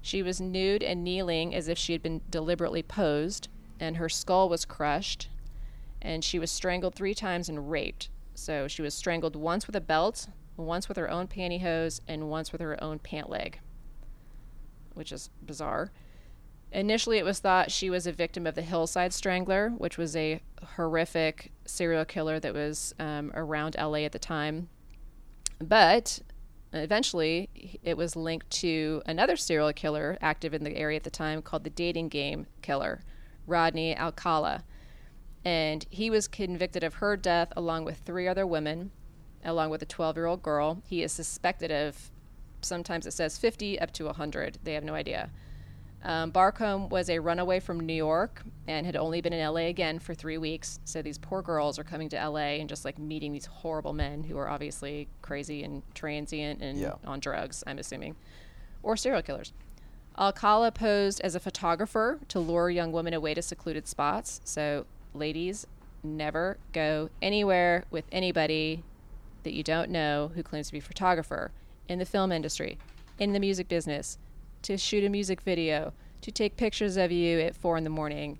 She 0.00 0.22
was 0.22 0.40
nude 0.40 0.82
and 0.82 1.04
kneeling 1.04 1.54
as 1.54 1.68
if 1.68 1.76
she 1.78 1.92
had 1.92 2.02
been 2.02 2.22
deliberately 2.30 2.82
posed, 2.82 3.48
and 3.78 3.98
her 3.98 4.08
skull 4.08 4.48
was 4.48 4.64
crushed, 4.64 5.28
and 6.00 6.24
she 6.24 6.38
was 6.38 6.50
strangled 6.50 6.94
three 6.94 7.14
times 7.14 7.48
and 7.48 7.70
raped. 7.70 8.08
So 8.34 8.66
she 8.68 8.82
was 8.82 8.94
strangled 8.94 9.36
once 9.36 9.66
with 9.66 9.76
a 9.76 9.80
belt, 9.80 10.28
once 10.56 10.88
with 10.88 10.96
her 10.96 11.10
own 11.10 11.28
pantyhose, 11.28 12.00
and 12.08 12.30
once 12.30 12.52
with 12.52 12.60
her 12.60 12.82
own 12.82 12.98
pant 12.98 13.28
leg, 13.28 13.60
which 14.94 15.12
is 15.12 15.30
bizarre. 15.44 15.92
Initially, 16.72 17.18
it 17.18 17.24
was 17.24 17.38
thought 17.38 17.70
she 17.70 17.90
was 17.90 18.06
a 18.06 18.12
victim 18.12 18.46
of 18.46 18.54
the 18.54 18.62
Hillside 18.62 19.12
Strangler, 19.12 19.70
which 19.76 19.98
was 19.98 20.16
a 20.16 20.40
horrific 20.76 21.52
serial 21.66 22.06
killer 22.06 22.40
that 22.40 22.54
was 22.54 22.94
um, 22.98 23.30
around 23.34 23.76
LA 23.78 23.98
at 23.98 24.12
the 24.12 24.18
time. 24.18 24.70
But 25.60 26.20
eventually, 26.72 27.78
it 27.82 27.98
was 27.98 28.16
linked 28.16 28.48
to 28.50 29.02
another 29.04 29.36
serial 29.36 29.72
killer 29.74 30.16
active 30.22 30.54
in 30.54 30.64
the 30.64 30.74
area 30.74 30.96
at 30.96 31.04
the 31.04 31.10
time 31.10 31.42
called 31.42 31.64
the 31.64 31.70
Dating 31.70 32.08
Game 32.08 32.46
Killer, 32.62 33.02
Rodney 33.46 33.94
Alcala. 33.94 34.64
And 35.44 35.84
he 35.90 36.08
was 36.08 36.26
convicted 36.26 36.82
of 36.82 36.94
her 36.94 37.18
death 37.18 37.52
along 37.54 37.84
with 37.84 37.98
three 37.98 38.26
other 38.26 38.46
women, 38.46 38.92
along 39.44 39.68
with 39.68 39.82
a 39.82 39.86
12 39.86 40.16
year 40.16 40.26
old 40.26 40.42
girl. 40.42 40.82
He 40.86 41.02
is 41.02 41.12
suspected 41.12 41.70
of, 41.70 42.10
sometimes 42.62 43.06
it 43.06 43.12
says 43.12 43.36
50 43.36 43.78
up 43.78 43.90
to 43.92 44.06
100. 44.06 44.58
They 44.62 44.72
have 44.72 44.84
no 44.84 44.94
idea. 44.94 45.30
Um, 46.04 46.30
Barcomb 46.30 46.88
was 46.88 47.08
a 47.10 47.18
runaway 47.20 47.60
from 47.60 47.78
New 47.80 47.92
York 47.94 48.42
and 48.66 48.84
had 48.84 48.96
only 48.96 49.20
been 49.20 49.32
in 49.32 49.44
LA 49.46 49.68
again 49.68 49.98
for 50.00 50.14
three 50.14 50.36
weeks. 50.38 50.80
So 50.84 51.00
these 51.00 51.16
poor 51.18 51.42
girls 51.42 51.78
are 51.78 51.84
coming 51.84 52.08
to 52.10 52.16
LA 52.16 52.58
and 52.58 52.68
just 52.68 52.84
like 52.84 52.98
meeting 52.98 53.32
these 53.32 53.46
horrible 53.46 53.92
men 53.92 54.24
who 54.24 54.36
are 54.36 54.48
obviously 54.48 55.06
crazy 55.22 55.62
and 55.62 55.82
transient 55.94 56.60
and 56.60 56.76
Yeah. 56.78 56.94
on 57.06 57.20
drugs, 57.20 57.62
I'm 57.66 57.78
assuming, 57.78 58.16
or 58.82 58.96
serial 58.96 59.22
killers. 59.22 59.52
Alcala 60.18 60.72
posed 60.72 61.20
as 61.20 61.34
a 61.34 61.40
photographer 61.40 62.18
to 62.28 62.40
lure 62.40 62.68
young 62.68 62.90
women 62.92 63.14
away 63.14 63.34
to 63.34 63.42
secluded 63.42 63.86
spots. 63.86 64.40
So, 64.44 64.84
ladies, 65.14 65.66
never 66.02 66.58
go 66.72 67.10
anywhere 67.22 67.84
with 67.90 68.04
anybody 68.12 68.82
that 69.44 69.52
you 69.54 69.62
don't 69.62 69.90
know 69.90 70.32
who 70.34 70.42
claims 70.42 70.66
to 70.66 70.72
be 70.72 70.78
a 70.78 70.82
photographer 70.82 71.52
in 71.88 71.98
the 71.98 72.04
film 72.04 72.30
industry, 72.32 72.76
in 73.18 73.32
the 73.32 73.40
music 73.40 73.68
business, 73.68 74.18
to 74.62 74.76
shoot 74.76 75.04
a 75.04 75.08
music 75.08 75.40
video, 75.42 75.92
to 76.22 76.30
take 76.30 76.56
pictures 76.56 76.96
of 76.96 77.12
you 77.12 77.40
at 77.40 77.56
four 77.56 77.76
in 77.76 77.84
the 77.84 77.90
morning. 77.90 78.38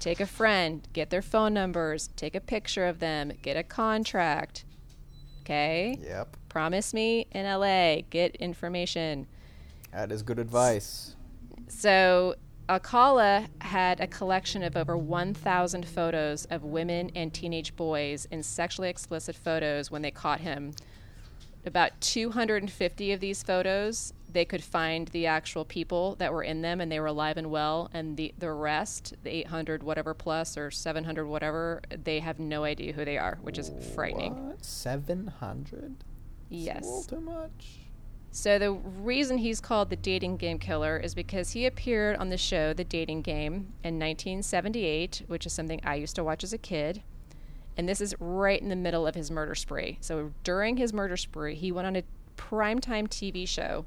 Take 0.00 0.20
a 0.20 0.26
friend, 0.26 0.86
get 0.92 1.10
their 1.10 1.22
phone 1.22 1.54
numbers, 1.54 2.10
take 2.16 2.34
a 2.34 2.40
picture 2.40 2.86
of 2.86 2.98
them, 2.98 3.32
get 3.42 3.56
a 3.56 3.62
contract. 3.62 4.64
Okay? 5.40 5.98
Yep. 6.02 6.36
Promise 6.48 6.94
me 6.94 7.26
in 7.32 7.44
LA, 7.44 8.02
get 8.10 8.36
information. 8.36 9.26
That 9.92 10.12
is 10.12 10.22
good 10.22 10.38
advice. 10.38 11.16
So 11.68 12.34
Alcala 12.68 13.46
had 13.60 14.00
a 14.00 14.06
collection 14.06 14.62
of 14.62 14.76
over 14.76 14.96
1,000 14.96 15.86
photos 15.86 16.46
of 16.46 16.64
women 16.64 17.10
and 17.14 17.32
teenage 17.32 17.76
boys 17.76 18.26
in 18.30 18.42
sexually 18.42 18.88
explicit 18.88 19.36
photos 19.36 19.90
when 19.90 20.02
they 20.02 20.10
caught 20.10 20.40
him. 20.40 20.72
About 21.66 21.98
250 22.00 23.12
of 23.12 23.20
these 23.20 23.42
photos, 23.42 24.12
they 24.34 24.44
could 24.44 24.62
find 24.62 25.08
the 25.08 25.26
actual 25.26 25.64
people 25.64 26.16
that 26.16 26.32
were 26.32 26.42
in 26.42 26.60
them 26.60 26.80
and 26.80 26.90
they 26.90 27.00
were 27.00 27.06
alive 27.06 27.36
and 27.36 27.50
well. 27.50 27.88
And 27.94 28.16
the, 28.16 28.34
the 28.36 28.52
rest, 28.52 29.14
the 29.22 29.30
800 29.30 29.82
whatever 29.82 30.12
plus 30.12 30.58
or 30.58 30.70
700 30.70 31.26
whatever, 31.26 31.80
they 32.02 32.18
have 32.18 32.38
no 32.38 32.64
idea 32.64 32.92
who 32.92 33.04
they 33.04 33.16
are, 33.16 33.38
which 33.42 33.58
is 33.58 33.70
frightening. 33.94 34.54
700? 34.60 36.04
Yes. 36.50 36.84
A 36.84 36.86
little 36.86 37.02
too 37.04 37.20
much. 37.20 37.78
So 38.32 38.58
the 38.58 38.72
reason 38.72 39.38
he's 39.38 39.60
called 39.60 39.90
the 39.90 39.96
dating 39.96 40.38
game 40.38 40.58
killer 40.58 40.96
is 40.96 41.14
because 41.14 41.52
he 41.52 41.66
appeared 41.66 42.16
on 42.16 42.30
the 42.30 42.36
show 42.36 42.72
The 42.72 42.82
Dating 42.82 43.22
Game 43.22 43.72
in 43.84 44.00
1978, 44.00 45.22
which 45.28 45.46
is 45.46 45.52
something 45.52 45.80
I 45.84 45.94
used 45.94 46.16
to 46.16 46.24
watch 46.24 46.42
as 46.42 46.52
a 46.52 46.58
kid. 46.58 47.04
And 47.76 47.88
this 47.88 48.00
is 48.00 48.12
right 48.18 48.60
in 48.60 48.68
the 48.68 48.76
middle 48.76 49.06
of 49.06 49.14
his 49.14 49.30
murder 49.30 49.54
spree. 49.54 49.98
So 50.00 50.32
during 50.42 50.76
his 50.76 50.92
murder 50.92 51.16
spree, 51.16 51.54
he 51.54 51.70
went 51.70 51.86
on 51.86 51.94
a 51.94 52.02
primetime 52.36 53.06
TV 53.06 53.46
show 53.46 53.86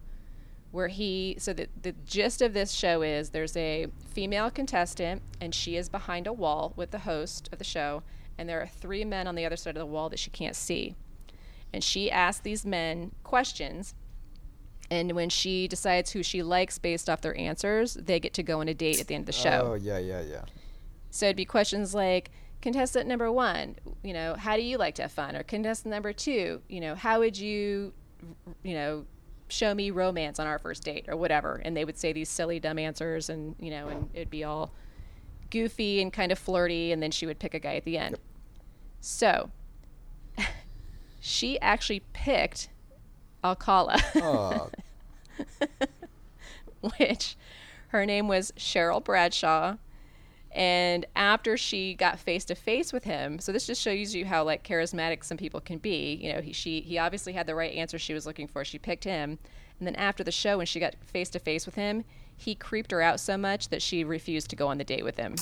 where 0.72 0.88
he 0.90 1.36
so 1.40 1.54
the, 1.54 1.68
the 1.82 1.94
gist 2.06 2.42
of 2.42 2.54
this 2.54 2.72
show 2.72 3.02
is 3.02 3.30
there's 3.30 3.56
a 3.58 3.88
female 4.14 4.50
contestant 4.52 5.22
and 5.40 5.54
she 5.56 5.76
is 5.76 5.90
behind 5.90 6.28
a 6.28 6.34
wall 6.34 6.74
with 6.76 6.92
the 6.92 7.00
host 7.00 7.50
of 7.52 7.58
the 7.58 7.64
show 7.64 8.04
and 8.38 8.48
there 8.48 8.62
are 8.62 8.68
three 8.68 9.04
men 9.06 9.28
on 9.28 9.36
the 9.36 9.46
other 9.46 9.56
side 9.56 9.76
of 9.76 9.80
the 9.80 9.86
wall 9.86 10.10
that 10.10 10.20
she 10.20 10.30
can't 10.30 10.56
see 10.56 10.96
and 11.74 11.84
she 11.84 12.12
asks 12.12 12.42
these 12.42 12.66
men 12.66 13.12
questions 13.24 13.96
and 14.90 15.12
when 15.14 15.30
she 15.30 15.68
decides 15.68 16.12
who 16.12 16.24
she 16.24 16.42
likes 16.44 16.78
based 16.78 17.10
off 17.10 17.22
their 17.22 17.38
answers 17.38 17.94
they 17.96 18.20
get 18.20 18.34
to 18.34 18.44
go 18.44 18.60
on 18.60 18.68
a 18.68 18.74
date 18.74 19.00
at 19.00 19.08
the 19.08 19.16
end 19.16 19.24
of 19.24 19.26
the 19.28 19.32
show 19.32 19.72
Oh, 19.72 19.74
yeah, 19.76 19.98
yeah, 19.98 20.22
yeah. 20.22 20.42
so 21.10 21.26
it'd 21.28 21.36
be 21.38 21.46
questions 21.46 21.94
like 21.96 22.30
contestant 22.60 23.08
number 23.08 23.32
one, 23.32 23.76
you 24.04 24.14
know, 24.14 24.34
how 24.34 24.56
do 24.56 24.64
you 24.64 24.78
like 24.80 24.96
to 24.96 25.04
have 25.04 25.12
fun? 25.12 25.36
Or 25.36 25.44
contestant 25.44 25.92
number 25.94 26.12
two, 26.12 26.60
you 26.68 26.80
know, 26.82 26.96
how 26.96 27.20
would 27.20 27.38
you, 27.38 27.94
you 28.64 28.74
know, 28.74 29.06
show 29.50 29.74
me 29.74 29.92
romance 29.92 30.40
on 30.40 30.48
our 30.48 30.60
first 30.60 30.84
date 30.84 31.06
or 31.08 31.16
whatever? 31.16 31.62
And 31.64 31.76
they 31.76 31.86
would 31.86 31.98
say 31.98 32.14
these 32.14 32.30
silly, 32.30 32.60
dumb 32.60 32.80
answers 32.80 33.30
and, 33.30 33.56
you 33.60 33.70
know, 33.70 33.88
and 33.88 34.10
it'd 34.14 34.30
be 34.30 34.44
all 34.44 34.72
goofy 35.50 36.02
and 36.02 36.12
kind 36.12 36.32
of 36.32 36.40
flirty. 36.40 36.92
And 36.92 37.02
then 37.02 37.12
she 37.12 37.26
would 37.26 37.40
pick 37.40 37.54
a 37.54 37.60
guy 37.60 37.76
at 37.76 37.86
the 37.86 37.98
end. 37.98 38.18
So 39.02 39.52
she 41.20 41.60
actually 41.62 42.02
picked 42.14 42.70
Alcala. 43.44 44.02
Oh, 44.16 44.70
which 46.98 47.36
her 47.90 48.06
name 48.06 48.28
was 48.28 48.52
Cheryl 48.58 49.04
Bradshaw. 49.04 49.78
And 50.58 51.06
after 51.16 51.56
she 51.56 51.94
got 51.94 52.18
face 52.18 52.44
to 52.46 52.56
face 52.56 52.92
with 52.92 53.04
him, 53.04 53.38
so 53.38 53.52
this 53.52 53.68
just 53.68 53.80
shows 53.80 54.16
you 54.16 54.26
how 54.26 54.44
like 54.44 54.68
charismatic 54.68 55.24
some 55.24 55.38
people 55.38 55.62
can 55.62 55.78
be. 55.78 56.16
You 56.16 56.34
know, 56.34 56.42
he 56.42 56.52
she 56.52 56.82
he 56.82 56.98
obviously 56.98 57.34
had 57.34 57.46
the 57.46 57.54
right 57.54 57.72
answer 57.76 58.00
she 58.00 58.16
was 58.16 58.26
looking 58.26 58.48
for. 58.48 58.66
She 58.66 58.80
picked 58.80 59.04
him, 59.04 59.38
and 59.78 59.88
then 59.88 59.96
after 59.96 60.24
the 60.24 60.32
show, 60.32 60.58
when 60.58 60.66
she 60.66 60.80
got 60.80 60.96
face 61.06 61.30
to 61.30 61.40
face 61.40 61.68
with 61.68 61.76
him, 61.76 62.04
he 62.36 62.56
creeped 62.56 62.90
her 62.90 63.04
out 63.04 63.20
so 63.20 63.38
much 63.38 63.70
that 63.70 63.84
she 63.84 64.04
refused 64.04 64.50
to 64.50 64.56
go 64.56 64.68
on 64.68 64.80
the 64.80 64.84
date 64.84 65.04
with 65.04 65.18
him. 65.18 65.36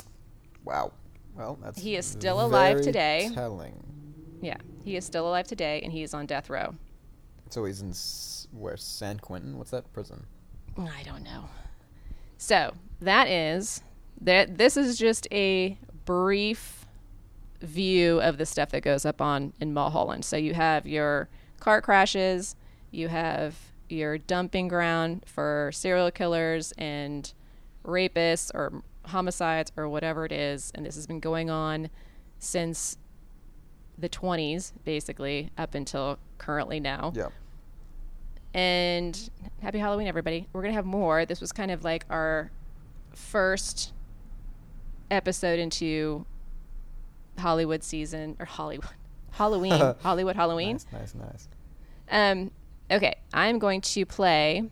wow. 0.65 0.91
Well, 1.33 1.57
that's 1.61 1.81
He 1.81 1.95
is 1.95 2.05
still 2.05 2.45
alive 2.45 2.81
today. 2.81 3.29
Telling. 3.33 3.83
Yeah, 4.41 4.57
he 4.83 4.97
is 4.97 5.05
still 5.05 5.27
alive 5.29 5.47
today, 5.47 5.79
and 5.81 5.93
he 5.93 6.03
is 6.03 6.13
on 6.13 6.25
death 6.25 6.49
row. 6.49 6.75
So 7.51 7.63
he's 7.63 7.81
in 7.81 7.91
S- 7.91 8.47
where 8.51 8.75
San 8.75 9.17
Quentin? 9.19 9.57
What's 9.57 9.71
that 9.71 9.91
prison? 9.93 10.25
I 10.77 11.03
don't 11.03 11.23
know. 11.23 11.45
So 12.37 12.73
that 12.99 13.29
is 13.29 13.81
that. 14.21 14.57
This 14.57 14.77
is 14.77 14.97
just 14.97 15.27
a 15.31 15.77
brief 16.05 16.85
view 17.61 18.21
of 18.21 18.37
the 18.37 18.45
stuff 18.45 18.69
that 18.69 18.81
goes 18.81 19.05
up 19.05 19.21
on 19.21 19.53
in 19.59 19.73
Mulholland. 19.73 20.25
So 20.25 20.37
you 20.37 20.53
have 20.53 20.85
your 20.85 21.29
car 21.59 21.81
crashes, 21.81 22.55
you 22.91 23.07
have 23.07 23.55
your 23.89 24.17
dumping 24.17 24.67
ground 24.67 25.23
for 25.25 25.71
serial 25.73 26.11
killers 26.11 26.73
and 26.77 27.33
rapists 27.83 28.51
or 28.53 28.81
homicides 29.05 29.71
or 29.77 29.87
whatever 29.87 30.25
it 30.25 30.31
is, 30.31 30.71
and 30.75 30.85
this 30.85 30.95
has 30.95 31.07
been 31.07 31.19
going 31.19 31.49
on 31.49 31.89
since 32.39 32.97
the 33.97 34.09
20s, 34.09 34.73
basically, 34.83 35.51
up 35.57 35.75
until 35.75 36.17
currently 36.37 36.79
now. 36.79 37.13
Yeah. 37.15 37.29
And 38.53 39.29
happy 39.61 39.79
Halloween, 39.79 40.07
everybody. 40.07 40.47
We're 40.53 40.61
going 40.61 40.73
to 40.73 40.75
have 40.75 40.85
more. 40.85 41.25
This 41.25 41.41
was 41.41 41.51
kind 41.51 41.71
of 41.71 41.83
like 41.83 42.05
our 42.09 42.51
first 43.13 43.93
episode 45.11 45.59
into 45.59 46.25
Hollywood 47.37 47.83
season, 47.83 48.35
or 48.39 48.45
Hollywood. 48.45 48.89
Halloween. 49.31 49.95
Hollywood 50.01 50.35
Halloween. 50.35 50.79
Nice, 50.91 51.13
nice, 51.13 51.15
nice. 51.15 51.47
Um, 52.09 52.51
okay, 52.89 53.15
I'm 53.33 53.59
going 53.59 53.81
to 53.81 54.05
play. 54.05 54.69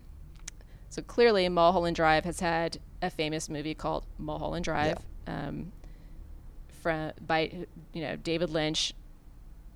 So 0.89 1.01
clearly, 1.01 1.49
Mulholland 1.49 1.95
Drive 1.95 2.23
has 2.25 2.39
had 2.39 2.77
a 3.01 3.09
famous 3.09 3.49
movie 3.49 3.73
called 3.73 4.05
Mulholland 4.17 4.63
Drive, 4.63 4.99
um, 5.27 5.71
from 6.81 7.11
by 7.25 7.65
you 7.93 8.01
know 8.01 8.15
David 8.15 8.49
Lynch. 8.49 8.93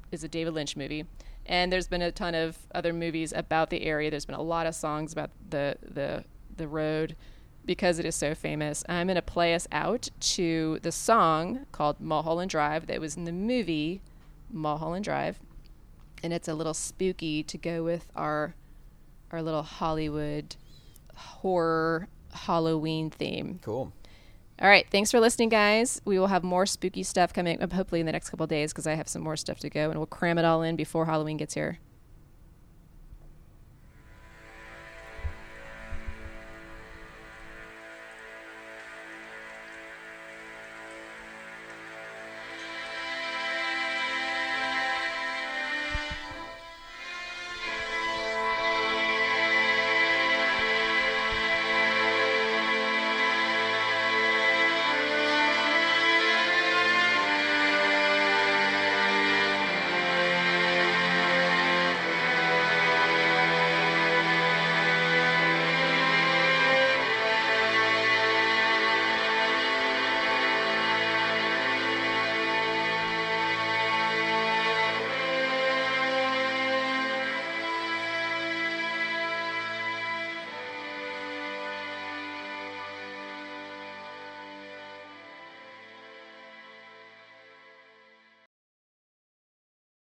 Is 0.09 0.23
a 0.23 0.29
David 0.29 0.53
Lynch 0.53 0.77
movie, 0.77 1.05
and 1.45 1.71
there's 1.71 1.87
been 1.87 2.01
a 2.01 2.11
ton 2.11 2.33
of 2.33 2.57
other 2.73 2.93
movies 2.93 3.33
about 3.35 3.69
the 3.69 3.83
area. 3.83 4.09
There's 4.09 4.25
been 4.25 4.35
a 4.35 4.41
lot 4.41 4.67
of 4.67 4.75
songs 4.75 5.11
about 5.11 5.31
the 5.49 5.75
the 5.81 6.23
the 6.55 6.67
road 6.67 7.15
because 7.67 7.99
it 7.99 8.05
is 8.05 8.15
so 8.15 8.33
famous. 8.33 8.83
I'm 8.89 9.05
going 9.05 9.15
to 9.15 9.21
play 9.21 9.53
us 9.53 9.67
out 9.71 10.09
to 10.19 10.79
the 10.81 10.91
song 10.91 11.67
called 11.71 11.99
Mulholland 11.99 12.49
Drive 12.49 12.87
that 12.87 12.99
was 12.99 13.15
in 13.15 13.25
the 13.25 13.31
movie 13.31 14.01
Mulholland 14.49 15.05
Drive 15.05 15.39
and 16.23 16.33
it's 16.33 16.47
a 16.47 16.53
little 16.53 16.73
spooky 16.73 17.43
to 17.43 17.57
go 17.57 17.83
with 17.83 18.11
our 18.15 18.55
our 19.31 19.41
little 19.41 19.63
Hollywood 19.63 20.55
horror 21.15 22.07
Halloween 22.31 23.09
theme. 23.09 23.59
Cool. 23.61 23.91
All 24.59 24.67
right, 24.67 24.87
thanks 24.89 25.11
for 25.11 25.19
listening, 25.19 25.49
guys. 25.49 26.01
We 26.05 26.17
will 26.17 26.27
have 26.27 26.43
more 26.43 26.65
spooky 26.65 27.03
stuff 27.03 27.33
coming 27.33 27.61
up 27.61 27.73
hopefully 27.73 27.99
in 27.99 28.05
the 28.05 28.11
next 28.11 28.29
couple 28.29 28.45
of 28.45 28.49
days 28.49 28.73
because 28.73 28.87
I 28.87 28.95
have 28.95 29.07
some 29.07 29.21
more 29.21 29.35
stuff 29.35 29.59
to 29.59 29.69
go, 29.69 29.89
and 29.89 29.99
we'll 29.99 30.07
cram 30.07 30.37
it 30.37 30.45
all 30.45 30.63
in 30.63 30.75
before 30.75 31.05
Halloween 31.05 31.37
gets 31.37 31.53
here. 31.53 31.77